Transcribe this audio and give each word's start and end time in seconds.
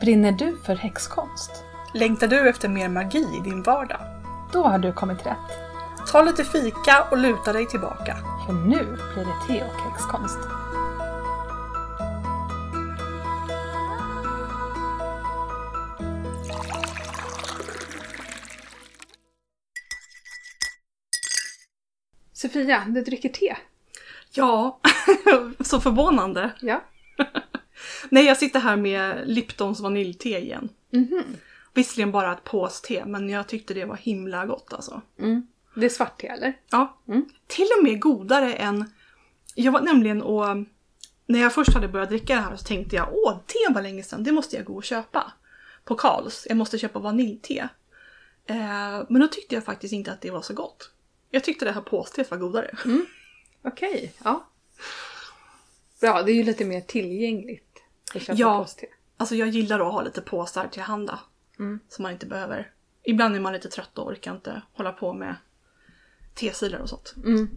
Brinner 0.00 0.32
du 0.32 0.56
för 0.66 0.74
häxkonst? 0.74 1.50
Längtar 1.94 2.28
du 2.28 2.48
efter 2.48 2.68
mer 2.68 2.88
magi 2.88 3.18
i 3.18 3.50
din 3.50 3.62
vardag? 3.62 4.00
Då 4.52 4.62
har 4.62 4.78
du 4.78 4.92
kommit 4.92 5.26
rätt. 5.26 5.36
Ta 6.12 6.22
lite 6.22 6.44
fika 6.44 7.04
och 7.10 7.18
luta 7.18 7.52
dig 7.52 7.66
tillbaka. 7.66 8.16
För 8.46 8.52
nu 8.52 8.84
blir 9.14 9.24
det 9.24 9.46
te 9.46 9.62
och 9.62 9.80
häxkonst. 9.80 10.38
Sofia, 22.32 22.84
du 22.88 23.00
dricker 23.00 23.28
te. 23.28 23.56
Ja, 24.32 24.80
så 25.60 25.80
förvånande. 25.80 26.50
Ja. 26.60 26.84
Nej, 28.08 28.24
jag 28.24 28.36
sitter 28.36 28.60
här 28.60 28.76
med 28.76 29.22
Liptons 29.26 29.80
vaniljte 29.80 30.28
igen. 30.28 30.68
Mhm. 30.90 31.24
Visserligen 31.74 32.12
bara 32.12 32.32
ett 32.32 32.44
påste, 32.44 33.04
men 33.04 33.28
jag 33.28 33.46
tyckte 33.46 33.74
det 33.74 33.84
var 33.84 33.96
himla 33.96 34.46
gott 34.46 34.72
alltså. 34.72 35.02
Mm. 35.18 35.46
Det 35.74 35.86
är 35.86 35.90
svart 35.90 36.20
te 36.20 36.26
eller? 36.26 36.54
Ja, 36.70 36.98
Mm. 37.08 37.24
till 37.46 37.66
och 37.78 37.84
med 37.84 38.00
godare 38.00 38.54
än... 38.54 38.90
Jag 39.54 39.72
var 39.72 39.80
nämligen 39.80 40.22
och... 40.22 40.46
När 41.26 41.40
jag 41.40 41.54
först 41.54 41.74
hade 41.74 41.88
börjat 41.88 42.08
dricka 42.08 42.34
det 42.34 42.40
här 42.40 42.56
så 42.56 42.64
tänkte 42.64 42.96
jag 42.96 43.08
åh, 43.12 43.38
te 43.46 43.72
var 43.74 43.82
länge 43.82 44.02
sedan, 44.02 44.24
det 44.24 44.32
måste 44.32 44.56
jag 44.56 44.64
gå 44.64 44.74
och 44.76 44.84
köpa. 44.84 45.32
På 45.84 45.94
Karls, 45.94 46.46
jag 46.48 46.56
måste 46.56 46.78
köpa 46.78 46.98
vaniljte. 46.98 47.68
Eh, 48.46 49.02
men 49.08 49.20
då 49.20 49.26
tyckte 49.26 49.54
jag 49.54 49.64
faktiskt 49.64 49.92
inte 49.92 50.12
att 50.12 50.20
det 50.20 50.30
var 50.30 50.42
så 50.42 50.54
gott. 50.54 50.90
Jag 51.30 51.44
tyckte 51.44 51.64
det 51.64 51.72
här 51.72 51.80
påsteet 51.80 52.30
var 52.30 52.38
godare. 52.38 52.70
Okej, 53.62 54.12
ja. 54.24 54.46
Bra, 56.00 56.22
det 56.22 56.32
är 56.32 56.34
ju 56.34 56.42
lite 56.42 56.64
mer 56.64 56.80
tillgängligt 56.80 57.69
Ja. 58.14 58.66
Alltså 59.16 59.34
jag 59.34 59.48
gillar 59.48 59.80
att 59.80 59.92
ha 59.92 60.02
lite 60.02 60.20
påsar 60.20 60.68
till 60.68 60.82
handa. 60.82 61.20
Mm. 61.58 61.80
Så 61.88 62.02
man 62.02 62.12
inte 62.12 62.26
behöver... 62.26 62.72
Ibland 63.02 63.36
är 63.36 63.40
man 63.40 63.52
lite 63.52 63.68
trött 63.68 63.98
och 63.98 64.06
orkar 64.06 64.34
inte 64.34 64.62
hålla 64.72 64.92
på 64.92 65.12
med 65.12 65.36
tesilar 66.34 66.78
och 66.78 66.88
sånt. 66.88 67.14
Mm. 67.16 67.48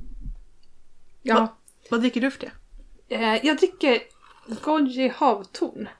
Ja. 1.21 1.35
Va? 1.35 1.55
Vad 1.89 1.99
dricker 2.01 2.21
du 2.21 2.31
för 2.31 2.39
det? 2.39 2.51
Eh, 3.15 3.45
jag 3.45 3.57
dricker 3.57 4.01
Goji 4.63 5.07
havtorn. 5.07 5.89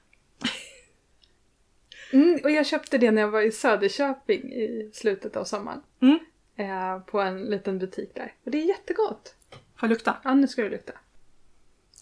Mm, 2.12 2.40
och 2.44 2.50
jag 2.50 2.66
köpte 2.66 2.98
det 2.98 3.10
när 3.10 3.22
jag 3.22 3.30
var 3.30 3.40
i 3.40 3.52
Söderköping 3.52 4.52
i 4.52 4.90
slutet 4.94 5.36
av 5.36 5.44
sommaren. 5.44 5.82
Mm. 6.00 6.18
Eh, 6.56 6.98
på 6.98 7.20
en 7.20 7.44
liten 7.44 7.78
butik 7.78 8.14
där. 8.14 8.34
Och 8.44 8.50
det 8.50 8.58
är 8.58 8.68
jättegott. 8.68 9.34
Får 9.50 9.60
jag 9.80 9.88
lukta? 9.88 10.16
Ja, 10.24 10.34
nu 10.34 10.48
ska 10.48 10.62
du 10.62 10.68
lukta. 10.68 10.92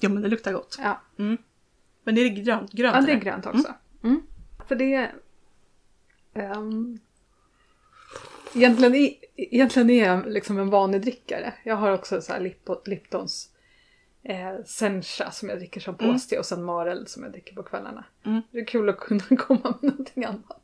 Ja 0.00 0.08
men 0.08 0.22
det 0.22 0.28
luktar 0.28 0.52
gott. 0.52 0.78
Ja, 0.82 1.00
Men 2.04 2.14
det 2.14 2.20
är 2.20 2.28
grönt, 2.28 2.72
grönt 2.72 2.96
ja 2.96 3.00
det 3.02 3.12
är 3.12 3.20
grönt 3.20 3.46
också. 3.46 3.74
Mm. 4.02 4.22
För 4.68 4.74
det 4.74 4.94
är... 4.94 5.14
ehm, 6.34 6.98
egentligen, 8.54 8.94
är, 8.94 9.14
egentligen 9.36 9.90
är 9.90 10.06
jag 10.06 10.26
liksom 10.32 10.58
en 10.58 10.70
vanedrickare. 10.70 11.54
Jag 11.64 11.76
har 11.76 11.90
också 11.92 12.20
så 12.20 12.32
här 12.32 12.40
Lip- 12.40 12.82
Liptons 12.88 13.48
eh, 14.22 14.64
Sencha 14.66 15.30
som 15.30 15.48
jag 15.48 15.58
dricker 15.58 15.80
som 15.80 15.94
Mm. 15.94 16.12
påste 16.12 16.38
och 16.38 16.46
sen 16.46 16.64
Marel 16.64 17.06
som 17.06 17.22
jag 17.22 17.32
dricker 17.32 17.54
på 17.54 17.62
kvällarna. 17.62 18.04
Mm. 18.24 18.42
Det 18.50 18.58
är 18.58 18.64
kul 18.64 18.88
att 18.88 18.98
kunna 18.98 19.24
komma 19.38 19.74
med 19.80 19.90
någonting 19.90 20.24
annat. 20.24 20.58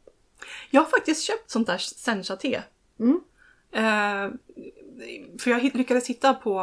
Jag 0.71 0.81
har 0.81 0.87
faktiskt 0.91 1.25
köpt 1.25 1.51
sånt 1.51 1.67
där 1.67 1.79
sencha-te. 1.79 2.63
Mm. 2.99 3.21
Eh, 3.73 4.31
för 5.39 5.51
jag 5.51 5.63
lyckades 5.75 6.07
hitta 6.09 6.35
på... 6.35 6.61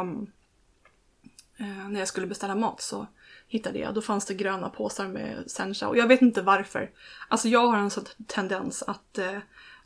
Eh, 1.58 1.90
när 1.90 2.00
jag 2.00 2.08
skulle 2.08 2.28
beställa 2.28 2.56
mat 2.56 2.82
så 2.82 3.08
hittade 3.48 3.80
jag. 3.80 3.94
Då 3.94 4.02
fanns 4.02 4.26
det 4.26 4.34
gröna 4.34 4.70
påsar 4.70 5.08
med 5.08 5.44
sencha. 5.48 5.88
Och 5.88 5.98
jag 5.98 6.08
vet 6.08 6.22
inte 6.22 6.42
varför. 6.42 6.92
Alltså 7.28 7.48
jag 7.48 7.68
har 7.68 7.78
en 7.78 7.90
sån 7.90 8.06
tendens 8.28 8.84
att 8.84 9.18
eh, 9.18 9.38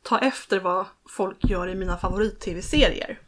ta 0.04 0.20
efter 0.20 0.60
vad 0.60 0.86
folk 1.10 1.50
gör 1.50 1.68
i 1.68 1.76
mina 1.76 1.98
favorit-tv-serier. 1.98 3.20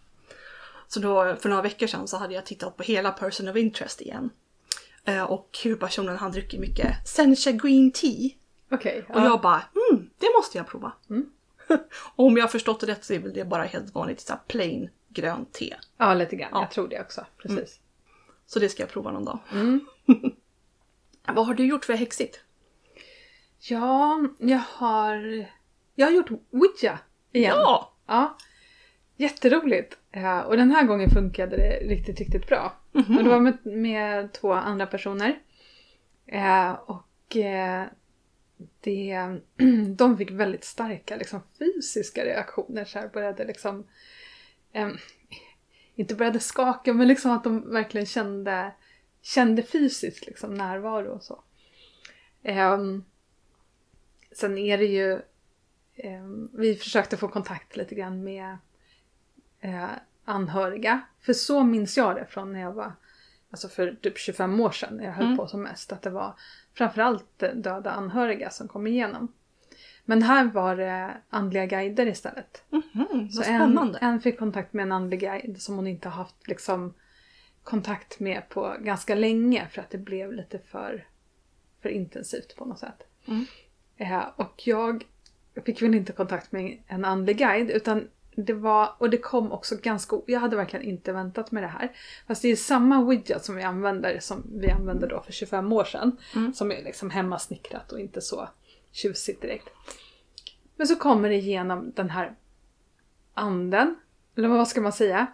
Så 0.88 1.00
då 1.00 1.36
för 1.36 1.50
några 1.50 1.62
veckor 1.62 1.88
sedan 1.88 2.08
så 2.08 2.18
hade 2.18 2.34
jag 2.34 2.46
tittat 2.46 2.78
på 2.78 2.84
hela 2.84 3.12
Person 3.12 3.48
of 3.48 3.56
Interest 3.56 4.02
igen. 4.02 4.30
Eh, 5.04 5.24
och 5.24 5.60
huvudpersonen 5.64 6.18
han 6.18 6.32
dricker 6.32 6.60
mycket 6.60 7.08
sencha 7.08 7.52
green 7.52 7.92
tea. 7.92 8.30
Okej. 8.72 9.06
Och 9.10 9.22
jag 9.22 9.42
bara, 9.42 9.64
mm, 9.92 10.10
det 10.18 10.28
måste 10.38 10.58
jag 10.58 10.68
prova. 10.68 10.92
Mm. 11.10 11.26
och 12.16 12.26
om 12.26 12.38
jag 12.38 12.44
har 12.44 12.50
förstått 12.50 12.80
det 12.80 12.88
rätt 12.88 13.06
så 13.06 13.14
är 13.14 13.20
väl 13.20 13.34
det 13.34 13.46
bara 13.46 13.64
helt 13.64 13.96
vanligt 13.96 14.22
så 14.22 14.34
plain 14.48 14.90
grönt 15.10 15.54
te. 15.54 15.76
Ja, 15.98 16.14
lite 16.14 16.36
grann. 16.36 16.50
Ja. 16.52 16.62
Jag 16.62 16.72
tror 16.72 16.88
det 16.88 17.02
också. 17.02 17.26
Precis. 17.38 17.80
Så 18.52 18.60
det 18.60 18.70
ska 18.70 18.84
jag 18.84 18.90
prova 18.90 19.12
någon 19.12 19.26
dag. 19.26 19.40
Mm. 19.52 19.86
Vad 21.28 21.46
har 21.46 21.54
du 21.54 21.66
gjort 21.66 21.86
för 21.86 21.94
häxigt? 21.94 22.40
Ja, 23.60 24.28
jag 24.40 24.62
har... 24.68 25.46
Jag 25.96 26.08
har 26.08 26.12
gjort 26.12 26.30
Ouija 26.52 27.00
igen. 27.32 27.56
Ja! 27.58 27.94
Ja. 28.08 28.38
Jätteroligt. 29.16 29.98
Ja, 30.12 30.44
och 30.44 30.58
den 30.58 30.72
här 30.72 30.84
gången 30.84 31.10
funkade 31.10 31.58
det 31.58 31.80
riktigt, 31.88 32.20
riktigt 32.20 32.48
bra. 32.48 32.74
Mhm. 32.92 33.18
Och 33.18 33.24
det 33.24 33.30
var 33.30 33.40
med, 33.40 33.66
med 33.66 34.34
två 34.34 34.54
andra 34.54 34.86
personer. 34.86 35.40
Eh, 36.26 36.72
och 36.72 37.38
eh, 37.38 37.86
det, 38.82 39.40
de 39.98 40.18
fick 40.18 40.32
väldigt 40.32 40.64
starka 40.64 41.16
liksom, 41.16 41.42
fysiska 41.60 42.26
reaktioner. 42.26 42.86
Så 42.86 43.00
här 43.00 43.08
började 43.08 43.46
liksom... 43.46 43.88
Eh, 44.74 44.90
inte 45.96 46.16
började 46.16 46.40
skaka, 46.40 46.94
men 46.94 47.08
liksom 47.08 47.32
att 47.32 47.44
de 47.44 47.72
verkligen 47.72 48.06
kände, 48.08 48.72
kände 49.22 49.64
fysiskt 49.64 50.26
liksom, 50.26 50.54
närvaro 50.54 51.12
och 51.12 51.24
så. 51.24 51.44
Ehm, 52.44 53.04
sen 54.32 54.58
är 54.58 54.78
det 54.78 54.86
ju... 54.86 55.22
ehm, 55.96 56.50
vi 56.54 56.76
försökte 56.76 57.18
få 57.18 57.28
kontakt 57.28 57.76
lite 57.76 57.96
grann 57.96 58.24
med 58.24 58.58
eh, 59.60 59.86
anhöriga. 60.26 61.02
För 61.20 61.34
så 61.34 61.64
minns 61.64 61.98
jag 61.98 62.16
det 62.16 62.26
från 62.26 62.54
när 62.54 62.62
jag 62.62 62.72
var, 62.74 62.94
alltså 63.52 63.70
för 63.70 63.98
typ 64.02 64.18
25 64.18 64.60
år 64.60 64.72
sedan 64.72 64.98
när 64.98 65.04
jag 65.06 65.12
höll 65.14 65.26
Mm. 65.26 65.38
på 65.38 65.48
som 65.48 65.62
mest. 65.64 65.92
Att 65.92 66.02
det 66.02 66.10
var 66.10 66.36
framförallt 66.74 67.40
döda 67.40 67.92
anhöriga 67.92 68.50
som 68.50 68.68
kom 68.68 68.88
igenom. 68.88 69.34
Men 70.06 70.24
här 70.24 70.46
var 70.46 70.76
det 70.76 71.18
andliga 71.30 71.66
guider 71.66 72.08
istället. 72.08 72.64
Mhm, 72.70 73.08
vad 73.12 73.34
Så 73.34 73.44
spännande. 73.44 74.00
en, 74.02 74.14
en 74.14 74.22
fick 74.22 74.40
kontakt 74.40 74.74
med 74.74 74.84
en 74.84 74.92
andlig 74.92 75.20
guide 75.20 75.62
som 75.62 75.76
hon 75.76 75.88
inte 75.88 76.10
har 76.10 76.16
haft 76.16 76.48
liksom, 76.48 76.94
kontakt 77.64 78.20
med 78.20 78.50
på 78.50 78.76
ganska 78.80 79.16
länge 79.16 79.68
för 79.72 79.82
att 79.82 79.90
det 79.90 79.98
blev 79.98 80.34
lite 80.34 80.60
för, 80.60 81.08
för 81.82 81.90
intensivt 81.90 82.56
på 82.56 82.66
något 82.66 82.80
sätt. 82.80 83.04
Mm. 83.26 83.46
Eh, 83.98 84.24
och 84.36 84.62
jag 84.66 85.04
fick 85.66 85.82
väl 85.82 85.96
inte 85.96 86.14
kontakt 86.14 86.52
med 86.52 86.84
en 86.88 87.06
andlig 87.06 87.38
guide 87.38 87.72
utan 87.72 88.08
det 88.36 88.54
var, 88.54 88.90
och 88.98 89.10
det 89.10 89.18
kom 89.18 89.52
också 89.52 89.76
ganska, 89.82 90.20
jag 90.28 90.40
hade 90.40 90.56
verkligen 90.56 90.86
inte 90.86 91.12
väntat 91.14 91.52
med 91.52 91.64
det 91.64 91.68
här. 91.68 91.92
Fast 92.28 92.42
det 92.42 92.48
är 92.48 92.56
samma 92.56 93.06
widget 93.06 93.46
som 93.46 93.56
vi 93.56 93.64
använder 93.64 94.20
som 94.20 94.44
vi 94.54 94.72
använde 94.72 95.08
då 95.08 95.22
för 95.22 95.32
25 95.32 95.74
år 95.74 95.84
sedan. 95.84 96.18
Mm. 96.36 96.54
Som 96.54 96.72
är 96.72 96.84
liksom 96.84 97.10
hemmasnickrat 97.10 97.92
och 97.92 98.00
inte 98.00 98.22
så 98.22 98.50
tjusigt 98.92 99.42
direkt. 99.42 99.70
Men 100.76 100.88
så 100.88 100.96
kommer 100.96 101.30
det 101.30 101.36
igenom 101.36 101.92
den 101.96 102.10
här 102.10 102.36
anden, 103.34 103.96
eller 104.36 104.48
vad 104.48 104.68
ska 104.68 104.82
man 104.82 104.94
säga, 104.94 105.28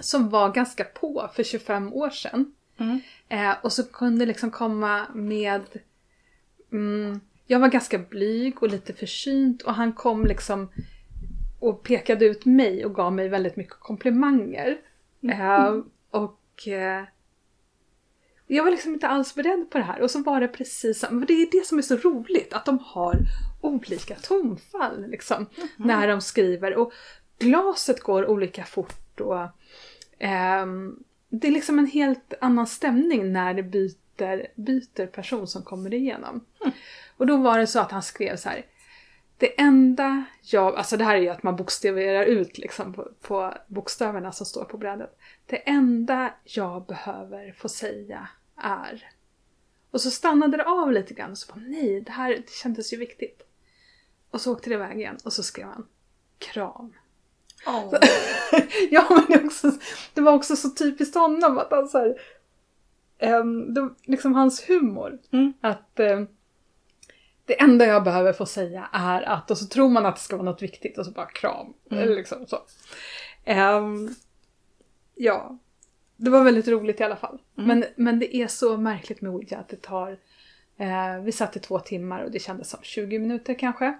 som 0.00 0.28
var 0.28 0.52
ganska 0.52 0.84
på 0.84 1.30
för 1.34 1.42
25 1.42 1.92
år 1.92 2.10
sedan. 2.10 2.54
Mm. 2.78 3.00
Eh, 3.28 3.56
och 3.62 3.72
så 3.72 3.84
kunde 3.84 4.26
liksom 4.26 4.50
komma 4.50 5.06
med... 5.14 5.62
Mm, 6.72 7.20
jag 7.46 7.60
var 7.60 7.68
ganska 7.68 7.98
blyg 7.98 8.62
och 8.62 8.68
lite 8.68 8.92
försynt 8.92 9.62
och 9.62 9.74
han 9.74 9.92
kom 9.92 10.26
liksom 10.26 10.68
och 11.60 11.82
pekade 11.82 12.24
ut 12.24 12.44
mig 12.44 12.84
och 12.84 12.94
gav 12.94 13.12
mig 13.12 13.28
väldigt 13.28 13.56
mycket 13.56 13.80
komplimanger. 13.80 14.76
Eh, 15.22 15.76
och 16.10 16.68
eh, 16.68 17.04
jag 18.46 18.64
var 18.64 18.70
liksom 18.70 18.94
inte 18.94 19.08
alls 19.08 19.34
beredd 19.34 19.70
på 19.70 19.78
det 19.78 19.84
här. 19.84 20.00
Och 20.00 20.10
så 20.10 20.22
var 20.22 20.40
det 20.40 20.48
precis 20.48 20.98
samma. 20.98 21.26
Det 21.26 21.32
är 21.32 21.48
det 21.50 21.66
som 21.66 21.78
är 21.78 21.82
så 21.82 21.96
roligt, 21.96 22.52
att 22.52 22.64
de 22.64 22.78
har 22.78 23.18
olika 23.60 24.14
tonfall 24.14 25.06
liksom, 25.06 25.46
när 25.76 26.08
de 26.08 26.20
skriver. 26.20 26.76
Och 26.76 26.92
glaset 27.38 28.00
går 28.00 28.26
olika 28.26 28.64
fort 28.64 29.20
och 29.20 29.48
ehm, 30.18 30.96
det 31.28 31.48
är 31.48 31.52
liksom 31.52 31.78
en 31.78 31.86
helt 31.86 32.34
annan 32.40 32.66
stämning 32.66 33.32
när 33.32 33.54
det 33.54 33.62
byter, 33.62 34.60
byter 34.60 35.06
person 35.06 35.46
som 35.46 35.62
kommer 35.62 35.94
igenom. 35.94 36.44
Och 37.16 37.26
då 37.26 37.36
var 37.36 37.58
det 37.58 37.66
så 37.66 37.80
att 37.80 37.90
han 37.90 38.02
skrev 38.02 38.36
så 38.36 38.48
här. 38.48 38.64
Det 39.38 39.60
enda 39.60 40.24
jag, 40.40 40.76
alltså 40.76 40.96
det 40.96 41.04
här 41.04 41.16
är 41.16 41.20
ju 41.20 41.28
att 41.28 41.42
man 41.42 41.56
bokstaverar 41.56 42.24
ut 42.24 42.58
liksom 42.58 42.92
på, 42.92 43.08
på 43.20 43.54
bokstäverna 43.66 44.32
som 44.32 44.46
står 44.46 44.64
på 44.64 44.78
brädet. 44.78 45.18
Det 45.46 45.56
enda 45.68 46.34
jag 46.44 46.86
behöver 46.86 47.52
få 47.52 47.68
säga 47.68 48.28
är. 48.56 49.10
Och 49.90 50.00
så 50.00 50.10
stannade 50.10 50.56
det 50.56 50.64
av 50.64 50.92
lite 50.92 51.14
grann 51.14 51.30
och 51.30 51.38
så 51.38 51.52
bara 51.52 51.60
nej, 51.60 52.00
det 52.00 52.12
här 52.12 52.30
det 52.30 52.50
kändes 52.50 52.92
ju 52.92 52.96
viktigt. 52.96 53.42
Och 54.30 54.40
så 54.40 54.52
åkte 54.52 54.70
det 54.70 54.74
iväg 54.74 54.98
igen 54.98 55.18
och 55.24 55.32
så 55.32 55.42
skrev 55.42 55.66
han 55.66 55.86
kram. 56.38 56.94
Åh. 57.66 57.94
ja 58.90 59.06
men 59.10 59.24
det, 59.28 59.46
också, 59.46 59.72
det 60.14 60.20
var 60.20 60.32
också 60.32 60.56
så 60.56 60.70
typiskt 60.70 61.14
honom 61.14 61.58
att 61.58 61.70
han 61.70 61.88
så 61.88 61.98
här, 61.98 62.20
ehm, 63.18 63.74
det, 63.74 63.90
liksom 64.02 64.34
hans 64.34 64.68
humor. 64.68 65.18
Mm. 65.30 65.52
Att 65.60 66.00
ehm, 66.00 66.28
det 67.46 67.60
enda 67.60 67.86
jag 67.86 68.04
behöver 68.04 68.32
få 68.32 68.46
säga 68.46 68.88
är 68.92 69.22
att, 69.22 69.50
och 69.50 69.58
så 69.58 69.66
tror 69.66 69.88
man 69.88 70.06
att 70.06 70.16
det 70.16 70.22
ska 70.22 70.36
vara 70.36 70.50
något 70.50 70.62
viktigt 70.62 70.98
och 70.98 71.06
så 71.06 71.10
bara 71.10 71.26
kram. 71.26 71.74
Mm. 71.90 72.02
Eller 72.02 72.16
liksom 72.16 72.46
så. 72.46 72.58
Ehm, 73.44 74.14
ja, 75.14 75.58
det 76.16 76.30
var 76.30 76.44
väldigt 76.44 76.68
roligt 76.68 77.00
i 77.00 77.04
alla 77.04 77.16
fall. 77.16 77.38
Mm. 77.58 77.68
Men, 77.68 77.84
men 77.96 78.18
det 78.18 78.36
är 78.36 78.46
så 78.46 78.76
märkligt 78.76 79.20
med 79.20 79.32
Ouija 79.32 79.58
att 79.58 79.68
det 79.68 79.82
tar, 79.82 80.18
eh, 80.76 81.20
vi 81.22 81.32
satt 81.32 81.56
i 81.56 81.60
två 81.60 81.78
timmar 81.78 82.24
och 82.24 82.30
det 82.30 82.38
kändes 82.38 82.70
som 82.70 82.80
20 82.82 83.18
minuter 83.18 83.54
kanske. 83.54 83.98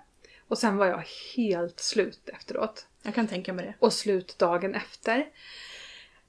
Och 0.48 0.58
sen 0.58 0.76
var 0.76 0.86
jag 0.86 1.04
helt 1.36 1.80
slut 1.80 2.28
efteråt. 2.28 2.86
Jag 3.02 3.14
kan 3.14 3.26
tänka 3.26 3.52
mig 3.52 3.66
det. 3.66 3.74
Och 3.78 3.92
slut 3.92 4.38
dagen 4.38 4.74
efter. 4.74 5.26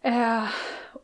Eh, 0.02 0.48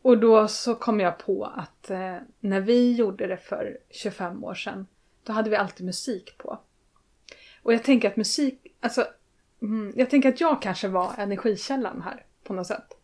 och 0.02 0.18
då 0.18 0.48
så 0.48 0.76
kom 0.76 1.00
jag 1.00 1.18
på 1.18 1.46
att 1.46 1.90
eh, 1.90 2.18
när 2.40 2.62
vi 2.62 2.94
gjorde 2.94 3.28
det 3.28 3.38
för 3.38 3.78
25 3.90 4.44
år 4.44 4.56
sedan, 4.56 4.88
då 5.24 5.34
hade 5.34 5.50
vi 5.50 5.56
alltid 5.56 5.86
musik 5.86 6.38
på. 6.38 6.60
Och 7.64 7.74
jag 7.74 7.84
tänker 7.84 8.08
att 8.08 8.18
musik, 8.18 8.68
alltså, 8.80 9.08
mm, 9.62 9.94
jag 9.96 10.10
tänker 10.10 10.30
att 10.30 10.42
jag 10.42 10.62
kanske 10.62 10.88
var 10.88 11.14
energikällan 11.18 12.02
här 12.02 12.26
på 12.44 12.54
något 12.54 12.68
sätt. 12.68 12.98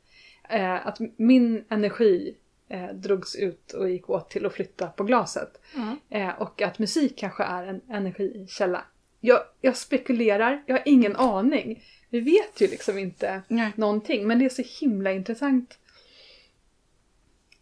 Eh, 0.50 0.88
att 0.88 1.00
min 1.18 1.66
energi 1.70 2.36
eh, 2.70 2.88
drogs 2.94 3.36
ut 3.36 3.74
och 3.74 3.90
gick 3.90 4.10
åt 4.10 4.30
till 4.30 4.46
att 4.46 4.54
flytta 4.54 4.88
på 4.88 5.04
glaset. 5.04 5.62
Mm. 5.76 5.98
Eh, 6.10 6.42
och 6.42 6.62
att 6.62 6.80
musik 6.80 7.18
kanske 7.18 7.44
är 7.44 7.64
en 7.64 7.82
energikälla. 7.90 8.84
Jag, 9.20 9.40
jag 9.62 9.78
spekulerar, 9.78 10.64
jag 10.66 10.76
har 10.76 10.84
ingen 10.86 11.16
aning. 11.16 11.84
Vi 12.10 12.20
vet 12.20 12.62
ju 12.62 12.68
liksom 12.68 12.98
inte 12.98 13.42
Nej. 13.48 13.72
någonting. 13.76 14.28
Men 14.28 14.40
det 14.40 14.46
är 14.46 14.50
så 14.50 14.86
himla 14.86 15.12
intressant 15.12 15.78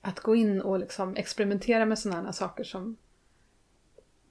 att 0.02 0.20
gå 0.20 0.36
in 0.36 0.62
och 0.62 0.80
liksom 0.80 1.16
experimentera 1.16 1.86
med 1.86 2.00
sådana 2.00 2.34
saker 2.34 2.64
som... 2.64 2.98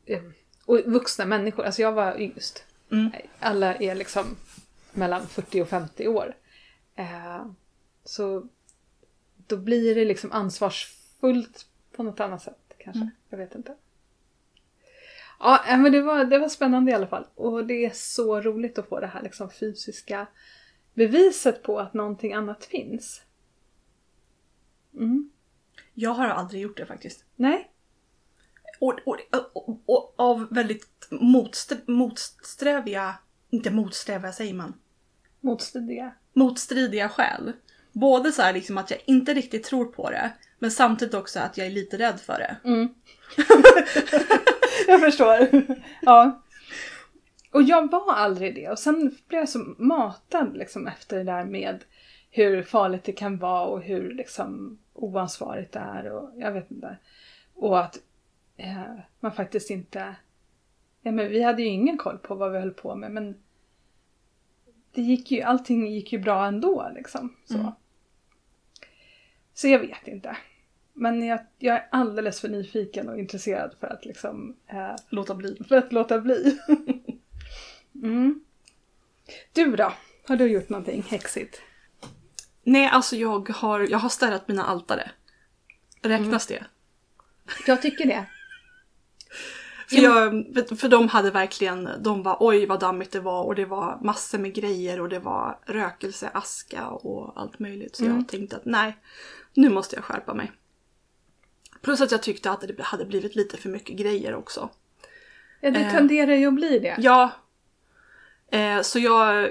eh, 0.07 0.23
Och 0.65 0.79
vuxna 0.79 1.25
människor, 1.25 1.65
alltså 1.65 1.83
jag 1.83 1.93
var 1.93 2.21
yngst. 2.21 2.65
Mm. 2.93 3.11
Alla 3.41 3.75
är 3.75 3.95
liksom 3.95 4.37
mellan 4.93 5.27
40 5.27 5.63
och 5.63 5.69
50 5.69 6.09
år. 6.09 6.37
Eh, 6.95 7.47
så 8.05 8.49
då 9.37 9.57
blir 9.57 9.95
det 9.95 10.05
liksom 10.05 10.33
ansvarsfullt 10.33 11.67
på 11.93 12.03
något 12.03 12.21
annat 12.21 12.43
sätt 12.43 12.75
kanske. 12.79 13.01
Mm. 13.01 13.11
Jag 13.29 13.39
vet 13.39 13.55
inte. 13.55 13.75
Ja, 15.39 15.65
eh, 15.69 15.79
men 15.79 15.93
det 15.93 16.03
var, 16.03 16.25
det 16.25 16.39
var 16.39 16.49
spännande 16.49 16.91
i 16.91 16.95
alla 16.95 17.07
fall. 17.07 17.27
Och 17.35 17.67
det 17.67 17.85
är 17.85 17.91
så 17.91 18.41
roligt 18.41 18.79
att 18.79 18.89
få 18.89 19.01
det 19.01 19.07
här 19.07 19.23
liksom 19.23 19.51
fysiska 19.51 20.27
beviset 20.95 21.63
på 21.63 21.79
att 21.81 21.95
någonting 21.95 22.33
annat 22.33 22.65
finns. 22.65 23.23
Mm. 24.95 25.31
Jag 25.95 26.11
har 26.11 26.27
aldrig 26.29 26.63
gjort 26.63 26.77
det 26.77 26.87
faktiskt. 26.87 27.25
Nej? 27.37 27.71
Och, 28.79 28.95
och, 29.07 29.19
och, 29.55 29.81
och 29.87 30.15
av 30.17 30.47
väldigt 30.51 31.09
motsträ, 31.11 31.77
motsträviga, 31.87 33.15
inte 33.51 33.71
motsträviga 33.71 34.33
säger 34.33 34.55
man, 34.55 34.75
Motstridiga. 35.41 36.13
motstridiga 36.33 37.09
skäl. 37.09 37.53
Både 37.93 38.33
så 38.33 38.43
här 38.43 38.53
liksom 38.53 38.79
att 38.79 38.91
jag 38.91 39.01
inte 39.07 39.35
riktigt 39.35 39.65
tror 39.65 39.85
på 39.85 40.11
det, 40.11 40.33
men 40.59 40.71
samtidigt 40.71 41.15
också 41.15 41.41
att 41.41 41.59
jag 41.59 41.67
är 41.67 41.71
lite 41.71 41.99
rädd 41.99 42.21
för 42.21 42.39
det. 42.39 42.57
Mm. 42.65 42.89
jag 44.87 45.01
förstår. 45.01 45.49
ja. 46.03 46.43
Och 47.53 47.63
jag 47.63 47.91
var 47.91 48.13
aldrig 48.15 48.55
det. 48.55 48.69
Och 48.71 48.79
sen 48.79 49.17
blev 49.29 49.41
jag 49.41 49.49
så 49.49 49.59
matad 49.79 50.57
liksom 50.57 50.87
efter 50.87 51.17
det 51.17 51.25
där 51.25 51.45
med 51.45 51.85
hur 52.31 52.63
farligt 52.63 53.05
det 53.05 53.13
kan 53.13 53.39
vara 53.39 53.67
och 53.67 53.83
hur 53.83 54.15
liksom 54.15 54.79
oansvarigt 54.95 55.73
det 55.73 55.79
är 55.79 56.13
och 56.13 56.31
jag 56.37 56.53
vet 56.53 56.71
inte. 56.71 56.97
Och 57.55 57.81
att 57.81 57.99
eh, 58.57 58.95
man 59.21 59.33
faktiskt 59.33 59.71
inte... 59.71 60.17
Ja, 61.03 61.13
men 61.13 61.29
vi 61.29 61.43
hade 61.43 61.63
ju 61.63 61.69
ingen 61.69 61.99
koll 61.99 62.19
på 62.19 62.35
vad 62.35 62.53
vi 62.53 62.59
höll 62.59 62.71
på 62.75 62.95
med 62.95 63.11
men 63.11 63.37
det 64.93 65.03
gick 65.03 65.31
ju, 65.31 65.43
allting 65.43 65.87
gick 65.87 66.13
ju 66.13 66.19
bra 66.19 66.47
ändå 66.47 66.91
liksom. 66.95 67.37
Så, 67.45 67.55
Mm. 67.55 67.71
så 69.55 69.69
jag 69.69 69.79
vet 69.79 70.09
inte. 70.09 70.37
Men 70.93 71.23
jag, 71.27 71.41
jag 71.59 71.77
är 71.77 71.89
alldeles 71.91 72.41
för 72.41 72.49
nyfiken 72.49 73.09
och 73.09 73.19
intresserad 73.19 73.75
för 73.81 73.87
att 73.87 74.05
liksom 74.05 74.57
eh, 74.67 74.95
Låta 75.09 75.35
bli. 75.35 75.57
för 75.69 75.77
att 75.77 75.93
låta 75.93 76.21
bli. 76.21 76.59
mm. 78.03 78.45
Du 79.53 79.77
då? 79.77 79.93
Har 80.29 80.37
du 80.37 80.47
gjort 80.47 80.69
någonting 80.69 81.03
häxigt? 81.03 81.61
Nej, 82.63 82.87
alltså 82.87 83.17
jag 83.17 83.49
har, 83.49 83.81
jag 83.91 83.99
har 83.99 84.09
städat 84.09 84.49
mina 84.49 84.65
altare. 84.65 85.11
Räknas 86.03 86.47
det? 86.47 86.65
Jag 87.67 87.83
tycker 87.83 88.07
det. 88.07 88.27
För, 89.89 89.97
jag, 89.97 90.79
för 90.79 90.89
de 90.89 91.09
hade 91.09 91.31
verkligen, 91.31 91.89
de 91.99 92.23
var 92.23 92.37
oj 92.41 92.67
vad 92.67 92.81
dammigt 92.81 93.13
det 93.13 93.21
var 93.21 93.43
och 93.43 93.55
det 93.55 93.65
var 93.65 93.99
massor 94.03 94.39
med 94.39 94.55
grejer 94.55 95.01
och 95.01 95.09
det 95.09 95.19
var 95.19 95.59
rökelse, 95.67 96.31
aska 96.35 96.87
och 96.87 97.41
allt 97.41 97.59
möjligt. 97.59 97.97
Så 97.97 98.05
Mm. 98.05 98.17
jag 98.17 98.29
tänkte 98.29 98.57
att 98.57 98.65
nej, 98.65 98.97
nu 99.55 99.69
måste 99.69 99.97
jag 99.97 100.05
skärpa 100.05 100.35
mig. 100.35 100.53
Plus 101.83 102.01
att 102.01 102.11
jag 102.13 102.23
tyckte 102.23 102.51
att 102.51 102.61
det 102.61 102.83
hade 102.83 103.05
blivit 103.05 103.37
lite 103.37 103.57
för 103.57 103.69
mycket 103.69 103.97
grejer 103.97 104.35
också. 104.35 104.69
Ja, 105.61 105.71
det 105.71 105.79
Eh. 105.81 105.93
tenderar 105.93 106.35
ju 106.35 106.47
att 106.47 106.55
bli 106.55 106.79
det. 106.79 106.97
Ja. 106.99 107.31
Eh, 108.51 108.81
så 108.83 108.99
jag 108.99 109.45
eh, 109.45 109.51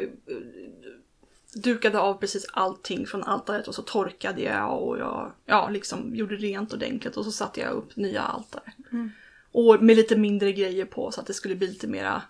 dukade 1.55 1.99
av 1.99 2.13
precis 2.13 2.45
allting 2.53 3.05
från 3.05 3.23
altaret 3.23 3.67
och 3.67 3.75
så 3.75 3.81
torkade 3.81 4.41
jag 4.41 4.81
och 4.83 4.97
jag 4.99 5.31
ja, 5.45 5.69
liksom 5.69 6.15
gjorde 6.15 6.35
rent 6.35 6.73
ordentligt 6.73 7.17
och 7.17 7.25
så 7.25 7.31
satte 7.31 7.59
jag 7.59 7.71
upp 7.71 7.95
nya 7.95 8.21
altare. 8.21 8.73
Mm. 8.91 9.11
Och 9.55 9.83
med 9.83 9.95
lite 9.95 10.15
mindre 10.15 10.51
grejer 10.51 10.85
på 10.85 11.11
så 11.11 11.21
att 11.21 11.27
det 11.27 11.33
skulle 11.33 11.55
bli 11.55 11.67
lite 11.67 11.87
mera 11.87 12.21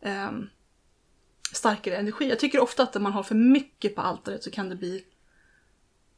ehm, 0.00 0.48
starkare 1.52 1.96
energi. 1.96 2.28
Jag 2.28 2.38
tycker 2.38 2.60
ofta 2.60 2.82
att 2.82 2.94
när 2.94 3.00
man 3.00 3.12
har 3.12 3.22
för 3.22 3.34
mycket 3.34 3.94
på 3.94 4.00
altaret 4.00 4.44
så 4.44 4.50
kan 4.50 4.68
det 4.68 4.76
bli 4.76 5.04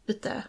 lite 0.07 0.45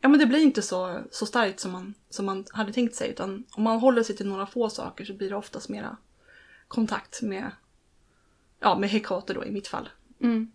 Ja 0.00 0.08
men 0.08 0.18
det 0.18 0.26
blir 0.26 0.38
inte 0.38 0.62
så, 0.62 1.02
så 1.10 1.26
starkt 1.26 1.60
som 1.60 1.72
man, 1.72 1.94
som 2.10 2.26
man 2.26 2.44
hade 2.50 2.72
tänkt 2.72 2.94
sig 2.94 3.10
utan 3.10 3.44
om 3.50 3.62
man 3.62 3.78
håller 3.78 4.02
sig 4.02 4.16
till 4.16 4.28
några 4.28 4.46
få 4.46 4.70
saker 4.70 5.04
så 5.04 5.14
blir 5.14 5.30
det 5.30 5.36
oftast 5.36 5.68
mera 5.68 5.96
kontakt 6.68 7.22
med, 7.22 7.50
ja 8.60 8.78
med 8.78 8.90
Hekate 8.90 9.34
då 9.34 9.44
i 9.44 9.50
mitt 9.50 9.68
fall. 9.68 9.88
Mm. 10.20 10.52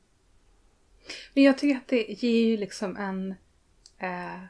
Men 1.33 1.43
jag 1.43 1.57
tycker 1.57 1.77
att 1.77 1.87
det 1.87 2.23
ger 2.23 2.47
ju 2.47 2.57
liksom 2.57 2.97
en 2.97 3.31
eh, 3.97 4.43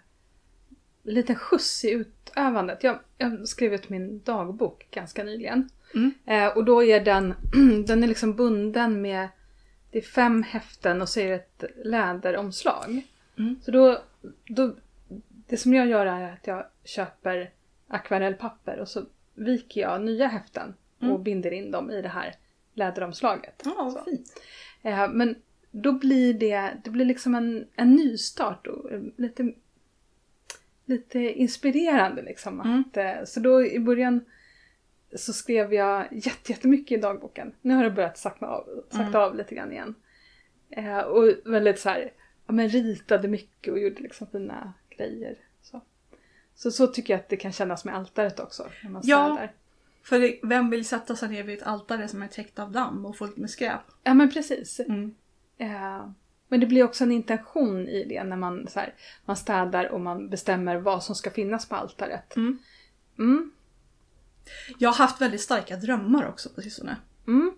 liten 1.11 1.35
skjuts 1.35 1.85
i 1.85 1.91
utövandet. 1.91 2.83
Jag, 2.83 2.99
jag 3.17 3.47
skrev 3.47 3.73
ut 3.73 3.89
min 3.89 4.21
dagbok 4.23 4.87
ganska 4.91 5.23
nyligen. 5.23 5.69
Mm. 5.95 6.13
Eh, 6.25 6.57
och 6.57 6.65
då 6.65 6.83
är 6.83 6.99
den, 6.99 7.33
den 7.87 8.03
är 8.03 8.07
liksom 8.07 8.35
bunden 8.35 9.01
med, 9.01 9.27
det 9.91 9.97
är 9.97 10.01
fem 10.03 10.43
häften 10.43 11.01
och 11.01 11.09
så 11.09 11.19
är 11.19 11.27
det 11.29 11.35
ett 11.35 11.63
läderomslag. 11.85 13.01
Mm. 13.37 13.55
Så 13.61 13.71
då, 13.71 14.01
då, 14.47 14.75
det 15.47 15.57
som 15.57 15.73
jag 15.73 15.87
gör 15.87 16.05
är 16.05 16.33
att 16.33 16.47
jag 16.47 16.65
köper 16.83 17.49
akvarellpapper 17.87 18.79
och 18.79 18.87
så 18.87 19.05
viker 19.35 19.81
jag 19.81 20.01
nya 20.01 20.27
häften 20.27 20.73
och 20.97 21.03
Mm. 21.03 21.23
binder 21.23 21.51
in 21.51 21.71
dem 21.71 21.91
i 21.91 22.01
det 22.01 22.07
här 22.09 22.35
läderomslaget. 22.73 23.61
Ja, 23.65 23.91
Så. 23.97 24.03
fint. 24.11 24.41
Eh, 24.81 25.09
men 25.11 25.35
då 25.71 25.91
blir 25.91 26.33
det, 26.33 26.71
det 26.83 26.89
blir 26.89 27.05
liksom 27.05 27.35
en, 27.35 27.67
en 27.75 27.95
ny 27.95 28.17
start 28.17 28.67
och 28.67 28.91
eh, 28.91 29.01
lite, 29.15 29.53
lite 30.89 31.19
inspirerande 31.19 32.21
liksom. 32.21 32.61
Mm. 32.61 32.83
Att, 32.89 32.97
eh, 32.97 33.23
så 33.25 33.39
då 33.39 33.65
i 33.65 33.79
början 33.79 34.25
så 35.15 35.33
skrev 35.33 35.73
jag 35.73 36.07
jätte- 36.11 36.51
jättemycket 36.51 36.97
i 36.97 37.01
dagboken. 37.01 37.53
Nu 37.61 37.73
har 37.75 37.83
det 37.83 37.91
börjat 37.91 38.17
sakta 38.17 38.47
av, 38.47 38.65
sakta 38.89 39.03
Mm. 39.07 39.15
av 39.21 39.35
lite 39.35 39.55
grann 39.55 39.71
igen. 39.71 39.95
Eh, 40.69 40.97
och 40.99 41.33
väldigt 41.45 41.79
så 41.79 41.89
här, 41.89 42.11
ja 42.47 42.53
men 42.53 42.69
ritade 42.69 43.27
mycket 43.27 43.71
och 43.71 43.79
gjorde 43.79 44.01
liksom 44.01 44.27
fina 44.27 44.73
grejer. 44.97 45.37
Så. 45.61 45.81
Så, 46.55 46.71
så 46.71 46.87
tycker 46.87 47.13
jag 47.13 47.19
att 47.19 47.29
det 47.29 47.37
kan 47.37 47.51
kännas 47.51 47.85
med 47.85 47.95
altaret 47.95 48.39
också. 48.39 48.69
När 48.83 48.89
man 48.89 49.01
Ja. 49.05 49.25
städar. 49.35 49.51
För 50.03 50.19
det, 50.19 50.39
vem 50.43 50.69
vill 50.69 50.85
sätta 50.85 51.15
sig 51.15 51.29
ner 51.29 51.43
vid 51.43 51.57
ett 51.57 51.63
altare 51.67 52.07
som 52.07 52.21
är 52.21 52.27
täckt 52.27 52.59
av 52.59 52.71
damm 52.71 53.05
och 53.05 53.17
fullt 53.17 53.37
med 53.37 53.49
skräp? 53.49 53.79
ja 54.03 54.13
men 54.13 54.29
precis. 54.31 54.79
Mm. 54.79 55.15
Eh, 55.57 56.09
men 56.51 56.59
det 56.59 56.65
blir 56.65 56.83
också 56.83 57.03
en 57.03 57.11
intention 57.11 57.87
i 57.87 58.05
det 58.05 58.23
när 58.23 58.37
man, 58.37 58.67
så 58.67 58.79
här, 58.79 58.93
man 59.25 59.35
städar 59.35 59.85
och 59.91 60.01
man 60.01 60.29
bestämmer 60.29 60.75
vad 60.77 61.03
som 61.03 61.15
ska 61.15 61.31
finnas 61.31 61.69
på 61.69 61.75
altaret. 61.75 62.35
Mm. 62.35 62.57
Mm, 63.19 63.51
Jag 64.77 64.89
har 64.89 64.95
haft 64.95 65.21
väldigt 65.21 65.41
starka 65.41 65.75
drömmar 65.77 66.27
också 66.27 66.49
på 66.49 66.61
sistone. 66.61 66.95
mm, 67.27 67.51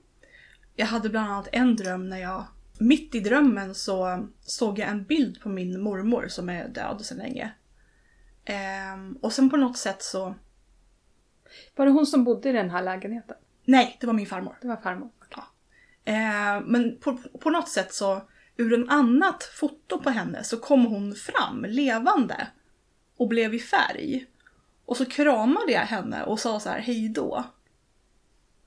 Jag 0.75 0.85
hade 0.85 1.09
bland 1.09 1.31
annat 1.31 1.47
en 1.51 1.75
dröm 1.75 2.09
när 2.09 2.17
jag 2.17 2.45
mitt 2.79 3.15
i 3.15 3.19
drömmen 3.19 3.75
så 3.75 4.27
såg 4.41 4.79
jag 4.79 4.89
en 4.89 5.03
bild 5.03 5.41
på 5.41 5.49
min 5.49 5.81
mormor 5.81 6.27
som 6.27 6.49
är 6.49 6.67
död 6.67 7.01
sedan 7.05 7.17
länge. 7.17 7.51
Ehm, 8.45 9.17
och 9.21 9.33
sen 9.33 9.49
på 9.49 9.57
något 9.57 9.77
sätt 9.77 10.03
så... 10.03 10.35
Var 11.75 11.85
det 11.85 11.91
hon 11.91 12.05
som 12.05 12.23
bodde 12.23 12.49
i 12.49 12.51
den 12.51 12.69
här 12.69 12.83
lägenheten? 12.83 13.35
Nej, 13.65 13.97
det 13.99 14.07
var 14.07 14.13
min 14.13 14.25
farmor. 14.27 14.57
Det 14.61 14.67
var 14.67 14.77
farmor. 14.77 15.09
Ehm, 16.05 16.63
men 16.63 16.97
på, 16.99 17.17
på 17.39 17.49
något 17.49 17.69
sätt 17.69 17.93
så 17.93 18.21
ur 18.57 18.73
en 18.73 18.89
annat 18.89 19.43
foto 19.43 19.99
på 19.99 20.09
henne 20.09 20.43
så 20.43 20.57
kom 20.57 20.85
hon 20.85 21.15
fram 21.15 21.65
levande 21.69 22.47
och 23.17 23.27
blev 23.27 23.53
i 23.53 23.59
färg. 23.59 24.25
Och 24.85 24.97
så 24.97 25.05
kramade 25.05 25.71
jag 25.71 25.81
henne 25.81 26.23
och 26.23 26.39
sa 26.39 26.59
så 26.59 26.69
här 26.69 26.79
hej 26.79 27.09
då. 27.09 27.43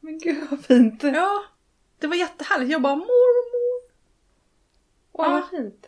Men 0.00 0.18
gud 0.18 0.46
vad 0.50 0.64
fint! 0.64 1.02
Ja, 1.02 1.44
det 1.98 2.06
var 2.06 2.16
jättehärligt. 2.16 2.70
Jag 2.72 2.82
bara 2.82 2.96
mormor. 2.96 3.90
Åh, 5.12 5.26
Ja. 5.26 5.30
vad 5.30 5.48
fint! 5.50 5.86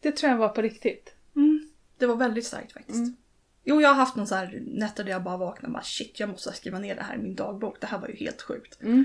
Det 0.00 0.12
tror 0.12 0.30
jag 0.30 0.38
var 0.38 0.48
på 0.48 0.62
riktigt. 0.62 1.14
Mm. 1.36 1.70
Det 1.98 2.06
var 2.06 2.16
väldigt 2.16 2.46
starkt 2.46 2.72
faktiskt. 2.72 2.98
Mm. 2.98 3.16
Jo, 3.64 3.80
jag 3.80 3.88
har 3.88 3.94
haft 3.94 4.16
någon 4.16 4.26
så 4.26 4.34
här 4.34 4.62
nätter 4.66 5.04
där 5.04 5.10
jag 5.10 5.22
bara 5.22 5.36
vaknar 5.36 5.68
och 5.68 5.72
bara 5.72 5.82
shit, 5.82 6.20
jag 6.20 6.28
måste 6.28 6.52
skriva 6.52 6.78
ner 6.78 6.94
det 6.94 7.02
här 7.02 7.14
i 7.14 7.18
min 7.18 7.34
dagbok. 7.34 7.80
Det 7.80 7.86
här 7.86 7.98
var 7.98 8.08
ju 8.08 8.16
helt 8.16 8.42
sjukt. 8.42 8.82
Mm. 8.82 9.04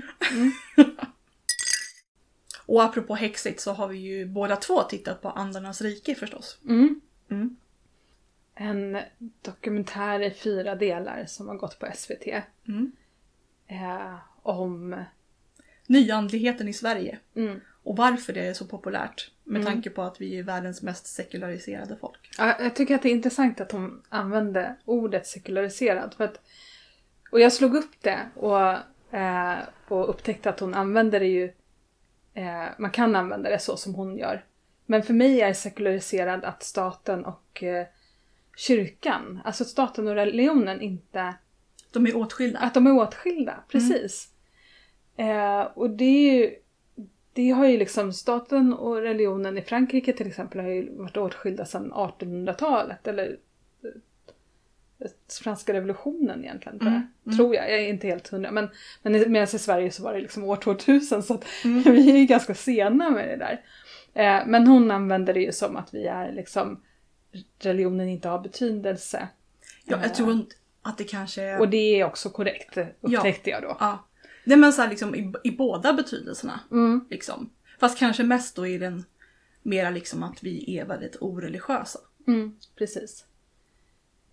Och 2.66 2.84
apropå 2.84 3.14
häxigt 3.14 3.60
så 3.60 3.72
har 3.72 3.88
vi 3.88 3.98
ju 3.98 4.26
båda 4.26 4.56
två 4.56 4.82
tittat 4.82 5.22
på 5.22 5.30
Andarnas 5.30 5.82
rike 5.82 6.14
förstås. 6.14 6.58
Mm. 6.68 7.00
Mm. 7.30 7.56
En 8.54 8.98
dokumentär 9.42 10.20
i 10.20 10.30
fyra 10.30 10.74
delar 10.74 11.24
som 11.26 11.48
har 11.48 11.54
gått 11.54 11.78
på 11.78 11.86
SVT. 11.94 12.26
Mm. 12.68 12.92
Eh, 13.66 14.14
om... 14.42 15.04
Nyandligheten 15.86 16.68
i 16.68 16.72
Sverige. 16.72 17.18
Mm. 17.34 17.60
Och 17.82 17.96
varför 17.96 18.32
det 18.32 18.46
är 18.46 18.54
så 18.54 18.64
populärt. 18.64 19.30
Med 19.44 19.60
Mm. 19.60 19.72
tanke 19.72 19.90
på 19.90 20.02
att 20.02 20.20
vi 20.20 20.38
är 20.38 20.42
världens 20.42 20.82
mest 20.82 21.06
sekulariserade 21.06 21.96
folk. 21.96 22.30
Ja, 22.38 22.56
jag 22.60 22.76
tycker 22.76 22.94
att 22.94 23.02
det 23.02 23.08
är 23.08 23.12
intressant 23.14 23.60
att 23.60 23.72
hon 23.72 24.02
använde 24.08 24.76
ordet 24.84 25.26
sekulariserad. 25.26 26.14
För 26.14 26.24
att, 26.24 26.40
och 27.30 27.40
jag 27.40 27.52
slog 27.52 27.74
upp 27.76 28.02
det 28.02 28.20
och, 28.34 28.70
eh, 29.18 29.58
och 29.88 30.10
upptäckte 30.10 30.50
att 30.50 30.60
hon 30.60 30.74
använder 30.74 31.20
det 31.20 31.26
ju... 31.26 31.52
Eh, 32.34 32.66
man 32.78 32.90
kan 32.90 33.16
använda 33.16 33.50
det 33.50 33.58
så 33.58 33.76
som 33.76 33.94
hon 33.94 34.18
gör. 34.18 34.44
Men 34.86 35.02
för 35.02 35.14
mig 35.14 35.40
är 35.40 35.52
sekulariserad 35.52 36.44
att 36.44 36.62
staten 36.62 37.24
och 37.24 37.62
eh, 37.62 37.86
kyrkan, 38.56 39.40
alltså 39.44 39.64
staten 39.64 40.08
och 40.08 40.14
religionen 40.14 40.80
inte... 40.80 41.34
De 41.92 42.06
är 42.06 42.16
åtskilda. 42.16 42.58
Att 42.58 42.74
de 42.74 42.86
är 42.86 42.98
åtskilda, 42.98 43.64
precis. 43.68 44.28
Eh, 45.16 45.60
och 45.60 45.90
det 45.90 46.04
är 46.04 46.34
ju... 46.34 46.54
Det 47.32 47.50
har 47.50 47.66
ju 47.66 47.78
liksom 47.78 48.12
staten 48.12 48.74
och 48.74 48.96
religionen 48.96 49.58
i 49.58 49.62
Frankrike 49.62 50.12
till 50.12 50.26
exempel 50.26 50.60
har 50.60 50.68
ju 50.68 50.96
varit 50.96 51.16
åtskilda 51.16 51.64
sedan 51.64 51.92
1800-talet 51.92 53.06
eller 53.06 53.38
franska 55.38 55.72
revolutionen 55.72 56.44
egentligen. 56.44 56.78
Tror 56.78 56.92
jag, 56.92 57.02
Mm, 57.26 57.36
tror 57.38 57.54
jag. 57.54 57.70
jag 57.70 57.78
är 57.80 57.88
inte 57.88 58.06
helt 58.06 58.28
hundra. 58.28 58.50
Men, 58.50 58.68
men 59.02 59.12
medan 59.32 59.42
i 59.54 59.58
Sverige 59.58 59.90
så 59.90 60.02
var 60.02 60.14
det 60.14 60.20
liksom 60.20 60.44
år 60.44 60.56
2000 60.56 61.22
så 61.22 61.34
att 61.34 61.44
Mm. 61.64 61.82
vi 61.92 62.10
är 62.10 62.16
ju 62.16 62.24
ganska 62.26 62.54
sena 62.54 63.10
med 63.10 63.28
det 63.28 63.36
där. 63.36 63.60
Eh, 64.14 64.46
men 64.46 64.66
hon 64.66 64.90
använder 64.90 65.34
det 65.34 65.40
ju 65.40 65.52
som 65.52 65.76
att 65.76 65.94
vi 65.94 66.06
är 66.06 66.32
liksom 66.32 66.80
religionen 67.60 68.08
inte 68.08 68.28
har 68.28 68.38
betydelse. 68.38 69.28
Ja, 69.84 69.98
jag 70.02 70.14
tror 70.14 70.32
inte 70.32 70.56
att 70.82 70.98
det 70.98 71.04
kanske 71.04 71.42
är... 71.42 71.60
Och 71.60 71.68
det 71.68 72.00
är 72.00 72.04
också 72.04 72.30
korrekt 72.30 72.78
upptäckte 73.00 73.50
jag 73.50 73.62
då. 73.62 73.76
Ja. 73.80 74.08
Nej 74.44 74.56
men 74.56 74.72
så 74.72 74.82
här 74.82 74.88
liksom 74.90 75.14
i, 75.14 75.32
i 75.44 75.50
båda 75.50 75.92
betydelserna. 75.92 76.60
Mm. 76.70 77.06
Liksom. 77.10 77.50
Fast 77.80 77.98
kanske 77.98 78.22
mest 78.22 78.56
då 78.56 78.66
i 78.66 78.78
den 78.78 79.04
mera 79.62 79.90
liksom 79.90 80.22
att 80.22 80.42
vi 80.42 80.78
är 80.78 80.84
väldigt 80.84 81.16
oreligiösa. 81.20 81.98
Mm, 82.26 82.56
precis. 82.78 83.24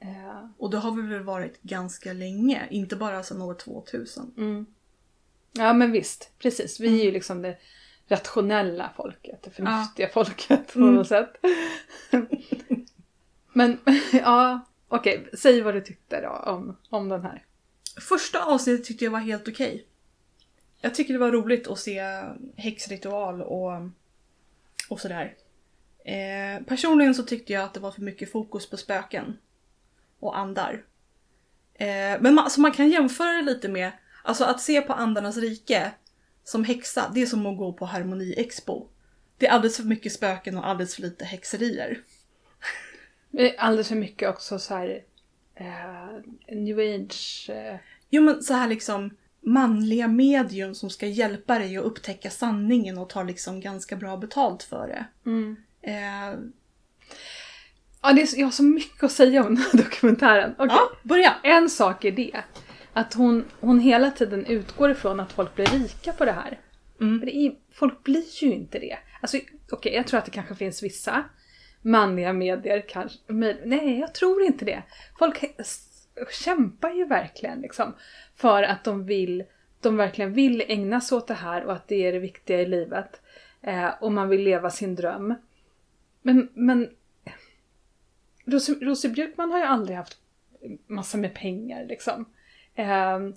Eh, 0.02 0.46
Och 0.58 0.70
det 0.70 0.78
har 0.78 0.92
vi 0.92 1.02
väl 1.02 1.24
varit 1.24 1.62
ganska 1.62 2.14
länge, 2.14 2.68
inte 2.70 2.96
bara 2.96 3.24
sedan 3.24 3.42
år 3.42 3.54
2000. 3.54 4.34
mm. 4.38 4.66
Ja 5.54 5.74
men 5.74 5.92
visst, 5.92 6.32
precis. 6.40 6.80
Vi 6.80 7.00
är 7.02 7.06
ju 7.06 7.12
liksom 7.12 7.42
det 7.42 7.58
rationella 8.08 8.92
folket, 8.96 9.44
det 9.44 9.50
förnuftiga 9.50 10.10
folket 10.10 10.74
på 10.74 10.80
Mm. 10.80 10.96
något 10.96 11.08
sätt. 11.08 11.34
men 13.54 13.78
ja, 14.14 14.60
okej, 14.88 15.30
säg 15.34 15.62
vad 15.62 15.74
du 15.74 15.82
tyckte 15.82 16.22
då 16.22 16.30
om, 16.30 16.78
om 16.90 17.10
den 17.10 17.22
här. 17.22 17.46
Första 18.10 18.46
avsnittet 18.46 18.86
tyckte 18.86 19.06
jag 19.06 19.12
var 19.12 19.20
helt 19.20 19.48
okej. 19.48 19.86
Jag 20.82 20.96
tycker 20.96 21.14
det 21.14 21.20
var 21.20 21.32
roligt 21.32 21.68
att 21.68 21.80
se 21.80 22.02
häxritual 22.56 23.42
och, 23.42 23.72
och 24.90 25.00
sådär. 25.00 25.36
Eh, 26.06 26.64
personligen 26.66 27.16
så 27.16 27.24
tyckte 27.24 27.54
jag 27.54 27.64
att 27.64 27.74
det 27.74 27.80
var 27.80 27.92
för 27.92 28.02
mycket 28.02 28.32
fokus 28.32 28.70
på 28.70 28.78
spöken 28.78 29.38
och 30.22 30.38
andar. 30.38 30.84
Eh, 31.74 32.18
men 32.20 32.34
man, 32.34 32.50
så 32.50 32.62
man 32.62 32.72
kan 32.72 32.90
jämföra 32.90 33.32
det 33.32 33.42
lite 33.42 33.70
med, 33.70 33.92
alltså 34.24 34.44
att 34.44 34.62
se 34.62 34.82
på 34.82 34.94
andarnas 34.94 35.38
rike 35.38 35.92
som 36.44 36.64
häxa, 36.64 37.12
det 37.14 37.22
är 37.22 37.26
som 37.26 37.46
att 37.46 37.58
gå 37.58 37.74
på 37.74 37.86
Harmoni 37.86 38.34
Expo. 38.38 38.88
Det 39.38 39.48
är 39.48 39.52
alldeles 39.52 39.78
för 39.78 39.84
mycket 39.84 40.14
spöken 40.14 40.58
och 40.58 40.68
alldeles 40.68 40.96
för 40.96 41.02
lite 41.02 41.26
häxerier. 41.26 42.00
Eh, 43.38 43.52
Alldeles 43.58 43.88
för 43.88 43.96
mycket 43.96 44.30
också 44.30 44.60
så 44.60 44.76
här 44.76 45.04
eh, 45.56 46.56
new 46.56 46.80
age. 46.80 47.50
Eh, 47.50 47.76
Jo 48.10 48.24
men 48.24 48.44
så 48.44 48.54
här 48.54 48.68
liksom 48.68 49.18
manliga 49.42 50.08
medium 50.08 50.76
som 50.76 50.90
ska 50.90 51.08
hjälpa 51.08 51.60
dig 51.60 51.78
att 51.78 51.84
upptäcka 51.84 52.30
sanningen 52.30 52.98
och 52.98 53.10
tar 53.10 53.24
liksom 53.24 53.62
ganska 53.62 53.96
bra 53.96 54.18
betalt 54.18 54.64
för 54.64 54.88
det. 54.88 55.30
mm. 55.30 55.56
Eh, 55.82 56.40
Ja, 58.02 58.14
det 58.14 58.22
är, 58.22 58.40
jag 58.40 58.48
har 58.48 58.52
så 58.52 58.64
mycket 58.64 59.04
att 59.04 59.12
säga 59.12 59.44
om 59.44 59.56
den 59.56 59.58
här 59.58 59.84
dokumentären. 59.84 60.56
Okej. 60.58 60.76
Ja, 60.76 60.92
börja! 61.04 61.36
En 61.44 61.70
sak 61.70 62.06
är 62.06 62.12
det. 62.12 62.44
Att 62.94 63.14
hon, 63.14 63.46
hon 63.60 63.80
hela 63.80 64.12
tiden 64.12 64.46
utgår 64.46 64.92
ifrån 64.92 65.20
att 65.20 65.32
folk 65.32 65.56
blir 65.56 65.66
rika 65.66 66.14
på 66.14 66.26
det 66.26 66.32
här. 66.32 66.60
Mm. 67.02 67.20
Det 67.26 67.36
är, 67.36 67.54
folk 67.72 68.04
blir 68.04 68.44
ju 68.44 68.54
inte 68.54 68.80
det. 68.80 68.98
Alltså 69.22 69.38
okej, 69.72 69.94
jag 69.94 70.08
tror 70.08 70.18
att 70.18 70.26
det 70.26 70.32
kanske 70.32 70.56
finns 70.56 70.84
vissa 70.84 71.24
manliga 71.82 72.34
medier 72.34 72.86
kanske. 72.90 73.18
Nej, 73.66 74.00
jag 74.00 74.14
tror 74.14 74.44
inte 74.44 74.66
det. 74.66 74.84
Folk 75.20 75.44
kämpar 76.44 76.92
ju 76.92 77.06
verkligen 77.06 77.62
liksom. 77.62 77.96
För 78.36 78.64
att 78.64 78.84
de 78.84 79.06
vill, 79.06 79.44
de 79.82 79.98
verkligen 79.98 80.34
vill 80.34 80.64
ägna 80.68 81.02
sig 81.02 81.18
åt 81.18 81.28
det 81.28 81.34
här 81.34 81.64
och 81.66 81.74
att 81.74 81.88
det 81.88 82.08
är 82.08 82.14
det 82.14 82.20
viktiga 82.20 82.62
i 82.62 82.66
livet. 82.66 83.22
Eh, 83.62 83.90
och 84.02 84.12
man 84.12 84.30
vill 84.30 84.42
leva 84.42 84.70
sin 84.70 84.96
dröm. 84.96 85.36
Men, 86.22 86.50
men 86.54 86.90
Rosie, 88.52 88.76
Rosie 88.82 89.12
Björkman 89.12 89.52
har 89.52 89.58
ju 89.60 89.66
aldrig 89.66 89.98
haft 89.98 90.18
massa 90.88 91.18
med 91.18 91.34
pengar 91.34 91.86
liksom. 91.86 92.26
Ehm, 92.76 93.34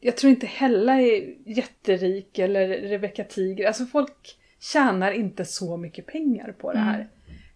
jag 0.00 0.16
tror 0.16 0.30
inte 0.30 0.46
Hella 0.46 1.00
är 1.00 1.34
jätterik 1.44 2.38
eller 2.38 2.68
Rebecca 2.68 3.24
Tiger. 3.24 3.66
Alltså 3.66 3.86
folk 3.86 4.38
tjänar 4.60 5.12
inte 5.12 5.44
så 5.44 5.76
mycket 5.76 6.06
pengar 6.06 6.52
på 6.58 6.72
det 6.72 6.78
här. 6.78 7.08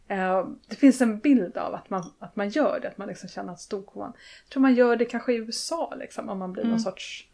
Ehm, 0.09 0.59
det 0.69 0.77
finns 0.77 1.01
en 1.01 1.19
bild 1.19 1.57
av 1.57 1.75
att 1.75 1.91
man, 1.91 2.13
att 2.19 2.37
man 2.37 2.49
gör 2.49 2.79
det, 2.83 2.89
att 2.89 2.99
man 2.99 3.09
liksom 3.09 3.29
tjänar 3.29 3.57
storkovan. 3.57 4.13
Jag 4.45 4.53
tror 4.53 4.61
man 4.61 4.75
gör 4.75 4.97
det 4.97 5.05
kanske 5.05 5.33
i 5.33 5.37
USA 5.37 5.95
liksom, 5.99 6.29
om 6.29 6.39
man 6.39 6.53
blir 6.53 6.65
någon 6.65 6.81
sorts 6.81 7.27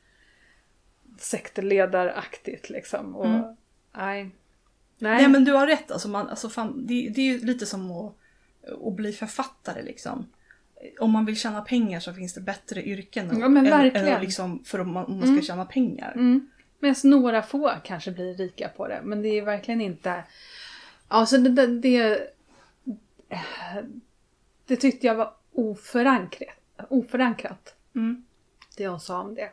sektledaraktigt 1.18 2.70
liksom. 2.70 3.16
Och, 3.16 3.26
Mm. 3.26 3.40
nej. 3.96 4.30
Nej. 4.98 5.16
Nej 5.16 5.28
men 5.28 5.44
du 5.44 5.52
har 5.52 5.66
rätt, 5.66 5.90
alltså, 5.90 6.08
man, 6.08 6.28
alltså 6.28 6.48
fan, 6.48 6.86
det, 6.86 7.08
det 7.14 7.20
är 7.20 7.24
ju 7.24 7.38
lite 7.46 7.66
som 7.66 7.90
att, 7.90 8.16
att 8.86 8.92
bli 8.96 9.12
författare 9.12 9.82
liksom. 9.82 10.26
Om 10.98 11.10
man 11.10 11.24
vill 11.24 11.36
tjäna 11.36 11.60
pengar 11.62 12.00
så 12.00 12.14
finns 12.14 12.34
det 12.34 12.40
bättre 12.40 12.82
yrken 12.82 13.40
Ja, 13.40 13.48
men 13.48 13.64
verkligen. 13.64 14.06
än 14.06 14.20
liksom 14.20 14.64
för 14.64 14.80
om 14.80 14.92
man, 14.92 15.04
om 15.04 15.18
man 15.18 15.36
ska 15.36 15.46
tjäna 15.46 15.64
pengar. 15.64 16.12
Mm. 16.12 16.50
Medan 16.78 16.96
några 17.04 17.42
få 17.42 17.72
kanske 17.84 18.10
blir 18.10 18.34
rika 18.34 18.68
på 18.68 18.88
det. 18.88 19.00
Men 19.04 19.22
det 19.22 19.28
är 19.28 19.42
verkligen 19.42 19.80
inte... 19.80 20.24
Alltså 21.08 21.38
det, 21.38 21.50
det, 21.50 21.66
det, 21.66 22.30
det 24.66 24.76
tyckte 24.76 25.06
jag 25.06 25.14
var 25.14 25.34
oförankrat. 25.52 26.56
oförankrat. 26.88 27.74
Mm. 27.94 28.24
Det 28.76 28.88
hon 28.88 29.00
sa 29.00 29.22
om 29.22 29.34
det. 29.34 29.50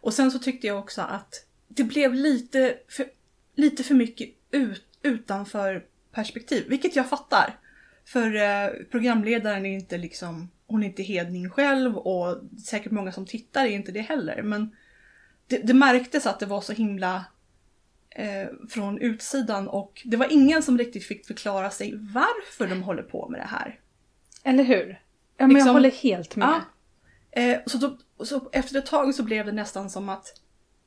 Och 0.00 0.14
sen 0.14 0.30
så 0.30 0.38
tyckte 0.38 0.66
jag 0.66 0.78
också 0.78 1.02
att 1.02 1.46
det 1.68 1.84
blev 1.84 2.14
lite 2.14 2.78
för, 2.88 3.06
lite 3.54 3.84
för 3.84 3.94
mycket 3.94 4.28
ut, 4.50 4.86
utanför 5.02 5.84
perspektiv, 6.12 6.64
vilket 6.68 6.96
jag 6.96 7.08
fattar. 7.08 7.58
För 8.06 8.34
eh, 8.34 8.70
programledaren 8.90 9.66
är 9.66 9.74
inte 9.74 9.98
liksom, 9.98 10.50
hon 10.66 10.82
är 10.82 10.86
inte 10.86 11.02
hedning 11.02 11.50
själv 11.50 11.96
och 11.96 12.38
säkert 12.66 12.92
många 12.92 13.12
som 13.12 13.26
tittar 13.26 13.64
är 13.64 13.70
inte 13.70 13.92
det 13.92 14.00
heller. 14.00 14.42
Men 14.42 14.76
det, 15.46 15.58
det 15.58 15.74
märktes 15.74 16.26
att 16.26 16.40
det 16.40 16.46
var 16.46 16.60
så 16.60 16.72
himla 16.72 17.24
eh, 18.10 18.46
från 18.70 18.98
utsidan 18.98 19.68
och 19.68 20.02
det 20.04 20.16
var 20.16 20.32
ingen 20.32 20.62
som 20.62 20.78
riktigt 20.78 21.04
fick 21.04 21.26
förklara 21.26 21.70
sig 21.70 21.94
varför 21.94 22.66
de 22.66 22.82
håller 22.82 23.02
på 23.02 23.28
med 23.28 23.40
det 23.40 23.46
här. 23.46 23.80
Eller 24.44 24.64
hur? 24.64 24.88
Ja, 25.36 25.46
men 25.46 25.50
jag 25.50 25.54
Liksom- 25.54 25.74
håller 25.74 25.90
helt 25.90 26.36
med. 26.36 26.60
Ja. 27.30 27.42
Eh, 27.42 27.58
så, 27.66 27.78
då, 27.78 28.24
så 28.24 28.48
efter 28.52 28.78
ett 28.78 28.86
tag 28.86 29.14
så 29.14 29.22
blev 29.22 29.46
det 29.46 29.52
nästan 29.52 29.90
som 29.90 30.08
att 30.08 30.40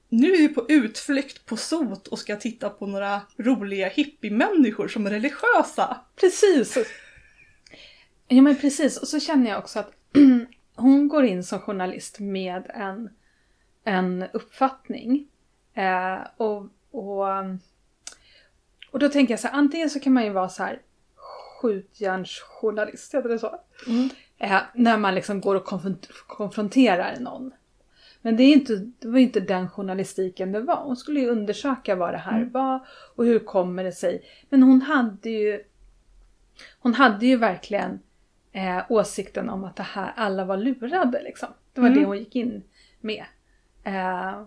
nu 0.10 0.34
är 0.34 0.38
vi 0.38 0.48
på 0.48 0.66
utflykt 0.70 1.46
på 1.46 1.58
sot 1.58 2.08
och 2.08 2.20
ska 2.20 2.36
titta 2.36 2.70
på 2.70 2.86
några 2.86 3.22
roliga 3.38 3.88
hippiemänniskor 3.90 4.88
som 4.88 5.06
är 5.06 5.10
religiösa. 5.10 5.98
Precis! 6.16 6.78
Ja 8.32 8.42
men 8.42 8.56
precis, 8.56 8.98
och 8.98 9.08
så 9.08 9.20
känner 9.20 9.50
jag 9.50 9.60
också 9.60 9.80
att 9.80 9.92
hon 10.76 11.08
går 11.08 11.26
in 11.26 11.44
som 11.44 11.60
journalist 11.60 12.20
med 12.20 12.64
en, 12.74 13.10
en 13.84 14.26
uppfattning. 14.34 15.28
Eh, 15.74 16.18
och, 16.38 16.66
och, 16.92 17.28
och 18.92 19.00
då 19.00 19.10
tänker 19.10 19.34
jag 19.34 19.40
så 19.40 19.48
här, 19.48 19.56
antingen 19.56 19.90
så 19.90 20.00
kan 20.00 20.14
man 20.14 20.24
ju 20.24 20.30
vara 20.30 20.50
så 20.50 20.64
här 20.64 20.82
skjutjärnsjournalist, 21.62 23.14
heter 23.14 23.30
det 23.30 23.40
så? 23.40 23.60
Mm. 23.88 24.10
Eh, 24.38 24.62
när 24.74 24.98
man 24.98 25.16
liksom 25.16 25.42
går 25.42 25.56
och 25.56 25.66
konfront- 25.68 26.08
konfronterar 26.28 27.20
någon. 27.20 27.52
Men 28.22 28.38
det, 28.38 28.44
är 28.44 28.54
inte, 28.54 28.76
det 29.00 29.08
var 29.08 29.18
ju 29.18 29.24
inte 29.26 29.40
den 29.40 29.70
journalistiken 29.70 30.52
det 30.52 30.62
var. 30.62 30.84
Hon 30.84 30.98
skulle 30.98 31.20
ju 31.20 31.30
undersöka 31.30 31.96
vad 31.96 32.14
det 32.14 32.18
här 32.18 32.38
Mm. 32.38 32.52
var 32.52 32.88
och 33.16 33.26
hur 33.26 33.40
kommer 33.40 33.84
det 33.84 33.92
sig. 33.92 34.24
Men 34.50 34.64
hon 34.64 34.82
hade 34.82 35.30
ju 35.30 35.64
Hon 36.80 36.94
hade 36.94 37.26
ju 37.26 37.38
verkligen 37.38 38.00
eh, 38.52 38.82
åsikten 38.90 39.50
om 39.50 39.64
att 39.64 39.76
det 39.76 39.84
här, 39.84 40.14
alla 40.16 40.46
var 40.46 40.58
lurade 40.58 41.24
liksom. 41.24 41.50
Det 41.74 41.82
var 41.82 41.88
Mm. 41.88 42.00
det 42.00 42.06
hon 42.06 42.18
gick 42.18 42.36
in 42.36 42.64
med. 43.02 43.26
Eh, 43.84 44.44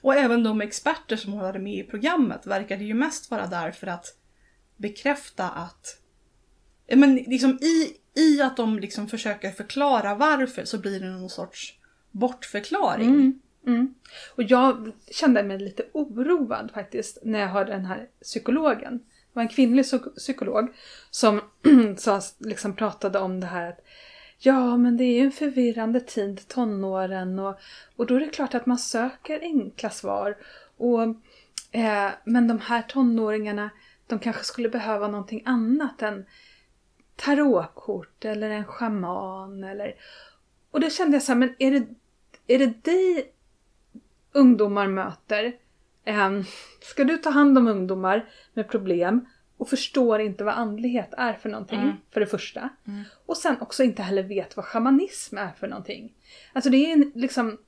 Och 0.00 0.14
även 0.14 0.42
de 0.42 0.60
experter 0.60 1.16
som 1.16 1.32
hon 1.32 1.44
hade 1.44 1.58
med 1.58 1.74
i 1.74 1.82
programmet 1.82 2.46
verkade 2.46 2.84
ju 2.84 2.94
mest 2.94 3.30
vara 3.30 3.46
där 3.46 3.70
för 3.70 3.86
att 3.86 4.06
bekräfta 4.76 5.50
att... 5.50 6.00
Men 6.94 7.14
liksom 7.16 7.58
i, 7.60 7.96
i 8.20 8.42
att 8.42 8.56
de 8.56 8.78
liksom 8.78 9.08
försöker 9.08 9.50
förklara 9.50 10.14
varför 10.14 10.64
så 10.64 10.78
blir 10.78 11.00
det 11.00 11.10
någon 11.10 11.30
sorts 11.30 11.78
bortförklaring. 12.10 13.08
Mm, 13.08 13.40
mm. 13.66 13.94
Och 14.36 14.42
jag 14.42 14.92
kände 15.10 15.42
mig 15.42 15.58
lite 15.58 15.82
oroad 15.92 16.70
faktiskt 16.74 17.18
när 17.22 17.38
jag 17.38 17.48
hörde 17.48 17.72
den 17.72 17.84
här 17.86 18.08
psykologen. 18.22 19.00
Det 19.36 19.38
var 19.38 19.42
en 19.42 19.48
kvinnlig 19.48 19.84
psykolog 20.16 20.68
som 21.10 21.40
så 21.96 22.20
liksom 22.38 22.76
pratade 22.76 23.18
om 23.18 23.40
det 23.40 23.46
här 23.46 23.68
att 23.68 23.80
Ja, 24.38 24.76
men 24.76 24.96
det 24.96 25.04
är 25.04 25.14
ju 25.14 25.24
en 25.24 25.32
förvirrande 25.32 26.00
tid, 26.00 26.48
tonåren, 26.48 27.38
och, 27.38 27.58
och 27.96 28.06
då 28.06 28.14
är 28.14 28.20
det 28.20 28.28
klart 28.28 28.54
att 28.54 28.66
man 28.66 28.78
söker 28.78 29.40
enkla 29.40 29.90
svar. 29.90 30.36
Och, 30.76 31.02
eh, 31.72 32.10
men 32.24 32.48
de 32.48 32.58
här 32.60 32.82
tonåringarna, 32.82 33.70
de 34.06 34.18
kanske 34.18 34.44
skulle 34.44 34.68
behöva 34.68 35.08
någonting 35.08 35.42
annat 35.44 36.02
än 36.02 36.26
tarotkort 37.16 38.24
eller 38.24 38.50
en 38.50 38.64
schaman 38.64 39.64
eller... 39.64 39.94
Och 40.70 40.80
då 40.80 40.90
kände 40.90 41.16
jag 41.16 41.22
så 41.22 41.32
här, 41.32 41.38
men 41.38 41.54
är 41.58 41.70
det, 41.70 41.86
är 42.46 42.58
det 42.58 42.84
dig 42.84 43.32
ungdomar 44.32 44.86
möter? 44.86 45.65
Ehm, 46.06 46.44
ska 46.80 47.04
du 47.04 47.16
ta 47.16 47.30
hand 47.30 47.58
om 47.58 47.68
ungdomar 47.68 48.28
med 48.54 48.68
problem 48.68 49.26
och 49.56 49.68
förstår 49.68 50.20
inte 50.20 50.44
vad 50.44 50.54
andlighet 50.54 51.14
är 51.16 51.32
för 51.32 51.48
någonting, 51.48 51.80
Mm. 51.80 51.96
för 52.10 52.20
det 52.20 52.26
första. 52.26 52.68
Mm. 52.86 53.02
Och 53.26 53.36
sen 53.36 53.56
också 53.60 53.82
inte 53.82 54.02
heller 54.02 54.22
vet 54.22 54.56
vad 54.56 54.64
shamanism 54.64 55.38
är 55.38 55.50
för 55.60 55.68
någonting. 55.68 56.12
Alltså 56.52 56.70
det 56.70 56.76
är 56.76 56.92
en, 56.92 57.12
liksom... 57.14 57.58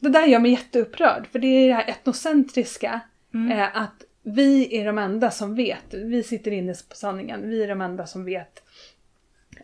Det 0.00 0.08
där 0.08 0.26
gör 0.26 0.38
mig 0.38 0.50
jätteupprörd, 0.50 1.26
för 1.26 1.38
det 1.38 1.46
är 1.46 1.68
det 1.68 1.74
här 1.74 1.88
etnocentriska. 1.88 3.00
Mm. 3.34 3.58
Eh, 3.58 3.76
att 3.76 4.04
vi 4.22 4.76
är 4.76 4.84
de 4.84 4.98
enda 4.98 5.30
som 5.30 5.54
vet. 5.54 5.94
Vi 5.94 6.22
sitter 6.22 6.50
inne 6.50 6.74
på 6.88 6.96
sanningen. 6.96 7.48
Vi 7.48 7.62
är 7.62 7.68
de 7.68 7.80
enda 7.80 8.06
som 8.06 8.24
vet. 8.24 8.62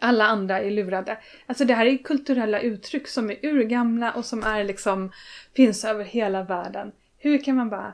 Alla 0.01 0.25
andra 0.27 0.61
är 0.61 0.71
lurade. 0.71 1.19
Alltså 1.47 1.65
det 1.65 1.75
här 1.75 1.87
är 1.87 1.97
kulturella 1.97 2.61
uttryck 2.61 3.09
som 3.09 3.31
är 3.31 3.47
urgamla 3.47 4.13
och 4.13 4.25
som 4.25 4.43
är 4.43 4.65
liksom 4.65 5.13
finns 5.57 5.85
över 5.85 6.05
hela 6.05 6.43
världen. 6.43 6.93
Hur 7.23 7.45
kan 7.45 7.57
man 7.57 7.71
bara 7.71 7.93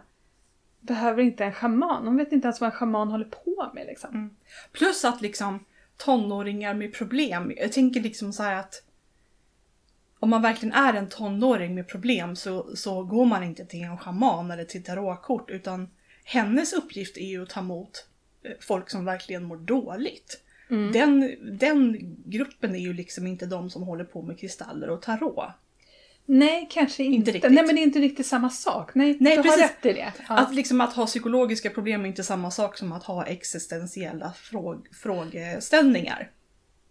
behöver 0.80 1.23
inte 1.23 1.44
en 1.44 1.52
schaman? 1.52 2.06
Hon 2.06 2.16
vet 2.16 2.32
inte 2.32 2.47
ens 2.47 2.61
vad 2.61 2.70
en 2.70 2.76
schaman 2.76 3.08
håller 3.08 3.25
på 3.25 3.70
med 3.75 3.87
liksom. 3.87 4.11
Mm. 4.11 4.37
Plus 4.73 5.04
att 5.04 5.20
liksom 5.20 5.64
tonåringar 5.97 6.75
med 6.75 6.94
problem. 6.94 7.52
Jag 7.56 7.73
tänker 7.73 8.00
liksom 8.00 8.32
så 8.32 8.42
här 8.42 8.56
att 8.56 8.82
om 10.18 10.30
man 10.30 10.42
verkligen 10.42 10.75
är 10.75 10.94
en 10.94 11.08
tonåring 11.08 11.75
med 11.75 11.88
problem 11.88 12.37
så, 12.37 12.76
så 12.76 13.04
går 13.04 13.25
man 13.25 13.44
inte 13.44 13.64
till 13.64 13.82
en 13.82 13.99
schaman 13.99 14.50
eller 14.50 14.64
till 14.64 14.85
tarotkort 14.85 15.50
utan 15.50 15.90
hennes 16.25 16.73
uppgift 16.73 17.16
är 17.16 17.26
ju 17.26 17.42
att 17.42 17.49
ta 17.49 17.61
emot 17.61 18.06
eh, 18.42 18.52
folk 18.61 18.90
som 18.90 19.04
verkligen 19.04 19.44
mår 19.44 19.56
dåligt. 19.56 20.42
Mm. 20.70 20.92
Den, 20.92 21.37
den 21.58 21.97
gruppen 22.25 22.75
är 22.75 22.78
ju 22.78 22.92
liksom 22.92 23.26
inte 23.26 23.47
de 23.47 23.70
som 23.70 23.82
håller 23.82 24.04
på 24.04 24.23
med 24.23 24.38
kristaller 24.38 24.90
och 24.90 25.02
tarot. 25.02 25.52
Nej, 26.30 26.68
kanske 26.70 27.02
inte. 27.02 27.16
Inte 27.16 27.30
riktigt. 27.30 27.52
Nej, 27.52 27.66
men 27.66 27.75
det 27.75 27.80
är 27.80 27.82
inte 27.82 27.99
riktigt 27.99 28.26
samma 28.26 28.50
sak. 28.50 28.94
Nej, 28.94 29.16
Nej, 29.20 29.37
du 29.37 29.42
precis. 29.42 29.61
har 29.61 29.68
rätt 29.68 29.86
i 29.86 29.93
det. 29.93 30.12
Ja. 30.28 30.36
Att, 30.36 30.54
liksom 30.54 30.80
att 30.80 30.93
ha 30.93 31.06
psykologiska 31.06 31.71
problem 31.71 32.04
är 32.04 32.08
inte 32.08 32.25
samma 32.25 32.50
sak 32.50 32.78
som 32.78 32.93
att 32.93 33.04
ha 33.04 33.26
existentiella 33.26 34.32
fråg, 34.32 34.86
frågeställningar. 35.02 36.30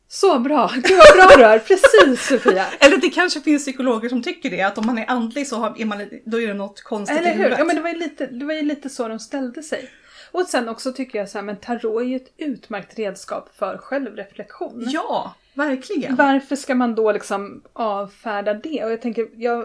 Så 0.07 0.39
bra! 0.39 0.71
Gud 0.75 0.97
vad 1.15 1.27
bra 1.27 1.37
du 1.37 1.43
är! 1.43 1.59
Precis 1.59 2.27
Sofia! 2.27 2.65
Eller 2.79 2.97
det 2.97 3.09
kanske 3.09 3.41
finns 3.41 3.63
psykologer 3.63 4.09
som 4.09 4.23
tycker 4.23 4.49
det, 4.49 4.61
att 4.61 4.77
om 4.77 4.85
man 4.85 4.97
är 4.97 5.09
andlig 5.09 5.47
så 5.47 5.55
har, 5.55 5.81
är 5.81 5.85
man, 5.85 6.09
då 6.25 6.41
är 6.41 6.47
det 6.47 6.53
något 6.53 6.81
konstigt 6.81 7.17
Eller 7.17 7.29
i 7.29 7.33
hur? 7.33 7.37
huvudet. 7.37 7.59
Ja, 7.59 7.65
men 7.65 7.75
det 7.75 7.81
var, 7.81 7.89
ju 7.89 7.97
lite, 7.97 8.27
det 8.27 8.45
var 8.45 8.53
ju 8.53 8.61
lite 8.61 8.89
så 8.89 9.07
de 9.07 9.19
ställde 9.19 9.63
sig. 9.63 9.89
Och 10.31 10.45
sen 10.45 10.69
också 10.69 10.93
tycker 10.93 11.19
jag 11.19 11.29
så 11.29 11.37
här, 11.37 11.45
men 11.45 11.55
tarot 11.57 12.01
är 12.01 12.05
ju 12.05 12.15
ett 12.15 12.33
utmärkt 12.37 12.99
redskap 12.99 13.49
för 13.55 13.77
självreflektion. 13.77 14.83
Ja, 14.87 15.35
verkligen. 15.53 16.15
Varför 16.15 16.55
ska 16.55 16.75
man 16.75 16.95
då 16.95 17.11
liksom 17.11 17.61
avfärda 17.73 18.53
det? 18.53 18.83
Och 18.85 18.91
jag 18.91 19.01
tänker, 19.01 19.27
jag, 19.35 19.59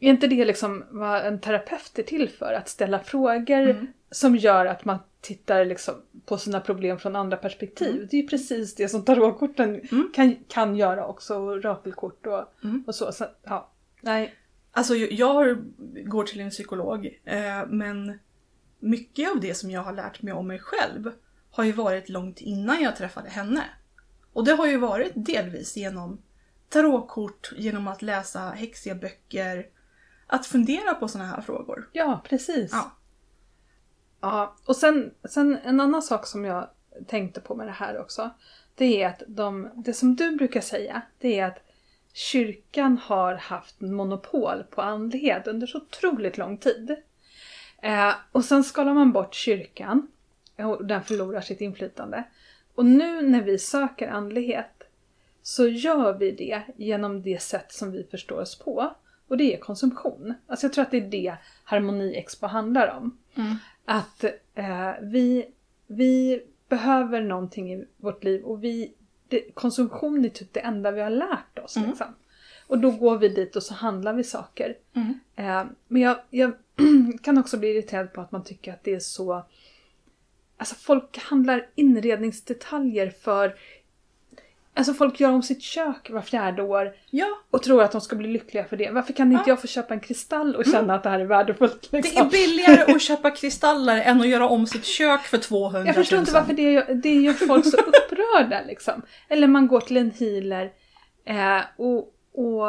är 0.00 0.10
inte 0.10 0.26
det 0.26 0.44
liksom 0.44 0.84
vad 0.90 1.20
en 1.26 1.40
terapeut 1.40 1.98
är 1.98 2.02
till 2.02 2.28
för? 2.28 2.52
Att 2.52 2.68
ställa 2.68 2.98
frågor 2.98 3.70
Mm. 3.70 3.86
som 4.10 4.36
gör 4.36 4.66
att 4.66 4.84
man 4.84 4.98
tittar 5.20 5.64
liksom 5.64 5.94
på 6.26 6.38
sina 6.38 6.60
problem 6.60 6.98
från 6.98 7.16
andra 7.16 7.36
perspektiv. 7.36 7.94
Mm. 7.94 8.08
Det 8.10 8.16
är 8.16 8.22
ju 8.22 8.28
precis 8.28 8.74
det 8.74 8.88
som 8.88 9.04
tarotkorten 9.04 9.80
Mm. 9.92 10.10
kan, 10.14 10.36
kan 10.48 10.76
göra 10.76 11.06
också, 11.06 11.36
och 11.38 11.62
rakelkort 11.64 12.26
och, 12.26 12.44
Mm. 12.64 12.84
och 12.86 12.94
så. 12.94 13.12
så. 13.12 13.24
Ja, 13.42 13.70
nej. 14.00 14.34
Alltså 14.72 14.94
jag 14.94 15.56
går 16.04 16.24
till 16.24 16.40
en 16.40 16.50
psykolog, 16.50 17.20
eh, 17.24 17.66
men 17.68 18.18
mycket 18.84 19.30
av 19.30 19.40
det 19.40 19.54
som 19.54 19.70
jag 19.70 19.82
har 19.82 19.92
lärt 19.92 20.22
mig 20.22 20.32
om 20.32 20.46
mig 20.46 20.58
själv 20.58 21.12
har 21.50 21.64
ju 21.64 21.72
varit 21.72 22.08
långt 22.08 22.40
innan 22.40 22.82
jag 22.82 22.96
träffade 22.96 23.28
henne. 23.28 23.64
Och 24.32 24.44
det 24.44 24.52
har 24.52 24.66
ju 24.66 24.78
varit 24.78 25.12
delvis 25.14 25.76
genom 25.76 26.22
tarotkort, 26.68 27.52
genom 27.56 27.88
att 27.88 28.02
läsa 28.02 28.40
häxiga 28.40 28.94
böcker, 28.94 29.66
att 30.26 30.46
fundera 30.46 30.94
på 30.94 31.08
sådana 31.08 31.30
här 31.30 31.40
frågor. 31.40 31.88
Ja, 31.92 32.20
precis. 32.24 32.70
Ja. 32.72 32.92
Ja, 34.20 34.56
och 34.64 34.76
sen, 34.76 35.14
sen 35.28 35.58
en 35.64 35.80
annan 35.80 36.02
sak 36.02 36.26
som 36.26 36.44
jag 36.44 36.68
tänkte 37.06 37.40
på 37.40 37.54
med 37.54 37.66
det 37.66 37.72
här 37.72 37.98
också. 37.98 38.30
Det 38.74 39.02
är 39.02 39.08
att 39.08 39.22
de, 39.28 39.70
det 39.74 39.94
som 39.94 40.16
du 40.16 40.36
brukar 40.36 40.60
säga, 40.60 41.02
det 41.18 41.38
är 41.38 41.46
att 41.46 41.58
kyrkan 42.12 42.98
har 42.98 43.34
haft 43.34 43.80
monopol 43.80 44.64
på 44.70 44.82
andlighet 44.82 45.46
under 45.46 45.66
så 45.66 45.78
otroligt 45.78 46.38
lång 46.38 46.58
tid. 46.58 46.96
Eh, 47.84 48.14
och 48.32 48.44
sen 48.44 48.64
skalar 48.64 48.94
man 48.94 49.12
bort 49.12 49.34
kyrkan 49.34 50.08
och 50.56 50.84
den 50.84 51.02
förlorar 51.02 51.40
sitt 51.40 51.60
inflytande. 51.60 52.24
Och 52.74 52.86
nu 52.86 53.22
när 53.22 53.42
vi 53.42 53.58
söker 53.58 54.08
andlighet 54.08 54.82
så 55.42 55.68
gör 55.68 56.18
vi 56.18 56.30
det 56.30 56.62
genom 56.76 57.22
det 57.22 57.42
sätt 57.42 57.72
som 57.72 57.92
vi 57.92 58.04
förstår 58.04 58.40
oss 58.40 58.58
på. 58.58 58.94
Och 59.28 59.36
det 59.36 59.54
är 59.54 59.58
konsumtion. 59.58 60.34
Alltså 60.46 60.66
jag 60.66 60.72
tror 60.72 60.84
att 60.84 60.90
det 60.90 60.96
är 60.96 61.10
det 61.10 61.36
Harmoni 61.64 62.16
Expo 62.16 62.46
handlar 62.46 62.88
om. 62.96 63.18
Att 63.84 64.24
eh, 64.54 64.92
vi, 65.00 65.46
vi 65.86 66.42
behöver 66.68 67.20
någonting 67.20 67.72
i 67.72 67.84
vårt 67.96 68.24
liv 68.24 68.42
och 68.42 68.64
vi, 68.64 68.94
det, 69.28 69.54
konsumtion 69.54 70.24
är 70.24 70.28
typ 70.28 70.52
det 70.52 70.60
enda 70.60 70.90
vi 70.90 71.00
har 71.00 71.10
lärt 71.10 71.58
oss. 71.58 71.76
Mm. 71.76 71.88
Liksom. 71.88 72.14
Och 72.66 72.78
då 72.78 72.90
går 72.90 73.18
vi 73.18 73.28
dit 73.28 73.56
och 73.56 73.62
så 73.62 73.74
handlar 73.74 74.12
vi 74.12 74.24
saker. 74.24 74.76
Mm. 74.96 75.20
Eh, 75.36 75.64
men 75.88 76.02
jag, 76.02 76.16
jag 76.30 76.52
kan 77.22 77.38
också 77.38 77.56
bli 77.58 77.68
irriterad 77.68 78.12
på 78.12 78.20
att 78.20 78.32
man 78.32 78.44
tycker 78.44 78.72
att 78.72 78.84
det 78.84 78.94
är 78.94 79.00
så... 79.00 79.44
Alltså 80.56 80.74
folk 80.74 81.18
handlar 81.18 81.66
inredningsdetaljer 81.74 83.10
för... 83.10 83.54
Alltså 84.76 84.94
folk 84.94 85.20
gör 85.20 85.30
om 85.32 85.42
sitt 85.42 85.62
kök 85.62 86.10
var 86.10 86.20
fjärde 86.20 86.62
år 86.62 86.92
Ja, 87.10 87.26
och 87.50 87.62
tror 87.62 87.82
att 87.82 87.92
de 87.92 88.00
ska 88.00 88.16
bli 88.16 88.28
lyckliga 88.28 88.64
för 88.64 88.76
det. 88.76 88.90
Varför 88.90 89.12
kan 89.12 89.32
inte 89.32 89.42
Ja. 89.46 89.52
jag 89.52 89.60
få 89.60 89.66
köpa 89.66 89.94
en 89.94 90.00
kristall 90.00 90.56
och 90.56 90.64
känna 90.64 90.94
att 90.94 91.02
det 91.02 91.08
här 91.10 91.20
är 91.20 91.24
värdefullt? 91.24 91.88
det 91.90 91.96
Liksom? 91.96 92.26
är 92.26 92.30
billigare 92.30 92.92
att 92.94 93.02
köpa 93.02 93.30
kristaller 93.30 94.00
än 94.02 94.20
att 94.20 94.28
göra 94.28 94.48
om 94.48 94.66
sitt 94.66 94.84
kök 94.84 95.20
för 95.20 95.38
200 95.38 95.78
000. 95.78 95.86
Jag 95.86 95.94
förstår 95.94 96.18
inte 96.18 96.32
varför 96.32 96.52
det 96.54 96.62
gör, 96.72 96.94
det 96.94 97.14
gör 97.14 97.32
folk 97.32 97.64
så 97.66 97.76
upprörda 97.80 98.62
liksom. 98.66 99.02
Eller 99.28 99.46
man 99.46 99.66
går 99.68 99.80
till 99.80 99.96
en 99.96 100.10
healer 100.10 100.72
eh, 101.24 101.60
och, 101.76 102.13
och, 102.34 102.62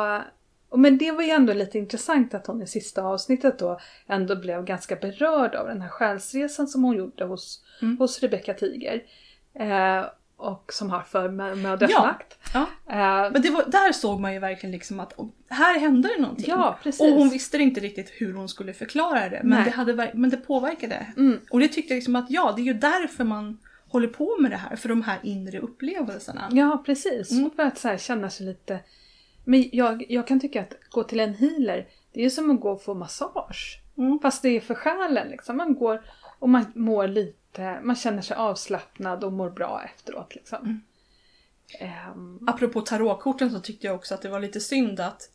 och 0.70 0.80
men 0.80 0.98
det 0.98 1.12
var 1.12 1.24
ju 1.24 1.30
ändå 1.30 1.54
lite 1.54 1.78
intressant 1.78 2.34
att 2.34 2.48
hon 2.48 2.62
i 2.62 2.68
sista 2.68 3.04
avsnittet 3.04 3.60
då 3.60 3.80
ändå 4.08 4.36
blev 4.36 4.66
ganska 4.66 4.96
berörd 4.96 5.56
av 5.56 5.68
den 5.68 5.82
här 5.82 5.90
själsresan 5.90 6.68
som 6.68 6.84
hon 6.84 6.98
gjorde 6.98 7.26
hos, 7.26 7.62
Mm. 7.82 7.98
hos 7.98 8.20
Rebecca 8.24 8.54
Tiger. 8.54 9.04
Eh, 9.54 10.06
och 10.38 10.74
som 10.74 10.90
har 10.90 11.02
för 11.02 11.30
mö- 11.30 11.56
mödrasmakt. 11.56 12.38
Ja. 12.54 12.62
Eh, 12.90 13.32
Men 13.32 13.42
det 13.42 13.50
var, 13.50 13.64
där 13.68 13.92
såg 13.92 14.20
man 14.20 14.34
ju 14.34 14.40
verkligen 14.40 14.72
liksom 14.72 15.00
att 15.00 15.14
oh, 15.20 15.28
här 15.50 15.80
hände 15.80 16.10
det 16.16 16.22
någonting. 16.22 16.46
ja, 16.48 16.80
precis. 16.84 17.02
Och 17.02 17.08
hon 17.08 17.30
visste 17.30 17.58
inte 17.58 17.80
riktigt 17.82 18.10
hur 18.14 18.34
hon 18.34 18.50
skulle 18.50 18.74
förklara 18.74 19.30
det. 19.30 19.40
Men, 19.44 19.50
Nej. 19.50 19.64
det, 19.66 19.72
hade, 19.72 20.12
men 20.14 20.30
det 20.30 20.38
påverkade. 20.38 21.08
Mm. 21.18 21.40
Och 21.52 21.60
det 21.60 21.68
tyckte 21.68 21.94
jag 21.94 21.98
liksom 21.98 22.16
att 22.16 22.26
ja, 22.30 22.54
det 22.56 22.62
är 22.62 22.66
ju 22.66 22.74
därför 22.74 23.24
man 23.24 23.58
håller 23.90 24.08
på 24.08 24.38
med 24.40 24.52
det 24.52 24.58
här. 24.58 24.76
För 24.76 24.90
de 24.90 25.02
här 25.02 25.20
inre 25.24 25.60
upplevelserna. 25.60 26.50
Ja, 26.52 26.84
precis. 26.86 27.32
Mm. 27.32 27.52
För 27.56 27.64
att 27.64 27.78
så 27.78 27.98
känna 27.98 28.30
sig 28.30 28.46
lite... 28.46 28.80
Men 29.46 29.70
jag, 29.72 30.06
jag 30.10 30.28
kan 30.28 30.40
tycka 30.40 30.62
att 30.62 30.74
gå 30.90 31.04
till 31.04 31.20
en 31.20 31.34
healer, 31.34 31.88
det 32.14 32.26
är 32.26 32.30
som 32.30 32.52
att 32.52 32.62
gå 32.62 32.72
och 32.72 32.84
få 32.84 32.94
massage. 32.94 33.82
Mm. 33.98 34.20
Fast 34.20 34.42
det 34.42 34.50
är 34.50 34.60
för 34.60 34.76
själen 34.76 35.28
liksom. 35.28 35.58
Man 35.58 35.76
går 35.76 36.06
Och 36.40 36.50
man 36.50 36.66
mår 36.76 37.08
lite, 37.08 37.80
man 37.84 37.96
känner 37.96 38.22
sig 38.22 38.38
avslappnad 38.38 39.24
och 39.24 39.34
mår 39.34 39.50
bra 39.50 39.82
efteråt 39.86 40.36
liksom. 40.36 40.58
Mm. 40.64 40.82
Ehm, 41.80 42.40
Apropå 42.48 42.82
tarotkorten 42.82 43.52
så 43.52 43.60
tyckte 43.60 43.88
jag 43.88 43.96
också 43.96 44.14
att 44.14 44.22
det 44.22 44.30
var 44.30 44.40
lite 44.40 44.60
synd 44.60 45.00
att 45.00 45.32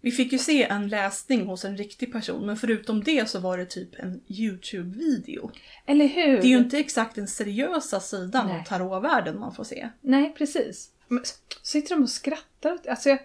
vi 0.00 0.10
fick 0.10 0.32
ju 0.32 0.38
se 0.38 0.64
en 0.64 0.88
läsning 0.88 1.46
hos 1.46 1.64
en 1.64 1.76
riktig 1.76 2.12
person 2.12 2.46
men 2.46 2.56
förutom 2.56 3.04
det 3.04 3.28
så 3.30 3.38
var 3.38 3.58
det 3.58 3.66
typ 3.66 3.98
en 3.98 4.20
YouTube-video. 4.28 5.50
eller 5.86 6.06
hur? 6.06 6.36
Det 6.40 6.46
är 6.46 6.50
ju 6.50 6.58
inte 6.58 6.78
exakt 6.78 7.14
den 7.14 7.28
seriösa 7.28 8.00
sidan 8.00 8.46
Nej. 8.46 8.60
av 8.60 8.64
tarotvärlden 8.64 9.38
man 9.38 9.54
får 9.54 9.64
se. 9.64 9.88
Nej, 10.00 10.34
precis. 10.38 10.90
Men 11.08 11.22
sitter 11.62 11.94
de 11.94 12.02
och 12.02 12.10
skrattar? 12.10 12.78
Alltså 12.88 13.08
jag 13.08 13.18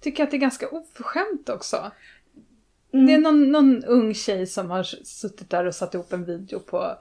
tycker 0.00 0.24
att 0.24 0.30
det 0.30 0.36
är 0.36 0.38
ganska 0.38 0.68
oförskämt 0.68 1.48
också. 1.48 1.90
Mm. 2.92 3.06
Det 3.06 3.14
är 3.14 3.18
någon, 3.18 3.52
någon 3.52 3.84
ung 3.84 4.14
tjej 4.14 4.46
som 4.46 4.70
har 4.70 4.82
suttit 4.82 5.50
där 5.50 5.64
och 5.64 5.74
satt 5.74 5.94
ihop 5.94 6.12
en 6.12 6.24
video 6.24 6.60
på 6.60 6.98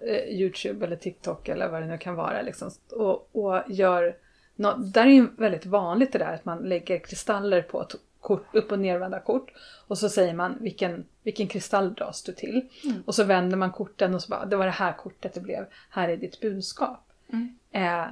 eh, 0.00 0.40
Youtube 0.40 0.86
eller 0.86 0.96
TikTok 0.96 1.48
eller 1.48 1.68
vad 1.68 1.82
det 1.82 1.86
nu 1.86 1.98
kan 1.98 2.14
vara. 2.14 2.42
Liksom, 2.42 2.70
och, 2.90 3.28
och 3.32 3.62
gör 3.68 4.16
nå- 4.56 4.76
där 4.76 5.06
är 5.06 5.10
ju 5.10 5.26
väldigt 5.36 5.66
vanligt 5.66 6.12
det 6.12 6.18
där 6.18 6.34
att 6.34 6.44
man 6.44 6.58
lägger 6.58 6.98
kristaller 6.98 7.62
på 7.62 7.86
kort, 8.20 8.46
upp 8.52 8.72
och 8.72 8.78
nervända 8.78 9.20
kort. 9.20 9.52
Och 9.86 9.98
så 9.98 10.08
säger 10.08 10.34
man 10.34 10.56
vilken, 10.60 11.04
vilken 11.22 11.46
kristall 11.46 11.94
dras 11.94 12.22
du 12.22 12.32
till. 12.32 12.68
Mm. 12.84 13.02
Och 13.06 13.14
så 13.14 13.24
vänder 13.24 13.56
man 13.56 13.72
korten 13.72 14.14
och 14.14 14.22
så 14.22 14.28
bara, 14.28 14.44
det 14.44 14.56
var 14.56 14.64
det 14.64 14.70
här 14.70 14.92
kortet 14.92 15.34
det 15.34 15.40
blev. 15.40 15.66
Här 15.90 16.08
är 16.08 16.16
ditt 16.16 16.40
budskap. 16.40 17.10
Mm. 17.32 17.58
Eh, 17.72 18.06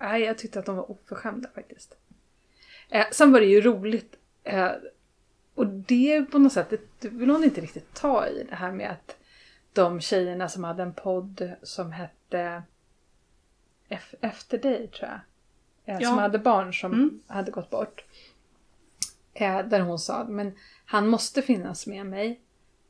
nej, 0.00 0.22
jag 0.22 0.38
tyckte 0.38 0.58
att 0.58 0.66
de 0.66 0.76
var 0.76 0.90
oförskämda 0.90 1.48
faktiskt. 1.54 1.96
Eh, 2.88 3.06
sen 3.12 3.32
var 3.32 3.40
det 3.40 3.46
ju 3.46 3.60
roligt. 3.60 4.16
Eh, 4.44 4.70
och 5.54 5.66
det 5.66 6.22
på 6.22 6.38
något 6.38 6.52
sätt, 6.52 6.70
det, 6.70 6.80
det 7.00 7.08
vill 7.08 7.30
hon 7.30 7.44
inte 7.44 7.60
riktigt 7.60 7.94
ta 7.94 8.26
i. 8.26 8.46
Det 8.50 8.54
här 8.56 8.72
med 8.72 8.90
att 8.90 9.16
de 9.72 10.00
tjejerna 10.00 10.48
som 10.48 10.64
hade 10.64 10.82
en 10.82 10.94
podd 10.94 11.52
som 11.62 11.92
hette 11.92 12.62
F- 13.88 14.14
Efter 14.20 14.58
dig 14.58 14.88
tror 14.88 15.10
jag. 15.10 15.20
Eh, 15.94 16.02
Ja. 16.02 16.08
Som 16.08 16.18
hade 16.18 16.38
barn 16.38 16.74
som 16.74 16.92
Mm. 16.92 17.20
hade 17.26 17.50
gått 17.50 17.70
bort. 17.70 18.04
Eh, 19.34 19.66
där 19.66 19.80
hon 19.80 19.98
sa, 19.98 20.24
men 20.24 20.52
han 20.84 21.08
måste 21.08 21.42
finnas 21.42 21.86
med 21.86 22.06
mig. 22.06 22.40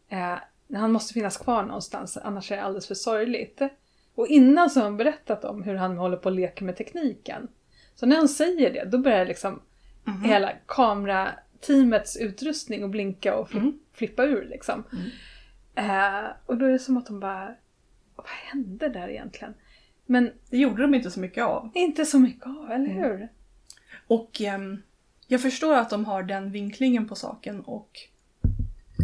Eh, 0.08 0.38
han 0.74 0.92
måste 0.92 1.14
finnas 1.14 1.36
kvar 1.36 1.62
någonstans, 1.62 2.16
annars 2.16 2.52
är 2.52 2.56
det 2.56 2.62
alldeles 2.62 2.86
för 2.86 2.94
sorgligt. 2.94 3.60
Och 4.14 4.26
innan 4.28 4.70
så 4.70 4.80
har 4.80 4.84
hon 4.86 4.96
berättat 4.96 5.44
om 5.44 5.62
hur 5.62 5.74
han 5.74 5.96
håller 5.98 6.16
på 6.16 6.28
och 6.28 6.34
leker 6.34 6.64
med 6.64 6.76
tekniken. 6.76 7.48
Så 7.94 8.06
när 8.06 8.16
hon 8.16 8.28
säger 8.28 8.72
det, 8.72 8.84
då 8.84 8.98
börjar 8.98 9.26
liksom 9.26 9.60
Mhm. 10.04 10.22
hela 10.24 10.52
kamerateamets 10.66 12.16
utrustning 12.16 12.82
att 12.82 12.90
blinka 12.90 13.36
och 13.36 13.48
fli- 13.50 13.58
Mm. 13.58 13.78
flippa 13.92 14.24
ur 14.24 14.44
liksom. 14.50 14.84
Eh, 15.74 16.24
och 16.46 16.56
då 16.56 16.66
är 16.66 16.70
det 16.72 16.78
som 16.78 16.96
att 16.96 17.06
de 17.06 17.20
bara, 17.20 17.54
vad 18.16 18.26
hände 18.26 18.88
där 18.88 19.08
egentligen? 19.08 19.54
Men 20.06 20.32
Det 20.50 20.58
gjorde 20.58 20.82
de 20.82 20.94
inte 20.94 21.10
så 21.10 21.20
mycket 21.20 21.44
av. 21.44 21.70
inte 21.74 22.04
så 22.04 22.18
mycket 22.18 22.46
av, 22.46 22.70
eller 22.72 22.90
Mm. 22.90 22.96
hur? 23.02 23.28
Och 24.06 24.40
ehm, 24.40 24.82
jag 25.26 25.42
förstår 25.42 25.74
att 25.74 25.90
de 25.90 26.04
har 26.04 26.22
den 26.22 26.50
vinklingen 26.50 27.08
på 27.08 27.14
saken 27.14 27.60
och, 27.60 27.90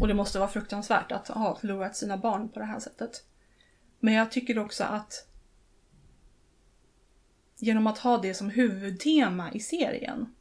och 0.01 0.09
det 0.09 0.15
måste 0.15 0.39
vara 0.39 0.49
fruktansvärt 0.49 1.13
att 1.13 1.29
ha 1.29 1.57
förlorat 1.57 1.97
sina 1.97 2.17
barn 2.17 2.49
på 2.49 2.59
det 2.59 2.65
här 2.65 2.79
sättet. 2.81 3.25
Men 4.01 4.15
jag 4.15 4.31
tycker 4.31 4.59
också 4.59 4.85
att 4.85 5.27
genom 7.57 7.87
att 7.87 7.99
ha 7.99 8.19
det 8.19 8.35
som 8.35 8.51
huvudtema 8.51 9.53
i 9.53 9.61
serien 9.61 10.35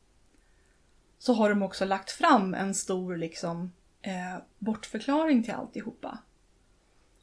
så 1.18 1.34
har 1.34 1.50
de 1.50 1.64
också 1.64 1.86
lagt 1.86 2.12
fram 2.12 2.54
en 2.54 2.76
stor 2.76 3.18
liksom 3.18 3.72
eh, 4.02 4.38
bortförklaring 4.60 5.44
till 5.44 5.54
alltihopa. 5.54 6.18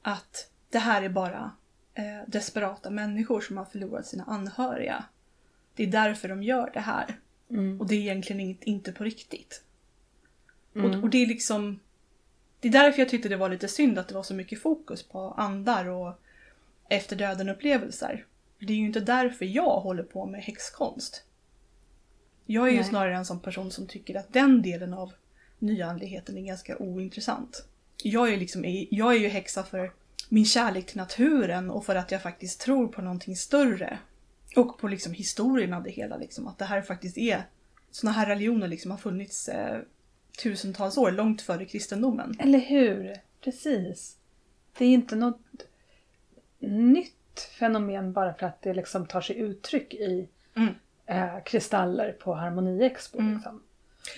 Att 0.02 0.50
det 0.70 0.78
här 0.78 1.02
är 1.02 1.08
bara 1.08 1.50
eh, 1.94 2.28
desperata 2.28 2.90
människor 2.90 3.40
som 3.40 3.56
har 3.56 3.64
förlorat 3.64 4.06
sina 4.06 4.24
anhöriga. 4.24 5.04
Det 5.74 5.82
är 5.82 5.86
därför 5.86 6.28
de 6.28 6.42
gör 6.42 6.70
det 6.74 6.80
här. 6.80 7.20
Mm. 7.50 7.80
Och 7.80 7.86
det 7.86 7.94
är 7.94 8.00
egentligen 8.00 8.40
inget, 8.40 8.62
inte 8.62 8.92
på 8.92 9.04
riktigt. 9.04 9.62
Mm. 10.74 10.90
Och, 10.90 11.02
och 11.02 11.10
det 11.10 11.22
är 11.22 11.26
liksom... 11.26 11.80
Det 12.60 12.68
är 12.68 12.72
därför 12.72 12.98
jag 12.98 13.08
tyckte 13.08 13.28
det 13.28 13.36
var 13.36 13.48
lite 13.48 13.68
synd 13.68 13.98
att 13.98 14.08
det 14.08 14.14
var 14.14 14.22
så 14.22 14.34
mycket 14.34 14.62
fokus 14.62 15.02
på 15.02 15.34
andar 15.36 15.86
och 15.86 16.20
efter 16.88 17.16
döden 17.16 17.48
upplevelser. 17.48 18.26
Det 18.58 18.72
är 18.72 18.76
ju 18.76 18.86
inte 18.86 19.00
därför 19.00 19.44
jag 19.44 19.80
håller 19.80 20.02
på 20.02 20.26
med 20.26 20.42
häxkonst. 20.42 21.22
Jag 22.46 22.66
är 22.66 22.70
ju 22.70 22.76
Nej. 22.76 22.88
snarare 22.88 23.16
en 23.16 23.24
sån 23.24 23.40
person 23.40 23.70
som 23.70 23.86
tycker 23.86 24.14
att 24.14 24.32
den 24.32 24.62
delen 24.62 24.94
av 24.94 25.12
nyandligheten 25.58 26.38
är 26.38 26.42
ganska 26.42 26.76
ointressant. 26.76 27.64
Jag 28.02 28.32
är, 28.32 28.36
liksom, 28.36 28.86
jag 28.90 29.14
är 29.14 29.18
ju 29.18 29.28
häxa 29.28 29.62
för 29.62 29.92
min 30.28 30.44
kärlek 30.44 30.86
till 30.86 30.96
naturen 30.96 31.70
och 31.70 31.86
för 31.86 31.94
att 31.94 32.10
jag 32.10 32.22
faktiskt 32.22 32.60
tror 32.60 32.88
på 32.88 33.02
någonting 33.02 33.36
större. 33.36 33.98
Och 34.56 34.78
på 34.78 34.88
liksom 34.88 35.12
historien 35.12 35.72
av 35.72 35.82
det 35.82 35.90
hela. 35.90 36.16
Liksom, 36.16 36.46
att 36.46 36.58
det 36.58 36.64
här 36.64 36.82
faktiskt 36.82 37.18
är... 37.18 37.42
Såna 37.90 38.12
här 38.12 38.26
religioner 38.26 38.68
liksom 38.68 38.90
har 38.90 38.98
funnits 38.98 39.48
eh, 39.48 39.80
tusentals 40.42 40.98
år, 40.98 41.10
långt 41.10 41.42
före 41.42 41.64
kristendomen. 41.64 42.36
Eller 42.38 42.58
hur? 42.58 43.16
Precis. 43.40 44.16
Det 44.78 44.84
är 44.84 44.88
inte 44.88 45.16
något 45.16 45.40
nytt 46.66 47.40
fenomen 47.58 48.12
bara 48.12 48.34
för 48.34 48.46
att 48.46 48.62
det 48.62 48.74
liksom 48.74 49.06
tar 49.06 49.20
sig 49.20 49.38
uttryck 49.38 49.94
i 49.94 50.28
Mm. 50.56 50.74
eh, 51.06 51.42
kristaller 51.44 52.12
på 52.12 52.34
Harmoniexpo. 52.34 53.18
Mm. 53.18 53.34
Liksom. 53.34 53.62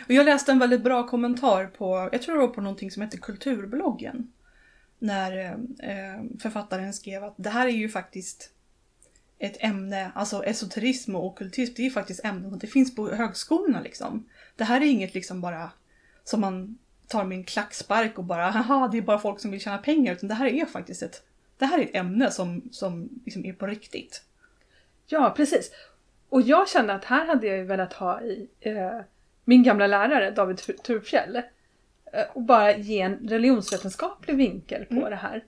Och 0.07 0.11
jag 0.13 0.27
läste 0.27 0.53
en 0.53 0.59
väldigt 0.59 0.83
bra 0.83 1.09
kommentar 1.09 1.67
på, 1.67 2.09
jag 2.13 2.23
tror 2.23 2.35
det 2.35 2.41
var 2.41 2.49
på 2.55 2.61
någonting 2.61 2.91
som 2.91 3.03
heter 3.03 3.19
Kulturbloggen. 3.19 4.33
När 4.99 5.53
eh, 5.79 6.23
författaren 6.41 6.93
skrev 6.93 7.25
att 7.25 7.35
det 7.37 7.51
här 7.51 7.67
är 7.67 7.71
ju 7.73 7.89
faktiskt 7.89 8.51
ett 9.39 9.57
ämne, 9.61 10.13
alltså 10.15 10.45
esoterism 10.45 11.17
och 11.17 11.27
ockultism, 11.27 11.73
det 11.77 11.83
är 11.83 11.85
ju 11.85 11.91
faktiskt 11.91 12.25
ämnen 12.25 12.53
och 12.53 12.59
det 12.59 12.67
finns 12.67 12.95
på 12.95 13.09
högskolorna 13.09 13.81
liksom. 13.81 14.29
Det 14.57 14.65
här 14.65 14.81
är 14.81 14.85
inget 14.87 15.15
liksom 15.15 15.41
bara 15.41 15.71
som 16.25 16.41
man 16.41 16.79
tar 17.07 17.25
med 17.25 17.39
en 17.39 17.45
klackspark 17.45 18.19
och 18.19 18.25
bara 18.25 18.51
haha, 18.51 18.89
det 18.93 18.99
är 18.99 19.03
bara 19.03 19.19
folk 19.19 19.41
som 19.41 19.51
vill 19.51 19.61
tjäna 19.61 19.79
pengar. 19.79 20.13
Utan 20.13 20.29
det 20.29 20.35
här 20.35 20.47
är 20.47 20.67
faktiskt 20.67 21.03
ett, 21.03 21.23
det 21.59 21.67
här 21.67 21.79
är 21.79 21.83
ett 21.83 21.97
ämne 21.97 22.31
som, 22.31 22.63
som 22.71 23.09
liksom 23.25 23.45
är 23.45 23.53
på 23.53 23.67
riktigt. 23.67 24.23
Ja, 25.07 25.33
precis. 25.37 25.71
Och 26.29 26.43
jag 26.43 26.69
kände 26.69 26.95
att 26.95 27.05
här 27.05 27.27
hade 27.27 27.47
jag 27.47 27.57
ju 27.57 27.65
velat 27.65 27.93
ha 27.93 28.21
i 28.23 28.49
eh, 28.61 29.01
min 29.45 29.63
gamla 29.63 29.87
lärare 29.87 30.31
David 30.31 30.57
Tur- 30.57 30.77
Turfjell. 30.83 31.37
Eh, 32.13 32.25
och 32.33 32.43
bara 32.43 32.77
ge 32.77 33.01
en 33.01 33.29
religionsvetenskaplig 33.29 34.37
vinkel 34.37 34.85
på 34.85 34.95
Mm. 34.95 35.11
det 35.11 35.17
här. 35.17 35.45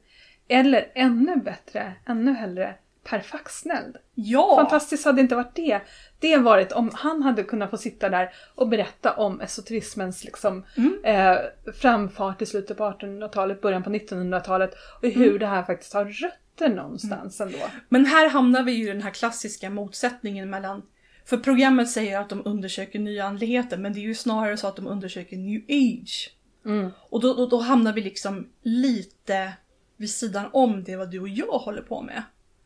Eller 0.49 0.91
ännu 0.95 1.37
bättre, 1.37 1.93
ännu 2.07 2.33
hellre 2.33 2.75
Per 3.05 3.21
Faxneld. 3.21 3.97
Ja! 4.15 4.57
Fantastiskt 4.57 5.05
hade 5.05 5.21
inte 5.21 5.37
varit 5.37 5.55
det. 5.55 5.81
Det 6.19 6.37
varit 6.37 6.73
om 6.73 6.91
han 6.95 7.23
hade 7.23 7.43
kunnat 7.45 7.71
få 7.71 7.77
sitta 7.77 8.09
där 8.09 8.33
och 8.55 8.69
berätta 8.69 9.13
om 9.13 9.41
esoterismens 9.41 10.25
liksom, 10.25 10.65
Mm. 10.77 10.99
eh, 11.05 11.39
framfart 11.75 12.43
i 12.43 12.47
slutet 12.47 12.77
på 12.77 12.85
1800-talet, 12.85 13.61
början 13.61 13.83
på 13.83 13.91
1900-talet 13.91 14.75
och 15.03 15.09
hur 15.09 15.27
Mm. 15.27 15.39
det 15.39 15.47
här 15.47 15.63
faktiskt 15.63 15.93
har 15.95 16.05
rötter 16.05 16.69
någonstans 16.69 17.41
ändå. 17.41 17.59
Men 17.89 18.07
här 18.07 18.29
hamnar 18.29 18.63
vi 18.63 18.73
ju 18.73 18.85
i 18.85 18.93
den 18.93 19.03
här 19.03 19.11
klassiska 19.11 19.71
motsättningen 19.71 20.51
mellan 20.51 20.83
för 21.25 21.37
programmet 21.37 21.91
säger 21.91 22.21
att 22.21 22.29
de 22.29 22.43
undersöker 22.45 22.99
nyandligheten 22.99 23.83
men 23.83 23.93
det 23.93 23.99
är 24.01 24.03
ju 24.03 24.15
snarare 24.15 24.57
så 24.57 24.67
att 24.67 24.77
de 24.77 24.87
undersöker 24.87 25.37
new 25.37 25.63
age. 25.69 26.31
Mm. 26.65 26.91
Och 27.11 27.21
då, 27.21 27.35
då, 27.35 27.47
då 27.47 27.59
hamnar 27.59 27.93
vi 27.93 28.01
liksom 28.01 28.49
lite 28.63 29.53
vid 29.97 30.11
sidan 30.11 30.45
om 30.53 30.85
det 30.85 30.97
vad 30.97 31.11
du 31.11 31.21
och 31.21 31.29
jag 31.29 31.59
håller 31.59 31.83
på 31.83 32.03
med. 32.03 32.23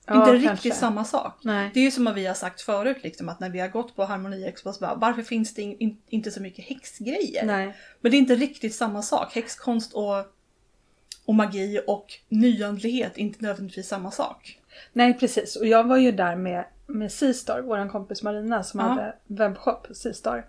Ja, 0.06 0.14
inte 0.14 0.46
kanske. 0.46 0.52
riktigt 0.68 0.74
samma 0.80 1.04
sak. 1.04 1.38
Nej. 1.42 1.70
Det 1.74 1.80
är 1.80 1.84
ju 1.84 1.90
som 1.90 2.12
vi 2.14 2.26
har 2.26 2.34
sagt 2.34 2.60
förut 2.60 2.96
liksom 3.02 3.28
att 3.28 3.40
när 3.40 3.50
vi 3.50 3.60
har 3.60 3.68
gått 3.68 3.96
på 3.96 4.04
Harmoni 4.04 4.44
Expo 4.48 4.72
så 4.72 4.80
bara, 4.80 4.94
varför 4.94 5.22
finns 5.22 5.54
det 5.54 5.62
in, 5.62 5.76
in, 5.78 5.98
inte 6.08 6.30
så 6.30 6.42
mycket 6.42 6.64
häxgrejer? 6.64 7.46
Nej. 7.46 7.76
Men 8.00 8.10
det 8.10 8.16
är 8.16 8.18
inte 8.18 8.34
riktigt 8.34 8.74
samma 8.74 9.02
sak. 9.02 9.34
Häxkonst 9.34 9.92
och, 9.92 10.16
och 11.24 11.34
magi 11.34 11.80
och 11.86 12.06
nyandlighet 12.28 13.12
är 13.16 13.20
inte 13.20 13.42
nödvändigtvis 13.44 13.88
samma 13.88 14.10
sak. 14.10 14.60
Nej 14.92 15.14
precis, 15.18 15.56
och 15.56 15.66
jag 15.66 15.84
var 15.84 15.96
ju 15.96 16.12
där 16.12 16.36
med, 16.36 16.64
med 16.86 17.12
Seastar, 17.12 17.60
vår 17.62 17.88
kompis 17.88 18.22
Marina 18.22 18.62
som 18.62 18.80
Ja. 18.80 18.86
hade 18.86 19.14
webbshop 19.26 19.86
Seastar. 19.94 20.46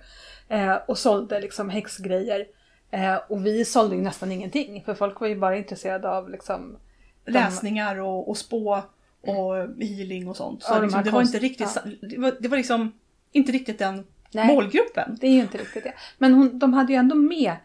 Eh, 0.48 0.76
och 0.88 0.98
sålde 0.98 1.40
liksom 1.40 1.70
häxgrejer. 1.70 2.46
Eh, 2.92 3.16
och 3.30 3.46
vi 3.46 3.66
sålde 3.66 3.96
ju 3.96 4.02
nästan 4.02 4.32
ingenting 4.32 4.84
för 4.86 4.94
folk 4.94 5.20
var 5.20 5.28
ju 5.28 5.36
bara 5.40 5.58
intresserade 5.58 6.10
av 6.10 6.30
liksom 6.30 6.78
de- 7.26 7.32
läsningar 7.32 8.00
och, 8.00 8.30
och 8.30 8.38
spå 8.38 8.84
och 9.28 9.56
healing 9.84 10.28
och 10.28 10.38
sånt. 10.38 10.64
Så 10.64 10.74
de 10.74 10.82
liksom, 10.84 11.04
det 11.04 11.12
var 11.12 11.20
konst- 11.20 11.36
inte 11.36 11.46
riktigt, 11.46 11.70
ja. 11.76 12.08
det, 12.10 12.18
var, 12.18 12.38
det 12.40 12.48
var 12.48 12.58
liksom 12.58 12.92
inte 13.32 13.52
riktigt 13.52 13.80
den 13.80 14.06
Nej. 14.32 14.48
målgruppen. 14.48 15.18
Det 15.22 15.28
är 15.28 15.32
ju 15.32 15.42
inte 15.42 15.58
riktigt 15.58 15.84
det. 15.84 15.94
Men 16.18 16.34
hon, 16.34 16.60
de 16.60 16.74
hade 16.74 16.94
ju 16.94 17.00
ändå 17.00 17.16
med 17.16 17.56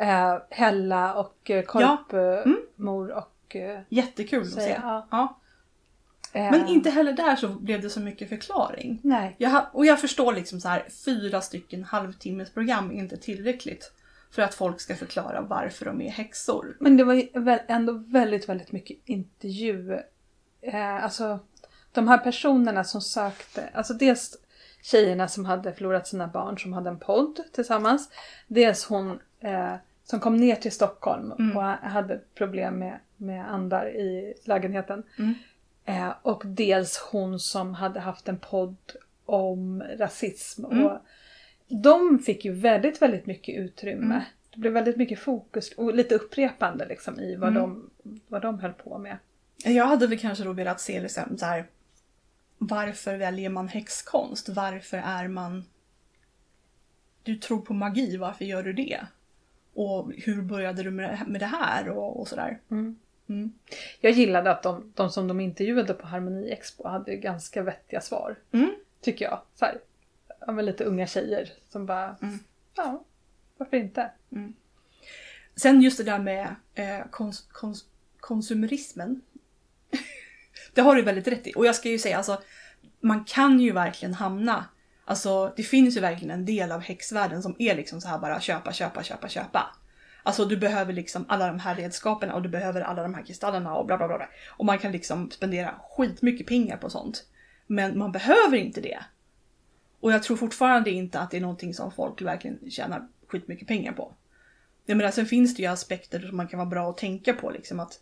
eh, 0.00 0.38
Hella 0.50 1.14
och 1.14 1.50
eh, 1.50 1.56
Ja. 1.56 1.62
Korpmor 2.06 3.10
och... 3.10 3.56
Eh, 3.56 3.80
Jättekul 3.88 4.42
att 4.42 4.48
se. 4.52 4.78
ja. 4.82 5.06
Ja. 5.10 5.38
eh, 6.32 6.50
Men 6.50 6.68
inte 6.68 6.90
heller 6.90 7.12
där 7.12 7.36
så 7.36 7.48
blev 7.48 7.80
det 7.82 7.90
så 7.90 8.00
mycket 8.00 8.28
förklaring. 8.28 9.00
Nej. 9.02 9.34
Jag, 9.38 9.66
och 9.72 9.86
jag 9.86 10.00
förstår 10.00 10.32
liksom 10.32 10.60
så 10.60 10.68
här, 10.68 10.86
fyra 11.04 11.40
stycken 11.40 11.84
halvtimmesprogram 11.84 12.90
är 12.90 12.94
inte 12.94 13.16
tillräckligt 13.16 13.92
för 14.30 14.42
att 14.42 14.54
folk 14.54 14.80
ska 14.80 14.94
förklara 14.96 15.40
varför 15.40 15.84
de 15.84 16.00
är 16.00 16.10
häxor. 16.10 16.76
Men 16.80 16.96
det 16.96 17.04
var 17.04 17.14
ju 17.14 17.28
ändå 17.68 17.92
väldigt, 17.92 18.48
väldigt 18.48 18.72
mycket 18.72 18.96
intervju. 19.04 19.98
Eh, 20.60 21.04
alltså 21.04 21.38
de 21.92 22.08
här 22.08 22.18
personerna 22.18 22.84
som 22.84 23.00
sökte, 23.00 23.68
alltså 23.74 23.94
dels 23.94 24.36
tjejerna 24.82 25.28
som 25.28 25.44
hade 25.44 25.72
förlorat 25.72 26.06
sina 26.06 26.26
barn 26.26 26.58
som 26.58 26.72
hade 26.72 26.90
en 26.90 26.98
podd 26.98 27.40
tillsammans. 27.52 28.10
Dels 28.46 28.84
hon 28.84 29.18
eh, 29.40 29.74
som 30.04 30.20
kom 30.20 30.36
ner 30.36 30.54
till 30.56 30.72
Stockholm 30.72 31.32
Mm. 31.32 31.56
och 31.56 31.62
hade 31.62 32.20
problem 32.34 32.78
med, 32.78 32.98
med 33.16 33.50
andar 33.54 33.86
i 33.88 34.34
lägenheten. 34.44 35.02
Mm. 35.18 35.34
Eh, 35.84 36.12
och 36.22 36.42
dels 36.46 36.98
hon 37.12 37.40
som 37.40 37.74
hade 37.74 38.00
haft 38.00 38.28
en 38.28 38.38
podd 38.38 38.76
om 39.26 39.82
rasism. 39.98 40.64
Mm. 40.64 40.86
Och 40.86 40.98
de 41.68 42.18
fick 42.18 42.44
ju 42.44 42.52
väldigt, 42.52 43.02
väldigt 43.02 43.26
mycket 43.26 43.56
utrymme. 43.58 44.04
Mm. 44.14 44.20
Det 44.54 44.58
blev 44.60 44.72
väldigt 44.72 44.96
mycket 44.96 45.18
fokus 45.18 45.72
och 45.72 45.94
lite 45.94 46.14
upprepande 46.14 46.86
liksom 46.86 47.20
i 47.20 47.36
vad, 47.36 47.48
Mm. 47.48 47.62
de, 47.62 47.90
vad 48.28 48.42
de 48.42 48.58
höll 48.60 48.72
på 48.72 48.98
med. 48.98 49.16
Jag 49.64 49.86
hade 49.86 50.06
väl 50.06 50.18
kanske 50.18 50.44
då 50.44 50.52
velat 50.52 50.80
se 50.80 51.00
liksom 51.00 51.38
så 51.38 51.46
här. 51.46 51.66
Varför 52.58 53.16
väljer 53.16 53.48
man 53.50 53.68
häxkonst? 53.68 54.48
Varför 54.48 54.96
är 54.96 55.28
man... 55.28 55.64
Du 57.22 57.36
tror 57.36 57.60
på 57.60 57.74
magi, 57.74 58.16
varför 58.16 58.44
gör 58.44 58.62
du 58.62 58.72
det? 58.72 59.06
Och 59.74 60.12
hur 60.16 60.42
började 60.42 60.82
du 60.82 60.90
med 60.90 61.26
det- 61.40 61.46
här 61.46 61.88
och, 61.88 62.20
och 62.20 62.28
sådär? 62.28 62.58
Mm. 62.70 62.98
Mm. 63.28 63.52
Jag 64.00 64.12
gillade 64.12 64.50
att 64.50 64.62
de, 64.62 64.92
de 64.94 65.10
som 65.10 65.28
de 65.28 65.40
intervjuade 65.40 65.94
på 65.94 66.06
Harmoni 66.06 66.50
Expo 66.50 66.88
hade 66.88 67.16
ganska 67.16 67.62
vettiga 67.62 68.00
svar. 68.00 68.36
Mm. 68.52 68.70
Tycker 69.00 69.24
jag. 69.24 69.40
Så 69.54 69.64
här, 69.64 69.78
ja, 70.46 70.52
lite 70.52 70.84
unga 70.84 71.06
tjejer 71.06 71.52
som 71.68 71.86
bara, 71.86 72.16
Mm. 72.22 72.38
ja, 72.76 73.04
varför 73.56 73.76
inte? 73.76 74.10
Sen 75.56 75.82
just 75.82 75.98
det 75.98 76.04
där 76.04 76.18
med 76.18 76.54
eh, 76.74 77.00
kons, 77.10 77.40
kons, 77.52 77.84
konsumerismen 78.20 79.20
det 80.74 80.80
har 80.80 80.94
du 80.94 81.02
väldigt 81.02 81.28
rätt 81.28 81.46
i. 81.46 81.52
Och 81.56 81.66
jag 81.66 81.74
ska 81.74 81.88
ju 81.88 81.98
säga 81.98 82.16
alltså, 82.16 82.42
man 83.00 83.24
kan 83.24 83.60
ju 83.60 83.72
verkligen 83.72 84.14
hamna 84.14 84.64
Alltså 85.08 85.52
det 85.56 85.62
finns 85.62 85.96
ju 85.96 86.00
verkligen 86.00 86.30
en 86.30 86.44
del 86.44 86.72
av 86.72 86.80
häxvärlden 86.80 87.42
som 87.42 87.56
är 87.58 87.76
liksom 87.76 88.00
så 88.00 88.08
här 88.08 88.18
bara 88.18 88.40
köpa, 88.40 88.72
köpa, 88.72 89.02
köpa, 89.02 89.28
köpa. 89.28 89.76
Alltså 90.22 90.44
du 90.44 90.56
behöver 90.56 90.92
liksom 90.92 91.24
alla 91.28 91.46
de 91.46 91.58
här 91.58 91.74
redskapen 91.74 92.30
och 92.30 92.42
du 92.42 92.48
behöver 92.48 92.80
alla 92.80 93.02
de 93.02 93.14
här 93.14 93.22
kristallerna 93.22 93.74
och 93.74 93.86
bla 93.86 93.96
bla 93.96 94.08
bla. 94.08 94.16
bla. 94.16 94.28
Och 94.48 94.64
man 94.64 94.78
kan 94.78 94.92
liksom 94.92 95.30
spendera 95.30 95.74
skitmycket 95.90 96.46
pengar 96.46 96.76
på 96.76 96.90
sånt. 96.90 97.24
Men 97.66 97.98
man 97.98 98.12
behöver 98.12 98.56
inte 98.56 98.80
det. 98.80 98.98
Och 100.00 100.12
jag 100.12 100.22
tror 100.22 100.36
fortfarande 100.36 100.90
inte 100.90 101.20
att 101.20 101.30
det 101.30 101.36
är 101.36 101.40
någonting 101.40 101.74
som 101.74 101.92
folk 101.92 102.22
verkligen 102.22 102.70
tjänar 102.70 103.08
skitmycket 103.28 103.68
pengar 103.68 103.92
på. 103.92 104.14
Jag 104.86 104.96
menar, 104.96 105.10
sen 105.10 105.26
finns 105.26 105.56
det 105.56 105.62
ju 105.62 105.68
aspekter 105.68 106.20
som 106.20 106.36
man 106.36 106.48
kan 106.48 106.58
vara 106.58 106.68
bra 106.68 106.90
att 106.90 106.98
tänka 106.98 107.32
på. 107.32 107.50
Liksom 107.50 107.80
att 107.80 108.00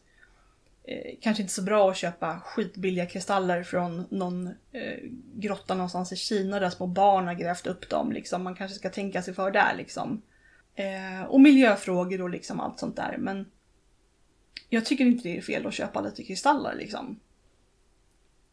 eh, 0.87 1.14
Kanske 1.20 1.42
inte 1.42 1.55
så 1.55 1.62
bra 1.62 1.90
att 1.90 1.96
köpa 1.96 2.40
skitbilliga 2.44 3.07
kristaller 3.07 3.62
från 3.62 4.07
någon 4.11 4.46
eh, 4.46 4.99
grotta 5.35 5.75
någonstans 5.75 6.12
i 6.12 6.16
Kina 6.16 6.61
där 6.61 6.70
små 6.70 6.87
barn 6.87 7.27
har 7.27 7.35
grävt 7.35 7.66
upp 7.66 7.90
dem. 7.90 8.12
Liksom. 8.12 8.42
Man 8.42 8.55
kanske 8.55 8.79
ska 8.79 8.90
tänka 8.90 9.22
sig 9.22 9.35
för 9.35 9.51
där. 9.51 9.75
Liksom. 9.77 10.22
Eh, 10.75 11.22
och 11.29 11.40
miljöfrågor 11.40 12.22
och 12.22 12.31
liksom 12.31 12.61
allt 12.61 12.79
sånt 12.79 12.96
där. 12.96 13.16
Men 13.18 13.46
jag 14.68 14.85
tycker 14.85 15.05
inte 15.07 15.29
det 15.29 15.37
är 15.37 15.42
fel 15.42 15.66
att 15.66 15.75
köpa 15.75 16.01
lite 16.01 16.25
kristaller. 16.25 16.75
Liksom. 16.75 17.20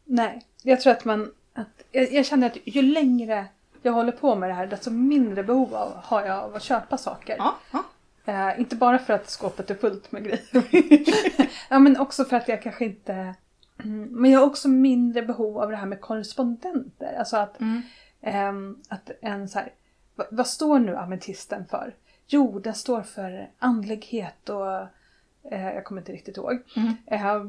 Nej, 0.04 0.42
jag 0.62 0.80
tror 0.80 0.92
att 0.92 1.04
man, 1.04 1.32
att, 1.52 1.84
jag, 1.92 2.12
jag 2.12 2.26
känner 2.26 2.46
att 2.46 2.56
ju 2.64 2.82
längre 2.82 3.46
jag 3.84 3.92
håller 3.92 4.12
på 4.12 4.34
med 4.34 4.50
det 4.50 4.54
här 4.54 4.66
desto 4.66 4.90
mindre 4.90 5.42
behov 5.42 5.74
av, 5.74 5.96
har 5.96 6.26
jag 6.26 6.38
av 6.44 6.54
att 6.54 6.62
köpa 6.62 6.98
saker. 6.98 7.36
Ja, 7.38 7.58
ja. 7.70 7.84
Eh, 8.24 8.60
inte 8.60 8.76
bara 8.76 8.98
för 8.98 9.12
att 9.14 9.30
skåpet 9.30 9.70
är 9.70 9.74
fullt 9.74 10.12
med 10.12 10.24
grejer. 10.24 10.40
ja, 11.70 11.78
men 11.78 11.96
också 11.96 12.24
för 12.24 12.36
att 12.36 12.48
jag 12.48 12.62
kanske 12.62 12.84
inte... 12.84 13.34
Mm, 13.84 14.02
Men 14.10 14.30
jag 14.30 14.40
har 14.40 14.46
också 14.46 14.68
mindre 14.68 15.22
behov 15.22 15.58
av 15.58 15.70
det 15.70 15.76
här 15.76 15.86
med 15.86 16.00
korrespondenter. 16.00 17.14
Alltså 17.18 17.36
att, 17.36 17.60
Mm. 17.60 17.82
ehm, 18.20 18.78
att 18.88 19.10
en 19.20 19.48
så 19.48 19.58
här, 19.58 19.72
vad, 20.14 20.26
vad 20.30 20.46
står 20.46 20.78
nu 20.78 20.96
ametisten 20.96 21.66
för? 21.66 21.94
Jo, 22.26 22.58
den 22.58 22.74
står 22.74 23.02
för 23.02 23.50
andlighet 23.58 24.48
och... 24.48 24.80
Eh, 25.52 25.74
jag 25.74 25.84
kommer 25.84 26.00
inte 26.00 26.12
riktigt 26.12 26.36
ihåg. 26.36 26.58
Mm. 26.76 26.94
Eh, 27.06 27.44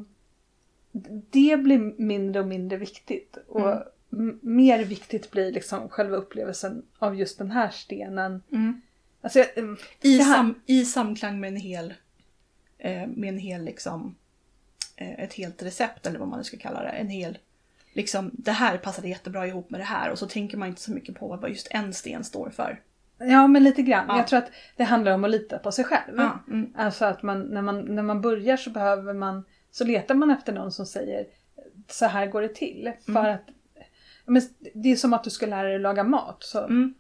det 1.32 1.58
blir 1.58 2.02
mindre 2.02 2.42
och 2.42 2.48
mindre 2.48 2.78
viktigt. 2.78 3.38
Och 3.48 3.74
Mm. 4.14 4.40
mer 4.42 4.84
viktigt 4.86 5.32
blir 5.32 5.52
liksom 5.52 5.90
själva 5.90 6.18
upplevelsen 6.18 6.84
av 7.00 7.16
just 7.16 7.38
den 7.38 7.52
här 7.52 7.70
stenen. 7.70 8.44
Mm. 9.26 9.46
Alltså, 9.46 9.60
mm, 9.60 9.78
I, 10.02 10.18
här- 10.22 10.36
sam, 10.36 10.62
I 10.66 10.86
samklang 10.86 11.40
med 11.40 11.48
en 11.48 11.56
hel, 11.56 11.94
eh, 12.78 13.08
med 13.08 13.30
en 13.30 13.38
hel 13.38 13.64
liksom, 13.64 14.16
eh, 14.96 15.20
ett 15.24 15.34
helt 15.34 15.64
recept 15.64 16.06
eller 16.08 16.20
vad 16.20 16.28
man 16.28 16.38
nu 16.40 16.44
ska 16.44 16.58
kalla 16.58 16.82
det. 16.82 16.90
En 16.90 17.10
hel, 17.10 17.38
liksom, 17.94 18.32
det 18.34 18.52
här 18.52 18.78
passade 18.78 19.10
jättebra 19.10 19.48
ihop 19.48 19.70
med 19.70 19.80
det 19.80 19.84
här 19.86 20.12
och 20.12 20.20
så 20.20 20.28
tänker 20.28 20.58
man 20.58 20.68
inte 20.68 20.82
så 20.82 20.92
mycket 20.92 21.16
på 21.16 21.28
vad 21.42 21.50
just 21.50 21.68
en 21.72 21.94
sten 21.94 22.24
står 22.24 22.50
för. 22.50 22.82
Ja, 23.18 23.48
men 23.48 23.64
lite 23.64 23.82
grann. 23.82 24.06
Ja. 24.08 24.18
Jag 24.18 24.28
tror 24.28 24.40
att 24.40 24.52
det 24.76 24.84
handlar 24.84 25.12
om 25.12 25.24
att 25.24 25.30
lita 25.32 25.60
på 25.60 25.72
sig 25.72 25.86
själv. 25.86 26.14
Ja, 26.18 26.40
mm. 26.48 26.74
Alltså 26.78 27.06
att 27.06 27.24
man 27.24 27.42
när, 27.42 27.62
man, 27.62 27.82
när 27.96 28.04
man 28.04 28.22
börjar 28.22 28.58
så 28.58 28.70
behöver 28.70 29.14
man, 29.14 29.44
så 29.72 29.84
letar 29.86 30.16
man 30.16 30.32
efter 30.32 30.54
någon 30.54 30.72
som 30.72 30.86
säger 30.86 31.26
så 31.90 32.06
här 32.06 32.26
går 32.28 32.42
det 32.42 32.56
till. 32.56 32.92
För 33.06 33.12
Mm. 33.20 33.34
att 33.36 33.42
men 34.26 34.42
det 34.74 34.92
är 34.92 34.96
som 34.96 35.14
att 35.14 35.24
du 35.24 35.30
ska 35.30 35.46
lära 35.46 35.68
dig 35.70 35.80
laga 35.80 36.04
mat. 36.04 36.38
Så, 36.44 36.60
Mm. 36.60 36.94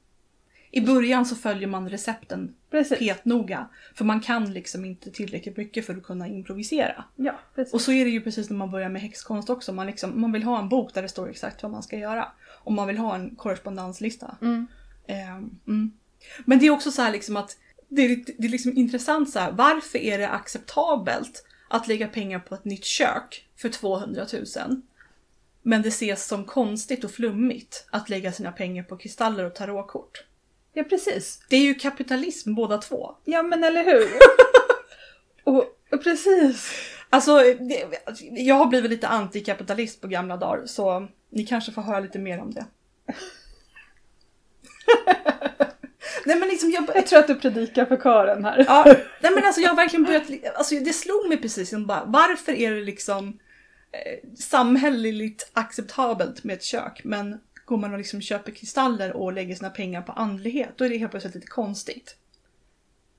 I 0.75 0.81
början 0.81 1.25
så 1.25 1.35
följer 1.35 1.67
man 1.67 1.89
recepten 1.89 2.55
precis. 2.71 2.99
petnoga. 2.99 3.69
För 3.93 4.05
man 4.05 4.21
kan 4.21 4.53
liksom 4.53 4.85
inte 4.85 5.11
tillräckligt 5.11 5.57
mycket 5.57 5.85
för 5.85 5.93
att 5.97 6.03
kunna 6.03 6.27
improvisera. 6.27 7.03
Ja, 7.15 7.39
precis. 7.55 7.73
Och 7.73 7.81
så 7.81 7.91
är 7.91 8.05
det 8.05 8.11
ju 8.11 8.21
precis 8.21 8.49
när 8.49 8.57
man 8.57 8.71
börjar 8.71 8.89
med 8.89 9.01
häxkonst 9.01 9.49
också. 9.49 9.73
Man, 9.73 9.87
liksom, 9.87 10.21
man 10.21 10.31
vill 10.31 10.43
ha 10.43 10.59
en 10.59 10.69
bok 10.69 10.93
där 10.93 11.01
det 11.01 11.09
står 11.09 11.29
exakt 11.29 11.63
vad 11.63 11.71
man 11.71 11.83
ska 11.83 11.97
göra. 11.97 12.27
Och 12.63 12.71
man 12.71 12.87
vill 12.87 12.97
ha 12.97 13.15
en 13.15 13.35
korrespondenslista. 13.35 14.37
Mm. 14.41 14.67
Ehm, 15.07 15.59
mm. 15.67 15.91
Men 16.45 16.59
det 16.59 16.65
är 16.65 16.71
också 16.71 16.91
så 16.91 17.01
här 17.01 17.11
liksom 17.11 17.37
att 17.37 17.57
det 17.87 18.01
är, 18.01 18.23
det 18.37 18.47
är 18.47 18.51
liksom 18.51 18.77
intressant 18.77 19.29
så 19.29 19.39
här. 19.39 19.51
Varför 19.51 19.99
är 19.99 20.17
det 20.17 20.29
acceptabelt 20.29 21.45
att 21.69 21.87
lägga 21.87 22.07
pengar 22.07 22.39
på 22.39 22.55
ett 22.55 22.65
nytt 22.65 22.85
kök 22.85 23.47
för 23.57 23.69
200 23.69 24.25
000? 24.33 24.81
Men 25.61 25.81
det 25.81 25.87
ses 25.87 26.27
som 26.27 26.45
konstigt 26.45 27.03
och 27.03 27.11
flummigt 27.11 27.87
att 27.91 28.09
lägga 28.09 28.31
sina 28.31 28.51
pengar 28.51 28.83
på 28.83 28.97
kristaller 28.97 29.43
och 29.45 29.55
tarotkort. 29.55 30.23
Ja, 30.77 30.83
precis. 30.83 31.39
Det 31.49 31.55
är 31.55 31.61
ju 31.61 31.73
kapitalism 31.73 32.55
båda 32.55 32.77
två. 32.77 33.15
Ja, 33.23 33.43
men 33.43 33.63
eller 33.63 33.83
hur? 33.83 34.07
och, 35.43 35.65
och 35.91 36.03
precis. 36.03 36.71
Alltså, 37.09 37.37
det, 37.37 37.85
jag 38.31 38.55
har 38.55 38.65
blivit 38.65 38.91
lite 38.91 39.07
antikapitalist 39.07 40.01
på 40.01 40.07
gamla 40.07 40.37
dagar 40.37 40.65
så 40.65 41.07
ni 41.29 41.45
kanske 41.45 41.71
får 41.71 41.81
höra 41.81 41.99
lite 41.99 42.19
mer 42.19 42.41
om 42.41 42.53
det. 42.53 42.65
Nej 46.25 46.39
men 46.39 46.49
liksom 46.49 46.71
jag, 46.71 46.89
Jag 46.95 47.07
tror 47.07 47.19
att 47.19 47.27
du 47.27 47.35
predikar 47.35 47.85
för 47.85 47.97
kören 47.97 48.45
här. 48.45 48.65
Ja, 48.67 48.83
nej 49.21 49.31
men 49.35 49.45
alltså 49.45 49.61
jag 49.61 49.69
har 49.69 49.75
verkligen 49.75 50.03
börjat, 50.03 50.23
alltså 50.55 50.75
det 50.75 50.93
slog 50.93 51.27
mig 51.29 51.37
precis 51.37 51.73
bara, 51.73 52.03
varför 52.05 52.51
är 52.51 52.71
det 52.71 52.81
liksom 52.81 53.39
eh, 53.91 54.29
samhälleligt 54.39 55.51
acceptabelt 55.53 56.43
med 56.43 56.53
ett 56.55 56.63
kök 56.63 57.01
men 57.03 57.39
går 57.65 57.77
man 57.77 57.91
och 57.91 57.97
liksom 57.97 58.21
köper 58.21 58.51
kristaller 58.51 59.13
och 59.15 59.33
lägger 59.33 59.55
sina 59.55 59.69
pengar 59.69 60.01
på 60.01 60.11
andlighet 60.11 60.69
då 60.75 60.85
är 60.85 60.89
det 60.89 60.97
helt 60.97 61.11
plötsligt 61.11 61.35
lite 61.35 61.47
konstigt. 61.47 62.15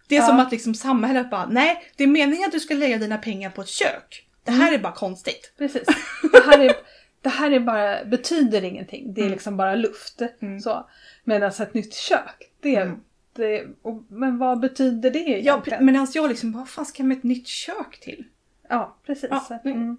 Det 0.09 0.17
är 0.17 0.21
Ja. 0.21 0.27
som 0.27 0.41
att 0.41 0.53
liksom 0.53 0.75
samhället 0.75 1.31
bara, 1.31 1.47
nej 1.47 1.83
det 1.97 2.05
är 2.05 2.09
meningen 2.09 2.45
att 2.47 2.53
du 2.53 2.61
ska 2.61 2.75
lägga 2.75 2.99
dina 2.99 3.19
pengar 3.19 3.51
på 3.51 3.63
ett 3.63 3.69
kök. 3.69 4.27
Det 4.45 4.53
här 4.53 4.73
är 4.73 4.79
bara 4.79 4.93
konstigt. 4.93 5.53
Precis. 5.59 5.83
Det 6.33 6.43
här 6.47 6.59
är, 6.59 6.73
det 7.23 7.29
här 7.29 7.51
är 7.51 7.61
bara, 7.61 8.05
betyder 8.05 8.65
ingenting. 8.65 9.15
Det 9.15 9.21
är 9.21 9.25
Mm. 9.25 9.33
liksom 9.33 9.57
bara 9.57 9.75
luft. 9.75 10.23
Mm. 10.41 10.61
Så. 10.61 10.89
Medan 11.25 11.51
ett 11.51 11.75
nytt 11.75 11.95
kök, 11.95 12.51
det, 12.61 12.77
Mm. 12.77 13.01
det 13.33 13.67
och, 13.83 14.03
Men 14.09 14.39
vad 14.39 14.61
betyder 14.61 15.11
det 15.11 15.19
Ja, 15.19 15.37
egentligen? 15.37 15.85
men 15.87 15.97
alltså 15.97 16.19
jag 16.19 16.29
liksom, 16.29 16.53
vad 16.53 16.69
fan 16.69 16.87
ska 16.87 17.03
jag 17.03 17.09
med 17.09 17.17
ett 17.19 17.25
nytt 17.25 17.47
kök 17.47 18.01
till? 18.01 18.25
Ja, 18.69 18.97
precis. 19.07 19.29
Ja, 19.31 19.61
mm. 19.65 19.77
Mm. 19.77 19.97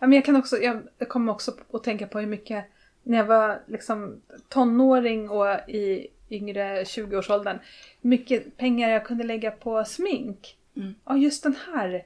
Ja, 0.00 0.06
men 0.06 0.12
jag 0.12 0.24
kan 0.24 0.36
också, 0.36 0.58
jag 0.62 0.82
kommer 1.08 1.32
också 1.32 1.54
att 1.72 1.84
tänka 1.84 2.06
på 2.06 2.18
hur 2.20 2.26
mycket, 2.26 2.64
när 3.02 3.18
jag 3.18 3.24
var 3.24 3.60
liksom 3.66 4.20
tonåring 4.48 5.30
och 5.30 5.68
i 5.68 6.06
yngre 6.30 6.82
20-årsåldern, 6.82 7.58
hur 8.00 8.10
mycket 8.10 8.56
pengar 8.56 8.88
jag 8.90 9.06
kunde 9.06 9.24
lägga 9.24 9.50
på 9.50 9.84
smink. 9.84 10.56
Mm. 10.76 10.94
Ja, 11.04 11.16
just 11.16 11.42
den 11.42 11.56
här 11.72 12.04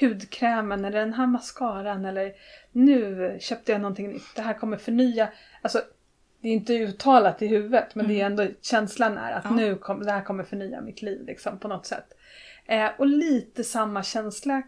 hudkrämen 0.00 0.84
eller 0.84 0.98
den 1.00 1.14
här 1.14 1.26
mascaran 1.26 2.04
eller 2.04 2.32
nu 2.72 3.36
köpte 3.40 3.72
jag 3.72 3.80
någonting 3.80 4.08
nytt, 4.12 4.36
det 4.36 4.42
här 4.42 4.54
kommer 4.54 4.76
förnya. 4.76 5.28
Alltså, 5.62 5.82
det 6.40 6.48
är 6.48 6.52
inte 6.52 6.74
uttalat 6.74 7.42
i 7.42 7.46
huvudet 7.46 7.94
men 7.94 8.08
det 8.08 8.20
är 8.20 8.26
ändå 8.26 8.46
känslan 8.60 9.18
är 9.18 9.32
att 9.32 9.44
Mm. 9.44 9.58
Ja. 9.58 9.64
nu 9.66 9.74
kom, 9.76 10.02
det 10.02 10.12
här 10.12 10.22
kommer 10.22 10.44
förnya 10.44 10.80
mitt 10.80 11.02
liv 11.02 11.24
liksom 11.26 11.58
på 11.58 11.68
något 11.68 11.86
sätt. 11.86 12.14
Eh, 12.66 12.90
och 12.98 13.06
lite 13.06 13.64
samma 13.64 14.02
känsla 14.02 14.62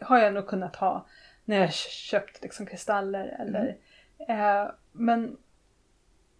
har 0.00 0.18
jag 0.18 0.34
nog 0.34 0.46
kunnat 0.46 0.76
ha 0.76 1.06
när 1.44 1.60
jag 1.60 1.72
köpt 1.74 2.42
liksom 2.42 2.66
kristaller 2.66 3.36
eller 3.40 3.60
Mm. 3.60 3.74
Eh, 4.28 4.70
men 4.92 5.36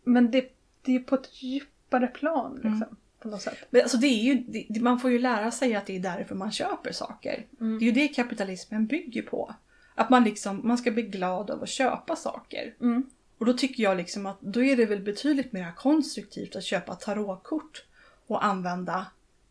men 0.05 0.31
det, 0.31 0.53
det 0.83 0.97
är 0.97 1.01
på 1.01 1.14
ett 1.14 1.43
djupare 1.43 2.07
plan 2.07 2.55
liksom. 2.55 2.97
På 3.19 3.29
något 3.29 3.43
sätt. 3.43 3.59
Men 3.71 3.83
alltså 3.83 3.97
det 3.97 4.07
är 4.07 4.23
ju, 4.23 4.35
det, 4.69 4.81
man 4.81 5.01
får 5.01 5.11
ju 5.11 5.19
lära 5.19 5.51
sig 5.51 5.75
att 5.75 5.87
det 5.87 5.97
är 5.97 6.01
därför 6.01 6.35
man 6.35 6.53
köper 6.53 6.93
saker. 6.93 7.47
Mm. 7.61 7.79
Det 7.79 7.85
är 7.85 7.87
ju 7.87 7.93
det 7.93 8.09
kapitalismen 8.09 8.87
bygger 8.87 9.23
på. 9.23 9.55
Att 9.95 10.11
man 10.11 10.25
liksom, 10.25 10.61
man 10.64 10.79
ska 10.79 10.90
bli 10.90 11.03
glad 11.03 11.51
av 11.51 11.62
att 11.62 11.69
köpa 11.69 12.16
saker. 12.16 12.75
Mm. 12.81 13.11
Och 13.38 13.47
då 13.47 13.53
tycker 13.53 13.83
jag 13.83 13.97
liksom 13.97 14.27
att 14.27 14.40
då 14.40 14.62
är 14.62 14.77
det 14.77 14.87
väl 14.87 15.01
betydligt 15.03 15.53
mer 15.53 15.73
konstruktivt 15.77 16.57
att 16.57 16.64
köpa 16.64 16.95
tarotkort 16.95 17.85
och 18.27 18.45
använda 18.45 19.07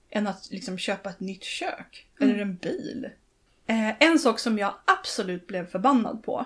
än 0.10 0.28
att 0.28 0.52
liksom 0.52 0.78
köpa 0.78 1.10
ett 1.10 1.20
nytt 1.20 1.44
kök 1.44 2.06
Mm. 2.20 2.30
eller 2.30 2.42
en 2.42 2.56
bil. 2.56 3.10
Eh, 3.68 4.04
en 4.04 4.20
sak 4.20 4.40
som 4.40 4.58
jag 4.58 4.74
absolut 4.86 5.48
blev 5.48 5.68
förbannad 5.68 6.24
på, 6.24 6.46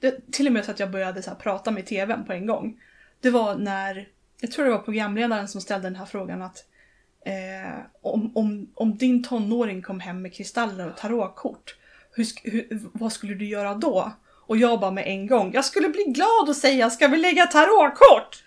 det, 0.00 0.32
till 0.32 0.46
och 0.46 0.52
med 0.52 0.64
så 0.64 0.70
att 0.70 0.80
jag 0.80 0.90
började 0.90 1.22
så 1.22 1.30
prata 1.34 1.70
med 1.70 1.86
tvn 1.86 2.24
på 2.24 2.32
en 2.32 2.46
gång. 2.46 2.80
Det 3.20 3.30
var 3.30 3.54
när, 3.54 4.08
jag 4.40 4.52
tror 4.52 4.64
det 4.64 4.70
var 4.70 4.78
programledaren 4.78 5.48
som 5.48 5.60
ställde 5.60 5.86
den 5.88 5.96
här 5.96 6.06
frågan 6.06 6.42
att 6.42 6.64
eh, 7.26 7.78
om, 8.02 8.36
om, 8.36 8.70
om 8.74 8.96
din 8.96 9.24
tonåring 9.24 9.82
kom 9.82 10.00
hem 10.00 10.22
med 10.22 10.34
kristaller 10.34 10.88
och 10.88 10.96
tarotkort, 10.96 11.76
hur, 12.12 12.26
hur, 12.50 12.80
vad 12.92 13.12
skulle 13.12 13.34
du 13.34 13.46
göra 13.46 13.74
då? 13.74 14.12
Och 14.46 14.56
jag 14.56 14.80
bara 14.80 14.90
med 14.90 15.06
en 15.06 15.26
gång, 15.26 15.50
jag 15.54 15.64
skulle 15.64 15.88
bli 15.88 16.04
glad 16.04 16.48
och 16.48 16.56
säga 16.56 16.90
ska 16.90 17.08
vi 17.08 17.16
lägga 17.16 17.46
tarotkort? 17.46 18.44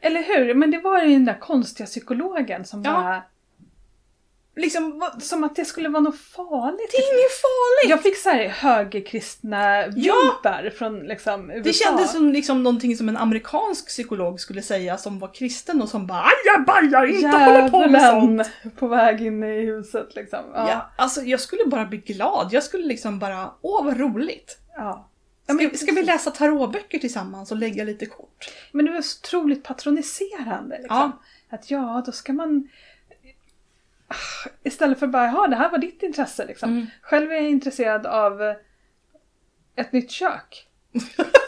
Eller 0.00 0.22
hur? 0.22 0.54
Men 0.54 0.70
det 0.70 0.80
var 0.80 1.02
ju 1.02 1.12
den 1.12 1.24
där 1.24 1.40
konstiga 1.40 1.86
psykologen 1.86 2.64
som 2.64 2.82
Ja. 2.82 2.92
bara... 2.92 3.22
Liksom, 4.56 5.10
Som 5.20 5.44
att 5.44 5.56
det 5.56 5.64
skulle 5.64 5.88
vara 5.88 6.02
något 6.02 6.18
farligt. 6.20 6.90
det 6.92 6.96
är 6.96 7.12
inget 7.18 7.40
farligt! 7.40 7.90
Jag 7.90 8.02
fick 8.02 8.16
så 8.16 8.30
här 8.30 8.48
högerkristna 8.48 9.86
vibbar 9.86 10.70
från 10.70 10.98
liksom 11.00 11.50
USA. 11.50 11.62
Det 11.64 11.72
kändes 11.72 12.12
som 12.12 12.32
liksom 12.32 12.62
någonting 12.62 12.96
som 12.96 13.08
en 13.08 13.16
amerikansk 13.16 13.86
psykolog 13.86 14.40
skulle 14.40 14.62
säga 14.62 14.98
som 14.98 15.18
var 15.18 15.34
kristen 15.34 15.82
och 15.82 15.88
som 15.88 16.06
bara 16.06 16.24
ajabaja, 16.24 17.06
inte 17.06 17.28
hålla 17.28 17.70
på 17.70 17.88
med 17.88 18.02
sånt! 18.02 18.76
På 18.78 18.88
väg 18.88 19.22
in 19.22 19.42
i 19.44 19.66
huset 19.66 20.14
liksom. 20.14 20.40
Ja. 20.54 20.68
Ja. 20.70 20.90
alltså 20.96 21.22
jag 21.22 21.40
skulle 21.40 21.64
bara 21.66 21.84
bli 21.84 21.98
glad. 21.98 22.48
Jag 22.52 22.62
skulle 22.62 22.86
liksom 22.86 23.18
bara, 23.18 23.50
åh 23.60 23.84
vad 23.84 24.00
roligt! 24.00 24.58
ja. 24.76 25.06
Ska, 25.58 25.76
ska 25.76 25.92
vi 25.92 26.02
läsa 26.02 26.30
tarotböcker 26.30 26.98
tillsammans 26.98 27.50
och 27.50 27.56
lägga 27.56 27.84
lite 27.84 28.06
kort? 28.06 28.52
Men 28.72 28.84
det 28.84 28.92
var 28.92 29.00
så 29.00 29.18
otroligt 29.22 29.64
patroniserande. 29.64 30.78
Liksom. 30.78 30.96
Ja. 30.96 31.22
Att 31.50 31.70
ja, 31.70 32.02
då 32.06 32.12
ska 32.12 32.32
man... 32.32 32.68
Istället 34.64 34.98
för 34.98 35.06
bara, 35.06 35.26
ja 35.26 35.46
det 35.46 35.56
här 35.56 35.70
var 35.70 35.78
ditt 35.78 36.02
intresse 36.02 36.46
liksom. 36.46 36.70
Mm. 36.70 36.86
Själv 37.02 37.30
är 37.30 37.34
jag 37.34 37.50
intresserad 37.50 38.06
av 38.06 38.42
eh, 38.42 38.56
ett 39.76 39.92
nytt 39.92 40.10
kök. 40.10 40.66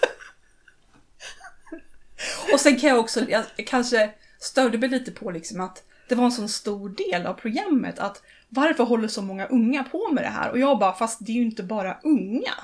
Och 2.52 2.60
sen 2.60 2.76
kan 2.76 2.90
jag 2.90 2.98
också, 2.98 3.30
jag 3.30 3.44
kanske 3.66 4.10
störde 4.38 4.78
mig 4.78 4.88
lite 4.88 5.10
på 5.10 5.30
liksom 5.30 5.60
att 5.60 5.84
det 6.08 6.14
var 6.14 6.24
en 6.24 6.32
sån 6.32 6.48
stor 6.48 6.88
del 6.88 7.26
av 7.26 7.34
programmet 7.34 7.98
att 7.98 8.22
varför 8.48 8.84
håller 8.84 9.08
så 9.08 9.22
många 9.22 9.46
unga 9.46 9.84
på 9.84 10.08
med 10.12 10.24
det 10.24 10.28
här? 10.28 10.50
Och 10.50 10.58
jag 10.58 10.78
bara, 10.78 10.92
fast 10.92 11.26
det 11.26 11.32
är 11.32 11.36
ju 11.36 11.42
inte 11.42 11.62
bara 11.62 11.98
unga. 12.02 12.54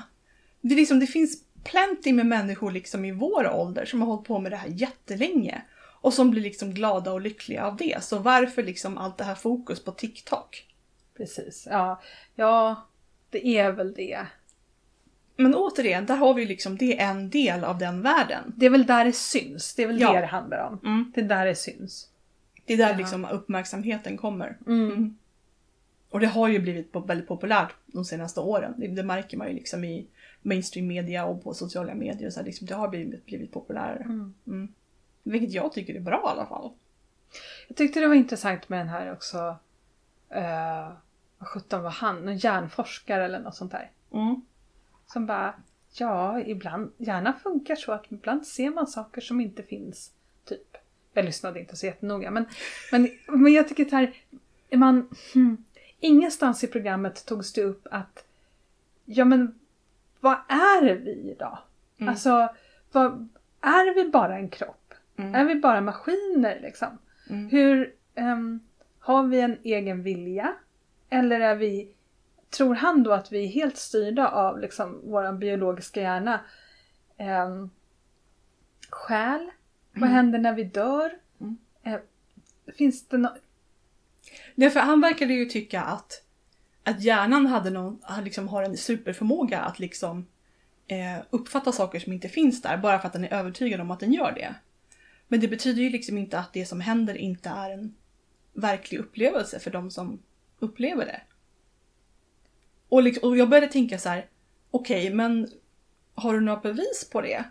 Det, 0.61 0.73
är 0.73 0.77
liksom, 0.77 0.99
det 0.99 1.07
finns 1.07 1.43
plenty 1.63 2.13
med 2.13 2.25
människor 2.25 2.71
liksom 2.71 3.05
i 3.05 3.11
vår 3.11 3.53
ålder 3.53 3.85
som 3.85 4.01
har 4.01 4.07
hållit 4.07 4.27
på 4.27 4.39
med 4.39 4.51
det 4.51 4.55
här 4.55 4.69
jättelänge. 4.69 5.61
Och 6.01 6.13
som 6.13 6.31
blir 6.31 6.41
liksom 6.41 6.73
glada 6.73 7.11
och 7.13 7.21
lyckliga 7.21 7.65
av 7.65 7.75
det. 7.77 8.03
Så 8.03 8.19
varför 8.19 8.63
liksom 8.63 8.97
allt 8.97 9.17
det 9.17 9.23
här 9.23 9.35
fokus 9.35 9.83
på 9.83 9.91
TikTok? 9.91 10.65
Precis, 11.17 11.67
ja. 11.71 12.01
Ja, 12.35 12.87
det 13.29 13.47
är 13.47 13.71
väl 13.71 13.93
det. 13.93 14.19
Men 15.35 15.55
återigen, 15.55 16.05
där 16.05 16.15
har 16.15 16.33
vi 16.33 16.45
liksom, 16.45 16.77
det 16.77 16.99
är 16.99 17.09
en 17.11 17.29
del 17.29 17.63
av 17.63 17.77
den 17.77 18.01
världen. 18.01 18.53
Det 18.57 18.65
är 18.65 18.69
väl 18.69 18.85
där 18.85 19.05
det 19.05 19.13
syns. 19.13 19.75
Det 19.75 19.83
är 19.83 19.87
väl 19.87 20.01
Ja. 20.01 20.13
det 20.13 20.19
det 20.19 20.25
handlar 20.27 20.67
om. 20.67 20.79
Mm. 20.85 21.11
Det 21.15 21.21
är 21.21 21.25
där 21.25 21.45
det 21.45 21.55
syns. 21.55 22.09
Det 22.65 22.73
är 22.73 22.77
där 22.77 22.91
Ja. 22.91 22.97
liksom 22.97 23.25
uppmärksamheten 23.25 24.17
kommer. 24.17 24.57
Mm. 24.67 25.17
Och 26.09 26.19
det 26.19 26.27
har 26.27 26.47
ju 26.47 26.59
blivit 26.59 26.89
väldigt 27.07 27.27
populärt 27.27 27.73
de 27.85 28.05
senaste 28.05 28.39
åren. 28.39 28.73
Det, 28.77 28.87
det 28.87 29.03
märker 29.03 29.37
man 29.37 29.47
ju 29.47 29.53
liksom 29.53 29.83
i 29.83 30.07
mainstream 30.41 30.87
media 30.87 31.25
och 31.25 31.43
på 31.43 31.53
sociala 31.53 31.93
medier. 31.93 32.29
Så 32.29 32.39
här, 32.39 32.45
liksom, 32.45 32.67
det 32.67 32.75
har 32.75 32.87
blivit, 32.87 33.25
blivit 33.25 33.51
populärare. 33.51 34.03
Mm. 34.47 34.73
Vilket 35.31 35.51
jag 35.51 35.73
tycker 35.73 35.95
är 35.95 35.99
bra 35.99 36.23
i 36.25 36.29
alla 36.29 36.45
fall. 36.45 36.71
Jag 37.67 37.77
tyckte 37.77 37.99
det 37.99 38.07
var 38.07 38.15
intressant 38.15 38.69
med 38.69 38.79
den 38.79 38.89
här 38.89 39.11
också. 39.11 39.37
Uh, 40.35 40.91
vad 41.37 41.49
sjutton 41.49 41.83
var 41.83 41.89
han? 41.89 42.25
Någon 42.25 42.37
hjärnforskare 42.37 43.25
eller 43.25 43.39
något 43.39 43.55
sånt 43.55 43.71
där. 43.71 43.91
Mm. 44.13 44.41
Som 45.07 45.25
bara, 45.25 45.53
ja, 45.93 46.41
ibland, 46.41 46.91
hjärnan 46.97 47.33
funkar 47.43 47.75
så 47.75 47.91
att 47.91 48.05
ibland 48.09 48.47
ser 48.47 48.69
man 48.69 48.87
saker 48.87 49.21
som 49.21 49.41
inte 49.41 49.63
finns. 49.63 50.11
Typ. 50.45 50.77
Jag 51.13 51.25
lyssnade 51.25 51.59
inte 51.59 51.75
så 51.75 51.85
jättenoga. 51.85 52.31
Men, 52.31 52.45
men, 52.91 53.09
men 53.27 53.53
jag 53.53 53.67
tycker 53.67 53.85
att 53.85 53.91
här, 53.91 54.13
är 54.69 54.77
man, 54.77 55.09
hmm, 55.33 55.63
ingenstans 55.99 56.63
i 56.63 56.67
programmet 56.67 57.25
togs 57.25 57.53
det 57.53 57.63
upp 57.63 57.87
att, 57.91 58.25
ja 59.05 59.25
men 59.25 59.59
vad 60.19 60.37
är 60.47 60.95
vi 60.95 61.35
då? 61.39 61.59
Mm. 61.97 62.09
Alltså, 62.09 62.49
vad, 62.91 63.29
är 63.61 63.95
vi 63.95 64.09
bara 64.09 64.37
en 64.37 64.49
kropp? 64.49 64.78
Mm. 65.19 65.35
Är 65.35 65.45
vi 65.45 65.55
bara 65.55 65.81
maskiner 65.81 66.59
liksom? 66.61 66.97
Mm. 67.29 67.49
Hur, 67.49 67.93
ehm, 68.15 68.59
har 68.99 69.23
vi 69.23 69.41
en 69.41 69.57
egen 69.63 70.03
vilja? 70.03 70.53
Eller 71.09 71.39
är 71.39 71.55
vi, 71.55 71.91
tror 72.49 72.75
han 72.75 73.03
då 73.03 73.11
att 73.11 73.31
vi 73.31 73.43
är 73.43 73.47
helt 73.47 73.77
styrda 73.77 74.27
av 74.27 74.59
liksom 74.59 75.01
vår 75.03 75.31
biologiska 75.33 76.01
hjärna? 76.01 76.39
Um, 77.47 77.69
själ? 78.89 79.51
Vad 79.93 80.03
Mm. 80.03 80.13
händer 80.13 80.39
när 80.39 80.53
vi 80.53 80.63
dör? 80.63 81.11
Eh, 81.83 81.95
finns 82.77 83.07
det 83.07 83.17
no- 83.17 83.37
Nej, 84.55 84.69
för 84.69 84.79
han 84.79 85.01
verkade 85.01 85.33
ju 85.33 85.45
tycka 85.45 85.81
att, 85.81 86.23
att 86.83 87.01
hjärnan 87.01 87.45
hade 87.45 87.69
någon, 87.69 88.01
liksom 88.23 88.47
har 88.47 88.63
en 88.63 88.77
superförmåga 88.77 89.59
att 89.59 89.79
liksom 89.79 90.25
eh, 90.87 91.23
uppfatta 91.29 91.71
saker 91.71 91.99
som 91.99 92.13
inte 92.13 92.29
finns 92.29 92.61
där 92.61 92.77
bara 92.77 92.99
för 92.99 93.07
att 93.07 93.13
den 93.13 93.23
är 93.23 93.33
övertygad 93.33 93.81
om 93.81 93.91
att 93.91 93.99
den 93.99 94.13
gör 94.13 94.31
det. 94.31 94.55
Men 95.31 95.39
det 95.39 95.47
betyder 95.47 95.81
ju 95.81 95.89
liksom 95.89 96.17
inte 96.17 96.39
att 96.39 96.53
det 96.53 96.65
som 96.65 96.81
händer 96.81 97.17
inte 97.17 97.49
är 97.49 97.69
en 97.69 97.95
verklig 98.53 98.99
upplevelse 98.99 99.59
för 99.59 99.71
de 99.71 99.91
som 99.91 100.19
upplever 100.59 101.05
det. 101.05 101.21
Och, 102.89 103.03
liksom, 103.03 103.29
och 103.29 103.37
jag 103.37 103.49
började 103.49 103.71
tänka 103.71 103.99
så 103.99 104.09
här, 104.09 104.25
okej, 104.71 105.13
men 105.13 105.47
har 106.15 106.33
du 106.33 106.39
några 106.39 106.59
bevis 106.59 107.09
på 107.11 107.21
det? 107.21 107.43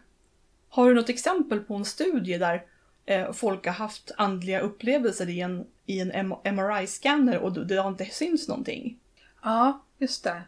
Har 0.68 0.88
du 0.88 0.94
något 0.94 1.08
exempel 1.08 1.60
på 1.60 1.74
en 1.74 1.84
studie 1.84 2.38
där 2.38 2.66
eh, 3.06 3.32
folk 3.32 3.66
har 3.66 3.72
haft 3.72 4.10
andliga 4.16 4.60
upplevelser 4.60 5.28
i 5.28 5.40
en, 5.40 5.66
i 5.86 6.00
en 6.00 6.12
MRI-scanner 6.44 7.38
och 7.38 7.66
det 7.66 7.76
har 7.76 7.88
inte 7.88 8.04
syns 8.04 8.48
någonting? 8.48 8.98
Ja, 9.42 9.84
just 9.98 10.24
det. 10.24 10.42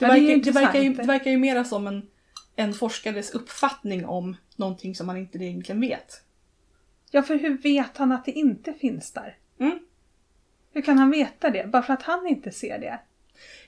Det, 0.00 0.06
verkar, 0.06 0.44
det, 0.44 0.50
verkar 0.50 0.80
ju, 0.80 0.94
det 0.94 1.02
verkar 1.02 1.30
ju 1.30 1.38
mera 1.38 1.64
som 1.64 1.86
en, 1.86 2.08
en 2.56 2.74
forskares 2.74 3.30
uppfattning 3.30 4.06
om 4.06 4.36
någonting 4.56 4.94
som 4.94 5.06
man 5.06 5.16
inte 5.16 5.38
egentligen 5.38 5.80
vet. 5.80 6.22
Ja, 7.10 7.22
för 7.22 7.34
hur 7.34 7.58
vet 7.58 7.96
han 7.96 8.12
att 8.12 8.24
det 8.24 8.32
inte 8.32 8.72
finns 8.72 9.12
där? 9.12 9.38
Mm. 9.58 9.78
Hur 10.72 10.82
kan 10.82 10.98
han 10.98 11.10
veta 11.10 11.50
det? 11.50 11.66
Bara 11.66 11.82
för 11.82 11.92
att 11.92 12.02
han 12.02 12.26
inte 12.26 12.50
ser 12.50 12.78
det? 12.78 13.00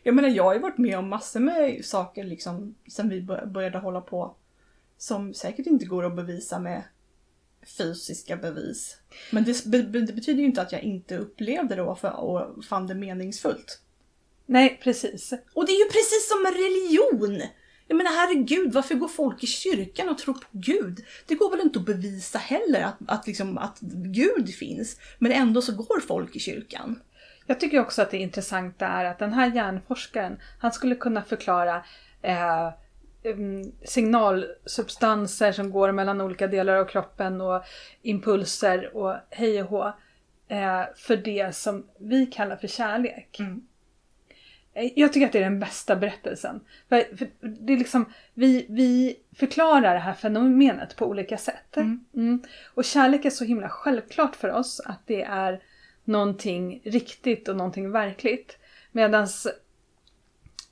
Jag 0.02 0.14
menar, 0.14 0.28
jag 0.28 0.44
har 0.44 0.54
ju 0.54 0.60
varit 0.60 0.78
med 0.78 0.98
om 0.98 1.08
massor 1.08 1.40
med 1.40 1.84
saker 1.84 2.24
liksom 2.24 2.74
sen 2.88 3.08
vi 3.08 3.20
bör- 3.22 3.46
började 3.46 3.78
hålla 3.78 4.00
på 4.00 4.36
som 4.98 5.34
säkert 5.34 5.66
inte 5.66 5.84
går 5.84 6.04
att 6.06 6.16
bevisa 6.16 6.58
med 6.58 6.82
fysiska 7.78 8.36
bevis. 8.36 8.96
Men 9.32 9.44
det, 9.44 9.64
det 9.92 10.12
betyder 10.12 10.40
ju 10.40 10.44
inte 10.46 10.62
att 10.62 10.72
jag 10.72 10.82
inte 10.82 11.16
upplevde 11.16 11.74
det 11.74 11.82
och, 11.82 11.98
för, 11.98 12.16
och 12.20 12.64
fann 12.64 12.86
det 12.86 12.94
meningsfullt. 12.94 13.80
Nej, 14.46 14.80
precis. 14.82 15.32
Och 15.54 15.66
det 15.66 15.72
är 15.72 15.78
ju 15.84 15.90
precis 15.90 16.28
som 16.28 16.42
med 16.42 16.52
religion! 16.52 17.42
Jag 17.86 17.96
menar 17.96 18.10
herregud, 18.10 18.72
varför 18.72 18.94
går 18.94 19.08
folk 19.08 19.44
i 19.44 19.46
kyrkan 19.46 20.08
och 20.08 20.18
tror 20.18 20.34
på 20.34 20.46
Gud? 20.52 21.04
Det 21.26 21.34
går 21.34 21.50
väl 21.50 21.60
inte 21.60 21.78
att 21.78 21.86
bevisa 21.86 22.38
heller 22.38 22.82
att, 22.82 22.96
att, 23.06 23.26
liksom, 23.26 23.58
att 23.58 23.78
Gud 24.04 24.54
finns. 24.54 25.00
Men 25.18 25.32
ändå 25.32 25.62
så 25.62 25.72
går 25.72 26.00
folk 26.00 26.36
i 26.36 26.40
kyrkan. 26.40 27.00
Jag 27.46 27.60
tycker 27.60 27.80
också 27.80 28.02
att 28.02 28.10
det 28.10 28.18
intressanta 28.18 28.86
är 28.86 29.04
att 29.04 29.18
den 29.18 29.32
här 29.32 29.54
hjärnforskaren, 29.54 30.38
han 30.58 30.72
skulle 30.72 30.94
kunna 30.94 31.22
förklara 31.22 31.84
eh, 32.22 32.72
mm, 33.24 33.72
signalsubstanser 33.84 35.52
som 35.52 35.70
går 35.70 35.92
mellan 35.92 36.20
olika 36.20 36.46
delar 36.46 36.76
av 36.76 36.84
kroppen 36.84 37.40
och 37.40 37.62
impulser 38.02 38.96
och 38.96 39.16
hej 39.30 39.62
och 39.62 39.68
hå. 39.68 39.92
Eh, 40.48 40.82
för 40.96 41.16
det 41.16 41.56
som 41.56 41.86
vi 41.98 42.26
kallar 42.26 42.56
för 42.56 42.68
kärlek. 42.68 43.36
Mm. 43.38 43.66
Eh, 44.74 44.90
Jag 44.96 45.12
tycker 45.12 45.26
att 45.26 45.32
det 45.32 45.38
är 45.38 45.42
den 45.42 45.60
bästa 45.60 45.96
berättelsen. 45.96 46.60
För, 46.88 47.16
för 47.16 47.28
det 47.40 47.72
är 47.72 47.76
liksom, 47.76 48.12
vi, 48.34 48.66
vi 48.68 49.16
förklarar 49.36 49.94
det 49.94 50.00
här 50.00 50.14
fenomenet 50.14 50.96
på 50.96 51.06
olika 51.06 51.36
sätt. 51.38 51.76
Mm. 51.76 52.04
Mm. 52.14 52.42
Och 52.74 52.84
kärlek 52.84 53.24
är 53.24 53.30
så 53.30 53.44
himla 53.44 53.68
självklart 53.68 54.36
för 54.36 54.50
oss 54.50 54.80
att 54.80 55.06
det 55.06 55.22
är 55.22 55.62
någonting 56.04 56.80
riktigt 56.84 57.48
och 57.48 57.56
någonting 57.56 57.90
verkligt. 57.90 58.58
Medan 58.92 59.26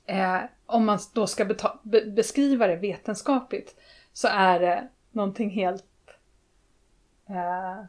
eh, 0.05 0.37
om 0.65 0.85
man 0.85 0.99
då 1.13 1.27
ska 1.27 1.45
beta- 1.45 1.79
be- 1.83 2.05
beskriva 2.05 2.67
det 2.67 2.75
vetenskapligt 2.75 3.75
så 4.13 4.27
är 4.27 4.59
det 4.59 4.87
någonting 5.11 5.49
helt... 5.49 5.85
Eh, 7.29 7.83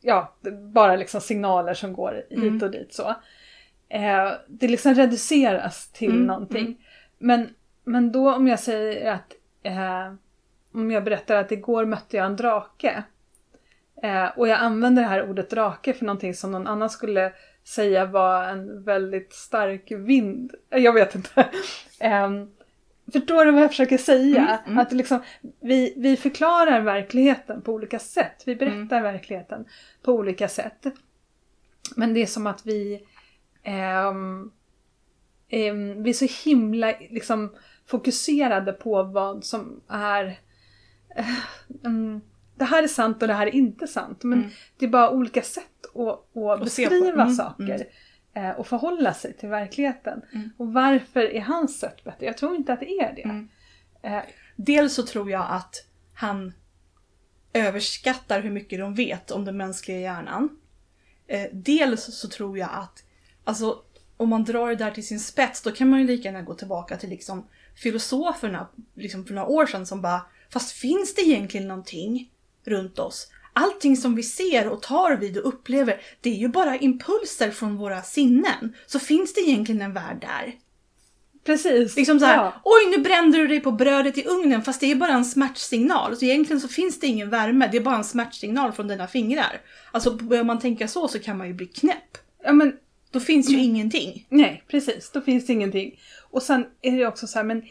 ja, 0.00 0.34
bara 0.72 0.96
liksom 0.96 1.20
signaler 1.20 1.74
som 1.74 1.92
går 1.92 2.12
hit 2.30 2.38
Mm. 2.38 2.62
och 2.62 2.70
dit 2.70 2.94
så. 2.94 3.14
Eh, 3.88 4.32
det 4.48 4.68
liksom 4.68 4.94
reduceras 4.94 5.88
till 5.92 6.10
Mm, 6.10 6.26
någonting. 6.26 6.64
mm. 6.64 6.76
Men, 7.18 7.48
men 7.84 8.12
då 8.12 8.34
om 8.34 8.48
jag 8.48 8.60
säger 8.60 9.12
att 9.12 9.32
eh, 9.62 10.14
om 10.72 10.90
jag 10.90 11.04
berättar 11.04 11.36
att 11.36 11.52
igår 11.52 11.84
mötte 11.84 12.16
jag 12.16 12.26
en 12.26 12.36
drake. 12.36 13.02
Eh, 14.02 14.26
och 14.38 14.48
jag 14.48 14.58
använder 14.58 15.02
det 15.02 15.08
här 15.08 15.30
ordet 15.30 15.50
drake 15.50 15.92
för 15.92 16.04
någonting 16.04 16.34
som 16.34 16.52
någon 16.52 16.66
annan 16.66 16.90
skulle 16.90 17.32
säga 17.64 18.04
var 18.04 18.44
en 18.44 18.82
väldigt 18.84 19.32
stark 19.32 19.90
vind. 19.90 20.54
Eh, 20.70 20.78
Jag 20.82 20.92
vet 20.92 21.14
inte. 21.14 21.46
Ehm, 22.00 22.50
förstår 23.12 23.44
du 23.44 23.50
vad 23.50 23.62
jag 23.62 23.70
försöker 23.70 23.98
säga? 23.98 24.40
Mm, 24.46 24.58
mm. 24.66 24.78
Att 24.78 24.92
liksom, 24.92 25.22
vi, 25.60 25.94
vi 25.96 26.16
förklarar 26.16 26.80
verkligheten 26.80 27.62
på 27.62 27.72
olika 27.72 27.98
sätt. 27.98 28.42
Vi 28.46 28.56
berättar 28.56 29.02
verkligheten 29.02 29.64
på 30.02 30.12
olika 30.12 30.48
sätt. 30.48 30.86
Men 31.96 32.14
det 32.14 32.22
är 32.22 32.26
som 32.26 32.46
att 32.46 32.66
vi 32.66 33.06
ehm, 33.66 34.50
ehm, 35.48 36.02
vi 36.02 36.10
är 36.10 36.14
så 36.14 36.48
himla 36.50 36.94
liksom, 37.10 37.54
fokuserade 37.86 38.72
på 38.72 39.02
vad 39.02 39.44
som 39.44 39.80
är 39.88 40.38
mm, 41.84 42.20
det 42.56 42.64
här 42.64 42.82
är 42.82 42.88
sant 42.88 43.22
och 43.22 43.28
det 43.28 43.34
här 43.34 43.46
är 43.46 43.54
inte 43.54 43.86
sant. 43.86 44.22
Men 44.22 44.38
Mm. 44.38 44.50
det 44.78 44.84
är 44.86 44.90
bara 44.90 45.10
olika 45.10 45.42
sätt 45.42 45.86
att, 45.94 46.36
att 46.36 46.60
beskriva 46.60 47.22
Mm, 47.22 47.34
saker. 47.34 47.86
eh, 48.34 48.50
Och 48.50 48.66
förhålla 48.66 49.14
sig 49.14 49.36
till 49.36 49.48
verkligheten. 49.48 50.22
Mm. 50.32 50.50
Och 50.56 50.72
varför 50.72 51.20
är 51.20 51.40
hans 51.40 51.78
sätt 51.80 52.04
bättre? 52.04 52.26
Jag 52.26 52.36
tror 52.38 52.56
inte 52.56 52.72
att 52.72 52.80
det 52.80 52.90
är 52.90 53.12
det. 53.16 53.22
Mm. 53.22 53.48
Eh, 54.02 54.22
Dels 54.56 54.94
så 54.94 55.02
tror 55.02 55.30
jag 55.30 55.46
att 55.50 55.74
han 56.14 56.52
överskattar 57.52 58.40
hur 58.40 58.50
mycket 58.50 58.78
de 58.78 58.94
vet 58.94 59.30
om 59.30 59.44
den 59.44 59.56
mänskliga 59.56 59.98
hjärnan. 60.00 60.58
Eh, 61.26 61.46
dels 61.52 62.04
så 62.18 62.28
tror 62.28 62.58
jag 62.58 62.68
att, 62.72 63.04
alltså 63.46 63.78
om 64.16 64.28
man 64.28 64.44
drar 64.44 64.68
det 64.68 64.74
där 64.74 64.90
till 64.90 65.06
sin 65.06 65.20
spets 65.20 65.62
då 65.62 65.70
kan 65.72 65.90
man 65.90 66.00
ju 66.00 66.06
lika 66.06 66.28
gärna 66.28 66.42
gå 66.42 66.54
tillbaka 66.54 66.96
till 66.96 67.10
liksom 67.10 67.46
filosoferna 67.82 68.68
liksom 68.94 69.24
för 69.24 69.34
några 69.34 69.48
år 69.48 69.66
sedan 69.66 69.86
som 69.86 70.02
bara, 70.02 70.20
fast 70.52 70.72
finns 70.72 71.14
det 71.14 71.22
egentligen 71.22 71.68
någonting 71.68 72.30
runt 72.64 72.98
oss? 72.98 73.28
Allting 73.52 73.96
som 73.96 74.14
vi 74.14 74.22
ser 74.22 74.68
och 74.68 74.82
tar 74.82 75.16
vid 75.16 75.38
och 75.38 75.48
upplever, 75.48 76.00
det 76.20 76.30
är 76.30 76.34
ju 76.34 76.48
bara 76.48 76.76
impulser 76.76 77.50
från 77.50 77.76
våra 77.76 78.02
sinnen. 78.02 78.74
Så 78.86 78.98
finns 78.98 79.34
det 79.34 79.40
egentligen 79.40 79.82
en 79.82 79.92
värld 79.92 80.20
där? 80.20 80.54
precis. 81.46 81.96
Liksom 81.96 82.20
så 82.20 82.26
här, 82.26 82.36
Ja. 82.36 82.60
oj 82.64 82.90
nu 82.96 83.02
brände 83.02 83.38
du 83.38 83.46
dig 83.46 83.60
på 83.60 83.72
brödet 83.72 84.18
i 84.18 84.24
ugnen 84.26 84.62
fast 84.62 84.80
det 84.80 84.90
är 84.90 84.94
bara 84.96 85.12
en 85.12 85.24
smärtsignal. 85.24 86.16
Så 86.16 86.24
egentligen 86.24 86.60
så 86.60 86.68
finns 86.68 87.00
det 87.00 87.06
ingen 87.06 87.30
värme, 87.30 87.68
det 87.72 87.76
är 87.76 87.82
bara 87.82 87.96
en 87.96 88.04
smärtsignal 88.04 88.72
från 88.72 88.88
dina 88.88 89.06
fingrar. 89.06 89.60
Alltså 89.92 90.10
börjar 90.10 90.44
man 90.44 90.58
tänka 90.58 90.88
så 90.88 91.08
så 91.08 91.18
kan 91.18 91.38
man 91.38 91.46
ju 91.46 91.54
bli 91.54 91.66
knäpp. 91.66 92.18
ja 92.44 92.52
men 92.52 92.76
Då 93.10 93.20
finns 93.20 93.48
Mm. 93.48 93.60
ju 93.60 93.66
ingenting. 93.66 94.26
Nej, 94.28 94.64
precis. 94.68 95.10
Då 95.10 95.20
finns 95.20 95.46
det 95.46 95.52
ingenting. 95.52 96.00
Och 96.30 96.42
sen 96.42 96.66
är 96.82 96.98
det 96.98 97.06
också 97.06 97.26
så 97.26 97.38
här, 97.38 97.44
men 97.44 97.62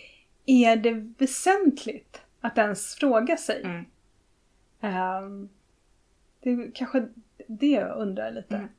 är 0.45 0.75
det 0.75 1.13
väsentligt 1.17 2.21
att 2.41 2.57
ens 2.57 2.95
fråga 2.95 3.38
sig? 3.38 3.61
Mm. 3.63 3.86
Ehm, 4.81 5.49
det 6.43 6.49
är 6.49 6.71
kanske 6.75 7.07
det 7.47 7.67
jag 7.71 7.97
undrar 7.97 8.31
lite. 8.31 8.55
Mm. 8.55 8.69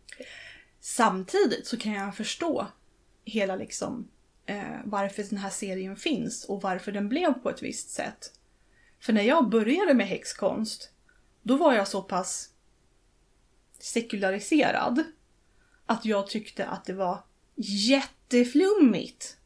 Samtidigt 0.80 1.66
så 1.66 1.76
kan 1.76 1.92
jag 1.92 2.16
förstå 2.16 2.66
hela 3.24 3.56
liksom 3.56 4.08
eh, 4.46 4.62
varför 4.84 5.22
den 5.22 5.38
här 5.38 5.50
serien 5.50 5.96
finns 5.96 6.44
och 6.44 6.62
varför 6.62 6.92
den 6.92 7.08
blev 7.08 7.32
på 7.32 7.50
ett 7.50 7.62
visst 7.62 7.90
sätt. 7.90 8.32
För 9.00 9.12
när 9.12 9.22
jag 9.22 9.48
började 9.48 9.94
med 9.94 10.06
häxkonst, 10.06 10.90
då 11.42 11.56
var 11.56 11.74
jag 11.74 11.88
så 11.88 12.02
pass 12.02 12.50
sekulariserad 13.78 15.04
att 15.86 16.04
jag 16.04 16.26
tyckte 16.26 16.66
att 16.66 16.84
det 16.84 16.92
var 16.92 17.24
jätteflummigt. 17.56 19.36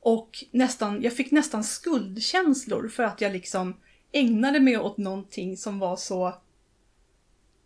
Och 0.00 0.44
nästan, 0.50 1.02
jag 1.02 1.12
fick 1.12 1.30
nästan 1.30 1.64
skuldkänslor 1.64 2.88
för 2.88 3.02
att 3.02 3.20
jag 3.20 3.32
liksom 3.32 3.76
ägnade 4.12 4.60
mig 4.60 4.78
åt 4.78 4.96
någonting 4.96 5.56
som 5.56 5.78
var 5.78 5.96
så, 5.96 6.34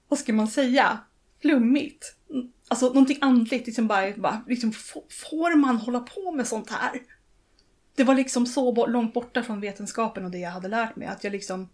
vad 0.09 0.19
ska 0.19 0.33
man 0.33 0.49
säga, 0.49 0.99
flummigt. 1.43 2.17
Mm, 2.31 2.53
alltså 2.69 2.87
någonting 2.87 3.19
andligt, 3.21 3.67
liksom 3.67 3.87
bara, 3.87 4.17
bara 4.17 4.45
liksom, 4.47 4.73
får 5.11 5.57
man 5.57 5.77
hålla 5.77 6.01
på 6.01 6.33
med 6.33 6.49
sånt 6.49 6.71
här? 6.71 7.03
Det 7.95 8.05
var 8.05 8.15
liksom 8.15 8.47
så 8.47 8.87
långt 8.87 9.15
borta 9.15 9.43
från 9.43 9.61
vetenskapen 9.61 10.25
och 10.25 10.31
det 10.31 10.39
jag 10.39 10.51
hade 10.51 10.69
lärt 10.69 10.97
mig 10.97 11.09
att 11.09 11.25
jag 11.25 11.33
liksom 11.33 11.69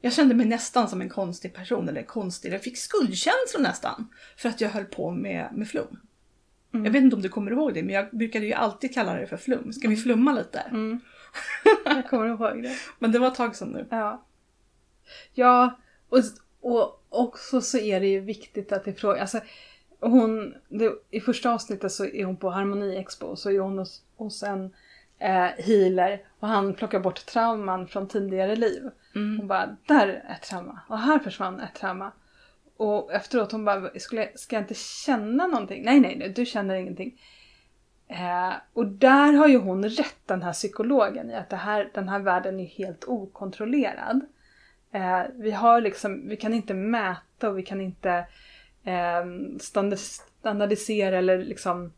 jag 0.00 0.12
kände 0.12 0.34
mig 0.34 0.46
nästan 0.46 0.88
som 0.88 1.00
en 1.00 1.08
konstig 1.08 1.54
person, 1.54 1.88
eller 1.88 2.02
konstig, 2.02 2.52
jag 2.52 2.62
fick 2.62 2.78
skuldkänslor 2.78 3.62
nästan. 3.62 4.08
För 4.36 4.48
att 4.48 4.60
jag 4.60 4.70
höll 4.70 4.84
på 4.84 5.10
med, 5.10 5.48
med 5.52 5.68
flum. 5.68 6.00
Mm. 6.74 6.84
Jag 6.84 6.92
vet 6.92 7.02
inte 7.02 7.16
om 7.16 7.22
du 7.22 7.28
kommer 7.28 7.50
ihåg 7.50 7.74
det, 7.74 7.82
men 7.82 7.94
jag 7.94 8.10
brukade 8.10 8.46
ju 8.46 8.52
alltid 8.52 8.94
kalla 8.94 9.14
det 9.14 9.26
för 9.26 9.36
flum. 9.36 9.72
Ska 9.72 9.88
vi 9.88 9.96
flumma 9.96 10.32
lite? 10.32 10.58
Mm. 10.58 11.00
Jag 11.84 12.10
kommer 12.10 12.26
ihåg 12.26 12.62
det. 12.62 12.76
Men 12.98 13.12
det 13.12 13.18
var 13.18 13.28
ett 13.28 13.34
tag 13.34 13.56
sedan 13.56 13.68
nu. 13.68 13.86
Ja. 13.90 14.24
Ja, 15.34 15.78
och, 16.08 16.18
och 16.60 17.02
också 17.08 17.60
så 17.60 17.78
är 17.78 18.00
det 18.00 18.06
ju 18.06 18.20
viktigt 18.20 18.72
att 18.72 18.86
ifråga... 18.86 19.20
Alltså, 19.20 19.40
hon, 20.00 20.54
det, 20.68 20.92
I 21.10 21.20
första 21.20 21.50
avsnittet 21.50 21.92
så 21.92 22.04
är 22.04 22.24
hon 22.24 22.36
på 22.36 22.50
Harmoni 22.50 22.96
Expo, 22.96 23.36
så 23.36 23.50
är 23.50 23.58
hon 23.58 23.78
hos, 23.78 24.02
hos 24.16 24.42
en 24.42 24.74
eh, 25.18 25.46
healer 25.58 26.22
och 26.40 26.48
han 26.48 26.74
plockar 26.74 27.00
bort 27.00 27.26
trauman 27.26 27.88
från 27.88 28.08
tidigare 28.08 28.56
liv. 28.56 28.90
Mm. 29.14 29.38
Hon 29.38 29.48
bara, 29.48 29.76
där 29.86 30.08
är 30.08 30.34
ett 30.34 30.42
trauma 30.42 30.80
och 30.88 30.98
här 30.98 31.18
försvann 31.18 31.60
ett 31.60 31.74
trauma. 31.74 32.12
Och 32.76 33.12
efteråt 33.12 33.52
hon 33.52 33.64
bara, 33.64 33.90
skulle, 33.98 34.28
ska 34.34 34.56
jag 34.56 34.62
inte 34.62 34.74
känna 34.74 35.46
någonting? 35.46 35.82
Nej, 35.84 36.00
nej, 36.00 36.16
nej, 36.18 36.28
du 36.28 36.46
känner 36.46 36.74
ingenting. 36.74 37.20
Eh, 38.08 38.52
och 38.72 38.86
där 38.86 39.32
har 39.32 39.48
ju 39.48 39.58
hon 39.58 39.88
rätt, 39.88 40.26
den 40.26 40.42
här 40.42 40.52
psykologen, 40.52 41.30
i 41.30 41.34
att 41.34 41.50
det 41.50 41.56
här, 41.56 41.90
den 41.94 42.08
här 42.08 42.18
världen 42.18 42.60
är 42.60 42.66
helt 42.66 43.04
okontrollerad. 43.04 44.20
Eh, 44.92 45.22
vi, 45.34 45.50
har 45.50 45.80
liksom, 45.80 46.28
vi 46.28 46.36
kan 46.36 46.54
inte 46.54 46.74
mäta 46.74 47.48
och 47.48 47.58
vi 47.58 47.62
kan 47.62 47.80
inte 47.80 48.10
eh, 48.84 49.24
standard- 49.60 50.20
standardisera 50.40 51.18
eller 51.18 51.38
liksom 51.38 51.92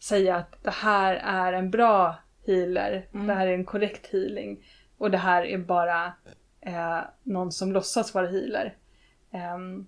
säga 0.00 0.36
att 0.36 0.64
det 0.64 0.70
här 0.70 1.14
är 1.14 1.52
en 1.52 1.70
bra 1.70 2.16
healer, 2.48 3.08
Mm. 3.14 3.26
det 3.26 3.34
här 3.34 3.46
är 3.46 3.54
en 3.54 3.64
korrekt 3.64 4.06
healing 4.12 4.64
och 4.98 5.10
det 5.10 5.18
här 5.18 5.42
är 5.44 5.58
bara 5.58 6.12
eh, 6.60 7.00
någon 7.22 7.52
som 7.52 7.72
låtsas 7.72 8.14
vara 8.14 8.26
healer. 8.26 8.76
Ehm, 9.30 9.86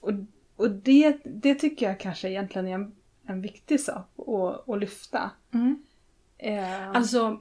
och 0.00 0.12
och 0.56 0.70
det, 0.70 1.18
det 1.24 1.54
tycker 1.54 1.86
jag 1.86 2.00
kanske 2.00 2.28
egentligen 2.30 2.68
är 2.68 2.74
en, 2.74 2.94
en 3.26 3.40
viktig 3.42 3.80
sak 3.80 4.08
att, 4.18 4.68
att 4.68 4.80
lyfta. 4.80 5.30
Mm. 5.54 5.82
Ehm, 6.38 6.90
Alltså, 6.94 7.40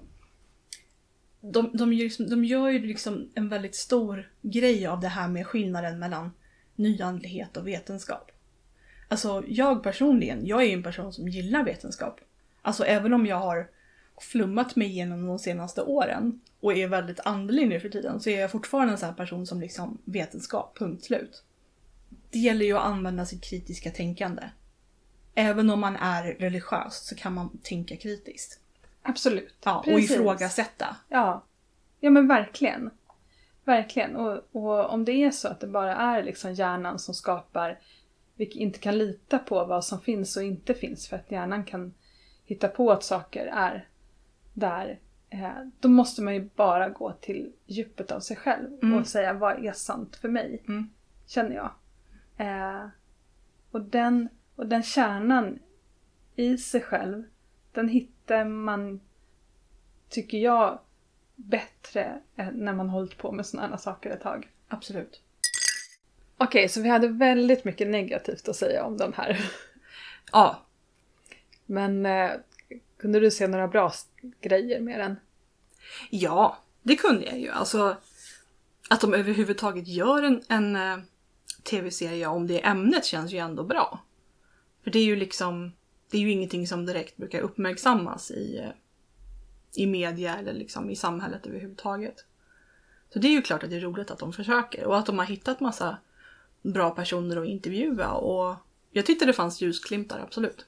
de, 1.41 1.69
de, 1.73 1.93
gör, 1.93 2.03
liksom- 2.03 2.29
de 2.29 2.45
gör 2.45 2.69
ju 2.69 2.79
liksom 2.79 3.29
en 3.35 3.49
väldigt 3.49 3.75
stor 3.75 4.31
grej 4.41 4.87
av 4.87 4.99
det 4.99 5.07
här 5.07 5.27
med 5.27 5.47
skillnaden 5.47 5.99
mellan 5.99 6.31
nyandlighet 6.75 7.57
och 7.57 7.67
vetenskap. 7.67 8.31
Alltså 9.07 9.43
jag 9.47 9.83
personligen, 9.83 10.45
jag 10.45 10.61
är 10.61 10.65
ju 10.67 10.73
en 10.73 10.83
person 10.83 11.13
som 11.13 11.27
gillar 11.27 11.63
vetenskap. 11.63 12.19
Alltså 12.61 12.83
även 12.83 13.13
om 13.13 13.25
jag 13.25 13.35
har 13.39 13.69
flummat 14.21 14.75
mig 14.75 14.87
igenom 14.87 15.27
de 15.27 15.39
senaste 15.39 15.81
åren 15.81 16.41
och 16.59 16.73
är 16.73 16.87
väldigt 16.87 17.19
andlig 17.19 17.69
nu 17.69 17.79
för 17.79 17.89
tiden 17.89 18.19
så 18.19 18.29
är 18.29 18.41
jag 18.41 18.51
fortfarande 18.51 18.93
en 18.93 18.97
sån 18.97 19.09
här 19.09 19.15
person 19.15 19.47
som 19.47 19.61
liksom 19.61 19.97
vetenskap, 20.05 20.77
punkt 20.77 21.03
slut. 21.03 21.43
Det 22.29 22.39
gäller 22.39 22.65
ju 22.65 22.77
att 22.77 22.85
använda 22.85 23.25
sitt 23.25 23.43
kritiska 23.43 23.91
tänkande. 23.91 24.43
Även 25.35 25.69
om 25.69 25.79
man 25.79 25.95
är 25.95 26.23
religiös 26.23 27.07
så 27.07 27.15
kan 27.15 27.33
man 27.33 27.57
tänka 27.63 27.97
kritiskt. 27.97 28.59
absolut. 29.01 29.55
Ja, 29.63 29.77
och 29.77 29.85
Precis. 29.85 30.11
ifrågasätta. 30.11 30.95
Ja. 31.09 31.43
ja, 31.99 32.09
men 32.09 32.27
verkligen. 32.27 32.89
Verkligen. 33.63 34.15
Och, 34.15 34.43
och 34.51 34.93
om 34.93 35.05
det 35.05 35.11
är 35.11 35.31
så 35.31 35.47
att 35.47 35.59
det 35.59 35.67
bara 35.67 35.95
är 35.95 36.23
liksom 36.23 36.53
hjärnan 36.53 36.99
som 36.99 37.13
skapar, 37.13 37.79
vi 38.35 38.45
inte 38.45 38.79
kan 38.79 38.97
lita 38.97 39.39
på 39.39 39.65
vad 39.65 39.85
som 39.85 40.01
finns 40.01 40.37
och 40.37 40.43
inte 40.43 40.73
finns 40.73 41.07
för 41.07 41.15
att 41.15 41.31
hjärnan 41.31 41.63
kan 41.63 41.93
hitta 42.45 42.67
på 42.67 42.91
att 42.91 43.03
saker 43.03 43.45
är 43.45 43.87
där. 44.53 44.99
Eh, 45.29 45.51
då 45.79 45.89
måste 45.89 46.21
man 46.21 46.33
ju 46.33 46.49
bara 46.55 46.89
gå 46.89 47.11
till 47.13 47.53
djupet 47.65 48.11
av 48.11 48.19
sig 48.19 48.37
själv 48.37 48.67
Mm. 48.83 48.97
och 48.99 49.07
säga 49.07 49.33
vad 49.33 49.65
är 49.65 49.71
sant 49.71 50.15
för 50.15 50.29
mig? 50.29 50.63
Mm. 50.67 50.89
Känner 51.27 51.55
jag. 51.55 51.71
Eh, 52.37 52.87
och, 53.71 53.81
den, 53.81 54.29
och 54.55 54.67
den 54.67 54.83
kärnan 54.83 55.59
i 56.35 56.57
sig 56.57 56.81
själv, 56.81 57.23
den 57.71 57.89
hittar 57.89 58.45
man, 58.45 58.99
tycker 60.09 60.37
jag, 60.37 60.79
bättre 61.35 62.21
när 62.53 62.73
man 62.73 62.89
hållit 62.89 63.17
på 63.17 63.31
med 63.31 63.45
sådana 63.45 63.67
här 63.67 63.77
saker 63.77 64.09
ett 64.09 64.21
tag. 64.21 64.47
Absolut. 64.67 65.21
Okej, 66.37 66.69
så 66.69 66.81
vi 66.81 66.89
hade 66.89 67.07
väldigt 67.07 67.65
mycket 67.65 67.87
negativt 67.87 68.47
att 68.49 68.55
säga 68.55 68.83
om 68.85 68.97
den 68.97 69.13
här. 69.13 69.39
Ja. 70.31 70.61
Men 71.65 72.05
eh, 72.05 72.31
kunde 72.97 73.19
du 73.19 73.31
se 73.31 73.47
några 73.47 73.67
bra 73.67 73.91
grejer 74.41 74.79
med 74.79 74.99
den? 74.99 75.15
Ja, 76.09 76.57
det 76.83 76.95
kunde 76.95 77.25
jag 77.25 77.39
ju. 77.39 77.49
Alltså 77.49 77.97
att 78.89 79.01
de 79.01 79.13
överhuvudtaget 79.13 79.87
gör 79.87 80.23
en, 80.23 80.43
en, 80.47 80.75
eh, 80.75 80.97
tv-serie 81.63 82.27
om 82.27 82.47
det 82.47 82.65
ämnet 82.65 83.05
känns 83.05 83.31
ju 83.31 83.37
ändå 83.37 83.63
bra. 83.63 83.99
För 84.83 84.91
det 84.91 84.99
är 84.99 85.03
ju 85.03 85.15
liksom, 85.15 85.71
det 86.11 86.17
är 86.17 86.21
ju 86.21 86.31
ingenting 86.31 86.67
som 86.67 86.85
direkt 86.85 87.17
brukar 87.17 87.41
uppmärksammas 87.41 88.31
i, 88.31 88.57
eh, 88.57 88.71
i 89.75 89.87
media 89.87 90.37
eller 90.37 90.53
liksom 90.53 90.89
i 90.89 90.95
samhället 90.95 91.45
överhuvudtaget. 91.45 92.25
Så 93.13 93.19
det 93.19 93.27
är 93.27 93.31
ju 93.31 93.41
klart 93.41 93.63
att 93.63 93.69
det 93.69 93.75
är 93.75 93.81
roligt 93.81 94.11
att 94.11 94.19
de 94.19 94.33
försöker 94.33 94.85
och 94.85 94.97
att 94.97 95.05
de 95.05 95.19
har 95.19 95.25
hittat 95.25 95.59
massa 95.59 95.97
bra 96.61 96.89
personer 96.89 97.37
att 97.37 97.47
intervjua 97.47 98.11
och 98.11 98.55
jag 98.91 99.05
tyckte 99.05 99.25
det 99.25 99.33
fanns 99.33 99.61
ljusglimtar, 99.61 100.19
absolut. 100.19 100.65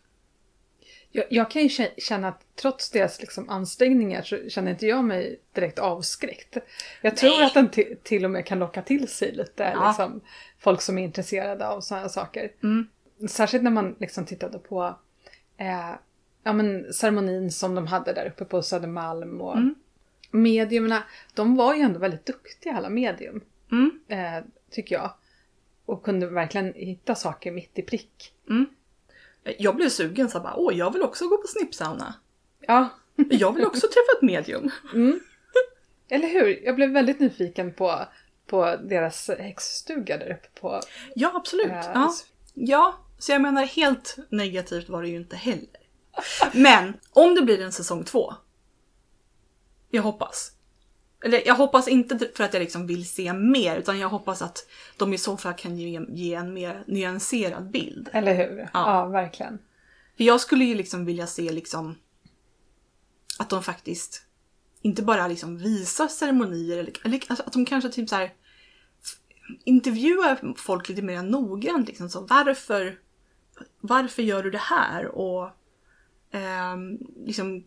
Jag, 1.11 1.25
jag 1.29 1.51
kan 1.51 1.61
ju 1.61 1.67
kä- 1.67 1.99
känna 1.99 2.27
att 2.27 2.45
trots 2.55 2.89
deras 2.89 3.19
liksom 3.21 3.49
ansträngningar 3.49 4.21
så 4.21 4.49
känner 4.49 4.71
inte 4.71 4.87
jag 4.87 5.03
mig 5.03 5.39
direkt 5.53 5.79
avskräckt. 5.79 6.57
Jag 7.01 7.17
tror 7.17 7.29
Nej. 7.29 7.45
att 7.45 7.53
den 7.53 7.69
ti- 7.69 7.95
till 8.03 8.25
och 8.25 8.31
med 8.31 8.45
kan 8.45 8.59
locka 8.59 8.81
till 8.81 9.07
sig 9.07 9.31
lite 9.31 9.63
Ja. 9.75 9.87
liksom, 9.87 10.21
folk 10.59 10.81
som 10.81 10.97
är 10.97 11.03
intresserade 11.03 11.67
av 11.67 11.81
sådana 11.81 12.09
saker. 12.09 12.51
Mm. 12.63 12.87
Särskilt 13.29 13.63
när 13.63 13.71
man 13.71 13.95
liksom 13.99 14.25
tittade 14.25 14.59
på 14.59 14.95
eh, 15.57 15.91
ja, 16.43 16.53
men 16.53 16.93
ceremonin 16.93 17.51
som 17.51 17.75
de 17.75 17.87
hade 17.87 18.13
där 18.13 18.25
uppe 18.27 18.45
på 18.45 18.61
Södermalm. 18.61 19.41
Och 19.41 19.57
Mm. 19.57 19.75
Mediumerna, 20.33 21.03
de 21.33 21.55
var 21.55 21.75
ju 21.75 21.81
ändå 21.81 21.99
väldigt 21.99 22.25
duktiga 22.25 22.73
alla 22.73 22.89
medium. 22.89 23.41
Mm. 23.71 23.99
Eh, 24.07 24.43
tycker 24.71 24.95
jag. 24.95 25.13
Och 25.85 26.03
kunde 26.03 26.27
verkligen 26.27 26.73
hitta 26.73 27.15
saker 27.15 27.51
mitt 27.51 27.79
i 27.79 27.81
prick. 27.81 28.33
Mm. 28.49 28.65
Jag 29.43 29.75
blev 29.75 29.89
sugen 29.89 30.29
så 30.29 30.39
bara, 30.39 30.55
åh 30.55 30.77
jag 30.77 30.93
vill 30.93 31.01
också 31.03 31.27
gå 31.27 31.37
på 31.37 31.47
snippsauna. 31.47 32.13
Ja, 32.59 32.89
Jag 33.15 33.55
vill 33.55 33.65
också 33.65 33.87
träffa 33.87 34.17
ett 34.17 34.21
medium. 34.21 34.71
Mm. 34.93 35.19
Eller 36.09 36.27
hur? 36.27 36.65
Jag 36.65 36.75
blev 36.75 36.89
väldigt 36.91 37.19
nyfiken 37.19 37.73
på, 37.73 38.05
på 38.47 38.75
deras 38.83 39.29
häxstuga 39.39 40.17
där 40.17 40.31
uppe 40.31 40.61
på... 40.61 40.81
Ja 41.15 41.31
absolut. 41.35 41.67
eh, 41.71 41.91
Ja. 41.93 42.13
ja, 42.53 42.97
så 43.19 43.31
jag 43.31 43.41
menar 43.41 43.65
helt 43.65 44.17
negativt 44.29 44.89
var 44.89 45.01
det 45.01 45.09
ju 45.09 45.15
inte 45.15 45.35
heller. 45.35 45.67
Men 46.53 46.93
om 47.09 47.35
det 47.35 47.41
blir 47.41 47.61
en 47.61 47.71
säsong 47.71 48.03
två. 48.03 48.33
Jag 49.89 50.03
hoppas. 50.03 50.51
Eller 51.23 51.47
jag 51.47 51.55
hoppas 51.55 51.87
inte 51.87 52.29
för 52.35 52.43
att 52.43 52.53
jag 52.53 52.61
liksom 52.61 52.87
vill 52.87 53.09
se 53.09 53.33
mer 53.33 53.77
utan 53.77 53.99
jag 53.99 54.09
hoppas 54.09 54.41
att 54.41 54.67
de 54.97 55.13
i 55.13 55.17
så 55.17 55.37
fall 55.37 55.53
kan 55.53 55.77
ge, 55.77 56.01
ge 56.09 56.33
en 56.33 56.53
mer 56.53 56.83
nyanserad 56.87 57.71
bild. 57.71 58.09
Eller 58.13 58.33
hur? 58.35 58.57
Ja, 58.59 58.69
Ja. 58.73 59.05
verkligen. 59.07 59.59
För 60.17 60.23
jag 60.23 60.41
skulle 60.41 60.65
ju 60.65 60.75
liksom 60.75 61.05
vilja 61.05 61.27
se 61.27 61.51
liksom 61.51 61.95
att 63.39 63.49
de 63.49 63.63
faktiskt 63.63 64.25
inte 64.81 65.01
bara 65.03 65.27
liksom 65.27 65.57
visar 65.57 66.07
ceremonier 66.07 66.77
eller, 66.77 66.93
eller 67.03 67.19
alltså 67.27 67.43
att 67.45 67.53
de 67.53 67.65
kanske 67.65 67.89
typ 67.89 68.09
så 68.09 68.15
här 68.15 68.33
intervjuar 69.63 70.53
folk 70.57 70.89
lite 70.89 71.01
mer 71.01 71.23
noggrant. 71.23 71.87
Liksom, 71.87 72.09
så 72.09 72.21
varför, 72.21 72.99
varför 73.81 74.23
gör 74.23 74.43
du 74.43 74.51
det 74.51 74.57
här? 74.57 75.05
Och 75.07 75.49
ehm, 76.31 76.97
liksom, 77.25 77.63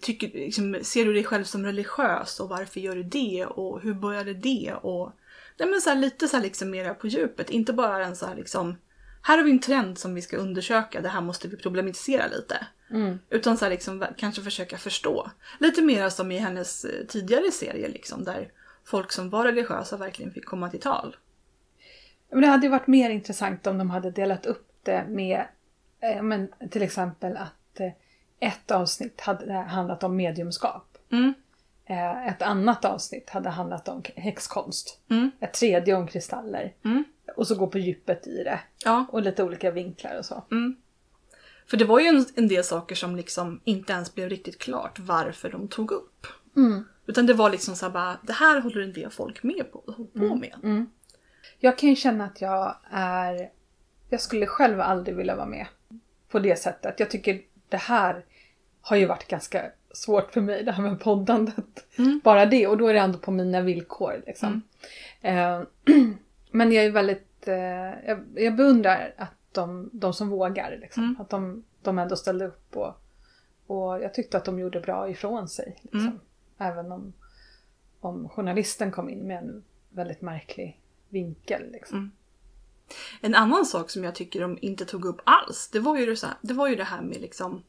tycker, 0.00 0.28
liksom, 0.28 0.78
ser 0.82 1.04
du 1.04 1.12
dig 1.12 1.24
själv 1.24 1.44
som 1.44 1.66
religiös 1.66 2.40
och 2.40 2.48
varför 2.48 2.80
gör 2.80 2.96
du 2.96 3.02
det? 3.02 3.46
Och 3.46 3.80
hur 3.80 3.94
började 3.94 4.34
det? 4.34 4.74
Och, 4.82 5.12
nej, 5.58 5.68
men 5.68 5.80
så 5.80 5.90
här, 5.90 5.96
lite 5.96 6.28
så 6.28 6.36
här, 6.36 6.44
liksom, 6.44 6.70
mera 6.70 6.94
på 6.94 7.06
djupet. 7.06 7.50
Inte 7.50 7.72
bara 7.72 8.06
en 8.06 8.16
så 8.16 8.26
här 8.26 8.36
liksom 8.36 8.76
här 9.22 9.36
har 9.36 9.44
vi 9.44 9.50
en 9.50 9.58
trend 9.58 9.98
som 9.98 10.14
vi 10.14 10.22
ska 10.22 10.36
undersöka, 10.36 11.00
det 11.00 11.08
här 11.08 11.20
måste 11.20 11.48
vi 11.48 11.56
problematisera 11.56 12.26
lite. 12.26 12.66
Mm. 12.90 13.18
Utan 13.30 13.58
så 13.58 13.64
här 13.64 13.72
liksom, 13.72 14.06
kanske 14.16 14.42
försöka 14.42 14.78
förstå. 14.78 15.30
Lite 15.58 15.82
mer 15.82 16.08
som 16.08 16.32
i 16.32 16.38
hennes 16.38 16.84
eh, 16.84 17.06
tidigare 17.06 17.50
serie 17.50 17.88
liksom, 17.88 18.24
där 18.24 18.52
folk 18.84 19.12
som 19.12 19.30
var 19.30 19.44
religiösa 19.44 19.96
verkligen 19.96 20.32
fick 20.32 20.44
komma 20.44 20.70
till 20.70 20.80
tal. 20.80 21.16
Men 22.30 22.40
det 22.40 22.46
hade 22.46 22.66
ju 22.66 22.70
varit 22.70 22.86
mer 22.86 23.10
intressant 23.10 23.66
om 23.66 23.78
de 23.78 23.90
hade 23.90 24.10
delat 24.10 24.46
upp 24.46 24.68
det 24.82 25.04
med 25.08 25.44
eh, 26.00 26.22
men, 26.22 26.48
till 26.70 26.82
exempel 26.82 27.36
att 27.36 27.80
eh, 27.80 27.92
ett 28.42 28.70
avsnitt 28.70 29.20
hade 29.20 29.52
handlat 29.54 30.04
om 30.04 30.16
mediumskap. 30.16 30.98
Mm, 31.12 31.34
Eh, 31.84 32.26
ett 32.26 32.42
annat 32.42 32.84
avsnitt 32.84 33.30
hade 33.30 33.48
handlat 33.50 33.88
om 33.88 34.02
häxkonst. 34.16 35.00
mm, 35.10 35.30
Ett 35.40 35.52
tredje 35.52 35.94
om 35.94 36.06
kristaller. 36.06 36.74
mm. 36.84 37.04
Och 37.36 37.46
så 37.46 37.54
gå 37.54 37.66
på 37.66 37.78
djupet 37.78 38.26
i 38.26 38.44
det. 38.44 38.60
Ja, 38.84 39.06
Och 39.10 39.22
lite 39.22 39.42
olika 39.44 39.70
vinklar 39.70 40.18
och 40.18 40.24
så. 40.24 40.44
mm. 40.50 40.76
För 41.66 41.76
det 41.76 41.84
var 41.84 42.00
ju 42.00 42.06
en, 42.06 42.26
en 42.34 42.48
del 42.48 42.64
saker 42.64 42.94
som 42.94 43.16
liksom 43.16 43.60
inte 43.64 43.92
ens 43.92 44.14
blev 44.14 44.28
riktigt 44.28 44.58
klart 44.58 44.98
varför 44.98 45.50
de 45.50 45.68
tog 45.68 45.90
upp. 45.90 46.26
Mm. 46.56 46.84
Utan 47.06 47.26
det 47.26 47.34
var 47.34 47.50
liksom 47.50 47.76
så 47.76 47.86
här 47.86 47.92
bara, 47.92 48.16
det 48.22 48.32
här 48.32 48.60
håller 48.60 48.80
en 48.80 48.92
del 48.92 49.10
folk 49.10 49.42
med 49.42 49.72
på, 49.72 49.78
på 50.14 50.34
med. 50.34 50.54
Mm. 50.62 50.90
Jag 51.58 51.78
kan 51.78 51.88
ju 51.88 51.96
känna 51.96 52.24
att 52.24 52.40
jag 52.40 52.76
är... 52.90 53.50
Jag 54.08 54.20
skulle 54.20 54.46
själv 54.46 54.80
aldrig 54.80 55.16
vilja 55.16 55.36
vara 55.36 55.46
med 55.46 55.66
på 56.28 56.38
det 56.38 56.56
sättet. 56.58 57.00
Jag 57.00 57.10
tycker 57.10 57.40
det 57.68 57.76
här 57.76 58.24
har 58.82 58.96
ju 58.96 59.06
varit 59.06 59.28
ganska 59.28 59.70
svårt 59.92 60.32
för 60.32 60.40
mig, 60.40 60.64
det 60.64 60.72
här 60.72 60.82
med 60.82 61.00
poddandet. 61.00 61.98
Mm. 61.98 62.20
Bara 62.24 62.46
det, 62.46 62.66
och 62.66 62.78
då 62.78 62.86
är 62.86 62.94
det 62.94 63.00
ändå 63.00 63.18
på 63.18 63.30
mina 63.30 63.60
villkor. 63.60 64.22
Liksom. 64.26 64.62
Eh, 65.20 65.62
men 66.50 66.72
jag 66.72 66.84
är 66.84 66.90
väldigt... 66.90 67.48
Eh, 67.48 67.54
jag, 68.06 68.24
jag 68.34 68.56
beundrar 68.56 69.14
att 69.16 69.34
de, 69.52 69.90
de 69.92 70.14
som 70.14 70.28
vågar, 70.28 70.78
liksom. 70.80 71.02
Mm. 71.02 71.16
att 71.20 71.30
de, 71.30 71.64
de 71.82 71.98
ändå 71.98 72.16
ställde 72.16 72.46
upp 72.46 72.76
och, 72.76 72.94
och 73.66 74.02
jag 74.02 74.14
tyckte 74.14 74.36
att 74.36 74.44
de 74.44 74.58
gjorde 74.58 74.80
bra 74.80 75.10
ifrån 75.10 75.48
sig. 75.48 75.78
Liksom. 75.82 76.00
Mm. 76.00 76.20
Även 76.58 76.92
om, 76.92 77.12
om 78.00 78.28
journalisten 78.28 78.90
kom 78.90 79.08
in 79.08 79.26
med 79.26 79.38
en 79.38 79.62
väldigt 79.90 80.20
märklig 80.20 80.80
vinkel. 81.08 81.72
Liksom. 81.72 81.98
Mm. 81.98 82.10
En 83.20 83.34
annan 83.34 83.66
sak 83.66 83.90
som 83.90 84.04
jag 84.04 84.14
tycker 84.14 84.40
de 84.40 84.58
inte 84.60 84.84
tog 84.84 85.04
upp 85.04 85.20
alls, 85.24 85.68
det 85.72 85.80
var 85.80 85.98
ju 85.98 86.06
det, 86.06 86.16
så 86.16 86.26
här, 86.26 86.36
det, 86.40 86.54
var 86.54 86.68
ju 86.68 86.76
det 86.76 86.84
här 86.84 87.02
med 87.02 87.20
liksom 87.20 87.62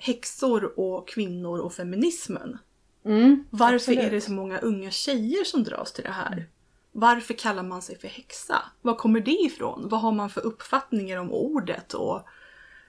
häxor 0.00 0.78
och 0.80 1.08
kvinnor 1.08 1.58
och 1.58 1.72
feminismen. 1.72 2.58
Mm, 3.04 3.44
Varför 3.50 3.74
absolut. 3.74 3.98
är 3.98 4.10
det 4.10 4.20
så 4.20 4.32
många 4.32 4.58
unga 4.58 4.90
tjejer 4.90 5.44
som 5.44 5.64
dras 5.64 5.92
till 5.92 6.04
det 6.04 6.10
här? 6.10 6.46
Varför 6.92 7.34
kallar 7.34 7.62
man 7.62 7.82
sig 7.82 7.98
för 7.98 8.08
häxa? 8.08 8.56
Var 8.82 8.94
kommer 8.94 9.20
det 9.20 9.30
ifrån? 9.30 9.88
Vad 9.88 10.00
har 10.00 10.12
man 10.12 10.30
för 10.30 10.46
uppfattningar 10.46 11.16
om 11.16 11.32
ordet? 11.32 11.94
Och 11.94 12.22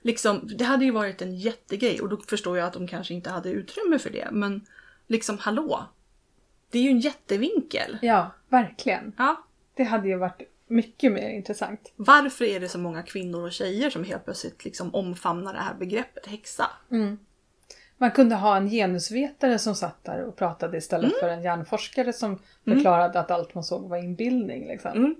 liksom, 0.01 0.49
det 0.57 0.63
hade 0.63 0.85
ju 0.85 0.91
varit 0.91 1.21
en 1.21 1.35
jättegrej 1.35 2.01
och 2.01 2.09
då 2.09 2.17
förstår 2.17 2.57
jag 2.57 2.67
att 2.67 2.73
de 2.73 2.87
kanske 2.87 3.13
inte 3.13 3.29
hade 3.29 3.49
utrymme 3.49 3.99
för 3.99 4.09
det. 4.09 4.27
Men 4.31 4.65
liksom 5.07 5.37
hallå! 5.37 5.85
Det 6.69 6.79
är 6.79 6.83
ju 6.83 6.89
en 6.89 6.99
jättevinkel. 6.99 7.97
Ja, 8.01 8.31
verkligen. 8.49 9.13
Ja, 9.17 9.43
Det 9.75 9.83
hade 9.83 10.07
ju 10.07 10.15
varit 10.17 10.41
mycket 10.71 11.11
mer 11.11 11.29
intressant. 11.29 11.93
Varför 11.95 12.45
är 12.45 12.59
det 12.59 12.69
så 12.69 12.79
många 12.79 13.03
kvinnor 13.03 13.43
och 13.43 13.51
tjejer 13.51 13.89
som 13.89 14.03
helt 14.03 14.25
plötsligt 14.25 14.65
liksom 14.65 14.95
omfamnar 14.95 15.53
det 15.53 15.59
här 15.59 15.73
begreppet 15.73 16.25
häxa? 16.25 16.69
Mm. 16.91 17.17
Man 17.97 18.11
kunde 18.11 18.35
ha 18.35 18.57
en 18.57 18.69
genusvetare 18.69 19.59
som 19.59 19.75
satt 19.75 20.03
där 20.03 20.23
och 20.23 20.35
pratade 20.35 20.77
istället 20.77 21.19
för 21.19 21.29
en 21.29 21.43
hjärnforskare 21.43 22.13
som 22.13 22.39
förklarade 22.65 23.19
att 23.19 23.31
allt 23.31 23.53
man 23.55 23.63
såg 23.63 23.89
var 23.89 23.97
inbildning. 23.97 24.67
Liksom. 24.67 24.91
Mm. 24.91 25.15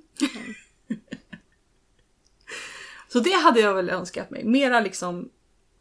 Så 3.07 3.19
det 3.19 3.33
hade 3.33 3.59
jag 3.59 3.73
väl 3.73 3.89
önskat 3.89 4.29
mig. 4.29 4.43
Mera 4.43 4.79
liksom 4.79 5.29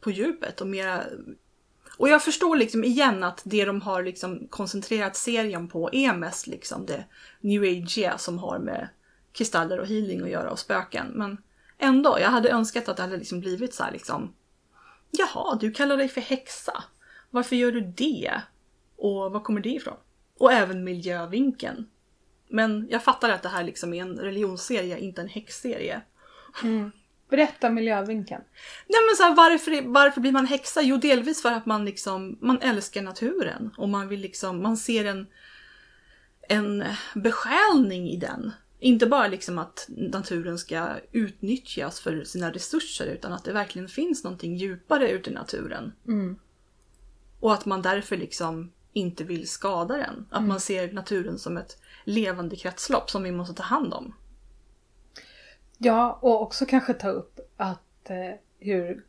på 0.01 0.11
djupet 0.11 0.61
och 0.61 0.66
mera... 0.66 1.05
Och 1.99 2.09
jag 2.09 2.23
förstår 2.23 2.57
liksom 2.57 2.85
igen 2.85 3.25
att 3.25 3.43
det 3.45 3.64
de 3.64 3.81
har 3.81 4.03
liksom 4.03 4.47
koncentrerat 4.51 5.16
serien 5.16 5.68
på 5.68 5.91
är 5.93 6.14
mest 6.14 6.47
liksom 6.47 6.87
det 6.87 7.05
new 7.41 7.62
age 7.62 8.21
som 8.21 8.39
har 8.39 8.59
med 8.59 8.89
kristaller 9.41 9.80
och 9.80 9.86
healing 9.86 10.22
att 10.22 10.30
göra 10.30 10.51
och 10.51 10.59
spöken. 10.59 11.07
Men 11.14 11.38
ändå, 11.78 12.18
jag 12.20 12.28
hade 12.28 12.51
önskat 12.51 12.88
att 12.88 12.97
det 12.97 13.03
hade 13.03 13.16
liksom 13.16 13.41
blivit 13.41 13.74
så 13.74 13.82
här 13.82 13.93
liksom 13.93 14.34
Jaha, 15.11 15.59
du 15.61 15.72
kallar 15.72 15.97
dig 15.97 16.09
för 16.09 16.20
häxa. 16.20 16.84
Varför 17.30 17.57
gör 17.57 17.72
du 17.72 17.80
det? 17.80 18.43
Och 18.97 19.32
var 19.32 19.41
kommer 19.41 19.61
det 19.61 19.68
ifrån? 19.68 19.97
Och 20.38 20.53
även 20.53 20.84
miljövinkeln. 20.84 21.86
Men 22.49 22.88
jag 22.91 23.05
fattar 23.05 23.30
att 23.30 23.43
det 23.43 23.49
här 23.49 23.64
liksom 23.64 23.95
är 23.95 24.03
en 24.03 24.16
religionsserie, 24.18 24.99
inte 24.99 25.20
en 25.20 25.28
häxserie. 25.28 26.01
Berätta 27.30 27.70
miljövinkeln. 27.70 28.43
Nej 28.88 29.01
men 29.09 29.16
så 29.16 29.22
här, 29.22 29.34
varför, 29.34 29.88
varför 29.88 30.20
blir 30.20 30.32
man 30.32 30.47
häxa? 30.47 30.82
Jo 30.82 30.97
delvis 30.97 31.43
för 31.43 31.53
att 31.53 31.66
man 31.66 31.84
liksom, 31.84 32.38
man 32.41 32.62
älskar 32.62 33.03
naturen. 33.03 33.70
Och 33.78 33.88
man 33.88 34.09
vill 34.09 34.20
liksom, 34.20 34.62
man 34.62 34.76
ser 34.76 35.05
en, 35.05 35.26
en 36.49 36.84
besjälning 37.14 38.09
i 38.09 38.16
den. 38.16 38.53
Inte 38.83 39.07
bara 39.07 39.28
liksom 39.28 39.59
att 39.59 39.87
naturen 39.89 40.59
ska 40.59 40.89
utnyttjas 41.12 42.01
för 42.01 42.24
sina 42.24 42.53
resurser 42.53 43.07
utan 43.07 43.33
att 43.33 43.45
det 43.45 43.53
verkligen 43.53 43.89
finns 43.89 44.24
någonting 44.24 44.57
djupare 44.57 45.11
ute 45.11 45.31
i 45.31 45.33
naturen. 45.33 45.93
Mm. 46.07 46.39
Och 47.41 47.53
att 47.53 47.66
man 47.66 47.83
därför 47.83 48.16
liksom 48.16 48.72
inte 48.93 49.24
vill 49.24 49.49
skada 49.49 49.97
den. 49.97 50.26
Att 50.31 50.43
man 50.43 50.61
ser 50.61 50.93
naturen 50.93 51.39
som 51.39 51.57
ett 51.57 51.78
levande 52.05 52.57
kretslopp 52.57 53.11
som 53.11 53.22
vi 53.22 53.33
måste 53.33 53.55
ta 53.55 53.62
hand 53.62 53.95
om. 53.95 54.14
Ja, 55.78 56.18
och 56.22 56.43
också 56.43 56.66
kanske 56.66 56.95
ta 56.95 57.09
upp 57.09 57.41
att 57.57 58.11
eh, 58.11 58.35
hur 58.59 59.05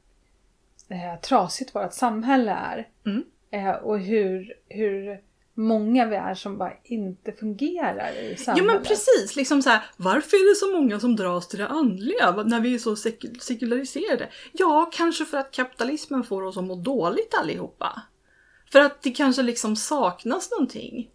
eh, 0.90 1.20
trasigt 1.22 1.76
vårt 1.76 1.94
samhälle 1.94 2.52
är. 2.52 2.90
Mm. 3.06 3.24
Eh, 3.52 3.76
och 3.76 4.00
hur, 4.00 4.54
hur 4.70 5.22
många 5.54 6.06
vi 6.06 6.16
är 6.16 6.36
som 6.36 6.58
bara 6.58 6.74
inte 6.84 7.32
fungerar 7.32 8.12
i 8.12 8.32
Ja 8.32 8.38
samhället. 8.38 8.74
men 8.74 8.84
precis, 8.84 9.36
liksom 9.36 9.62
så 9.62 9.70
här, 9.70 9.82
varför 9.98 10.38
är 10.38 10.50
det 10.52 10.56
så 10.56 10.82
många 10.82 11.00
som 11.00 11.16
dras 11.16 11.48
till 11.48 11.60
det 11.60 11.68
andliga 11.68 12.32
när 12.46 12.60
vi 12.60 12.74
är 12.74 12.78
så 12.80 12.96
sek- 12.96 13.40
sekulariserade? 13.40 14.30
Ja, 14.52 14.90
kanske 14.94 15.26
för 15.26 15.38
att 15.38 15.52
kapitalismen 15.52 16.24
får 16.24 16.44
oss 16.44 16.58
att 16.58 16.64
må 16.64 16.76
dåligt 16.76 17.34
allihopa. 17.34 18.02
För 18.72 18.80
att 18.80 19.02
det 19.02 19.12
kanske 19.12 19.42
liksom 19.42 19.76
saknas 19.76 20.52
någonting. 20.52 21.10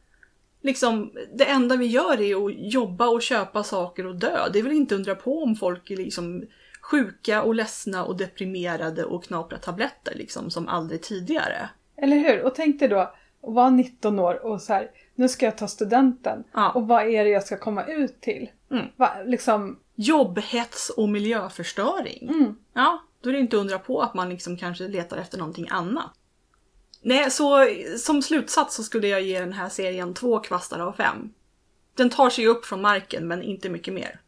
Liksom, 0.63 1.13
det 1.35 1.45
enda 1.45 1.77
vi 1.77 1.87
gör 1.87 2.21
är 2.21 2.47
att 2.47 2.73
jobba 2.73 3.09
och 3.09 3.23
köpa 3.23 3.63
saker 3.63 4.07
och 4.07 4.15
dö. 4.17 4.49
Det 4.53 4.59
är 4.59 4.63
väl 4.63 4.73
inte 4.73 4.95
undra 4.95 5.15
på 5.15 5.43
om 5.43 5.57
folk 5.57 5.91
är 5.91 5.97
liksom 5.97 6.45
sjuka 6.81 7.43
och 7.43 7.55
ledsna 7.55 8.05
och 8.05 8.17
deprimerade 8.17 9.05
och 9.05 9.25
knaprar 9.25 9.59
tabletter 9.59 10.15
liksom 10.15 10.51
som 10.51 10.69
aldrig 10.69 11.03
tidigare. 11.03 11.69
Eller 11.97 12.17
hur? 12.17 12.43
Och 12.43 12.55
tänk 12.55 12.81
dig 12.81 12.89
då 12.89 13.15
att 13.47 13.55
vara 13.55 13.71
19 13.71 14.19
år 14.19 14.47
och 14.47 14.61
så 14.63 14.73
här, 14.73 14.91
nu 15.15 15.29
ska 15.29 15.47
jag 15.47 15.59
ta 15.59 15.69
studenten. 15.69 16.45
Ja. 16.53 16.71
Och 16.71 16.89
vad 16.89 17.03
är 17.03 17.25
det 17.25 17.31
jag 17.31 17.43
ska 17.43 17.57
komma 17.57 17.85
ut 17.85 18.21
till? 18.21 18.51
Mm. 18.71 18.87
Va, 18.97 19.13
liksom, 19.25 19.79
Jobbhets 19.95 20.91
och 20.91 21.09
miljöförstöring. 21.09 22.29
mm. 22.29 22.57
Ja, 22.73 23.03
då 23.21 23.29
är 23.29 23.33
det 23.33 23.41
inte 23.41 23.57
undra 23.57 23.79
på 23.79 24.01
att 24.01 24.15
man 24.15 24.29
liksom 24.29 24.57
kanske 24.57 24.89
letar 24.89 25.17
efter 25.17 25.39
någonting 25.39 25.69
annat. 25.71 26.11
Nej, 27.03 27.31
så 27.31 27.67
som 27.99 28.23
slutsats 28.23 28.75
så 28.75 28.83
skulle 28.83 29.09
jag 29.09 29.23
ge 29.23 29.41
den 29.41 29.53
här 29.53 29.69
serien 29.69 30.15
två 30.15 30.39
kvastar 30.39 30.79
av 30.79 30.93
fem. 30.93 31.33
Den 31.95 32.11
tar 32.11 32.31
sig 32.31 32.47
upp 32.47 32.65
från 32.65 32.83
marken 32.83 33.29
men 33.29 33.43
inte 33.43 33.69
mycket 33.69 33.95
mer. 33.95 34.21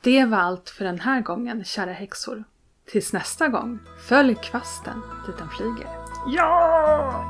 Det 0.00 0.24
var 0.24 0.38
allt 0.38 0.70
för 0.70 0.84
den 0.84 1.00
här 1.00 1.20
gången, 1.20 1.64
kära 1.64 1.92
häxor. 1.92 2.44
Tills 2.86 3.12
nästa 3.12 3.48
gång, 3.48 3.78
följ 4.08 4.34
kvasten 4.34 5.00
dit 5.26 5.38
den 5.38 5.48
flyger. 5.48 6.03
呀。 6.26 7.24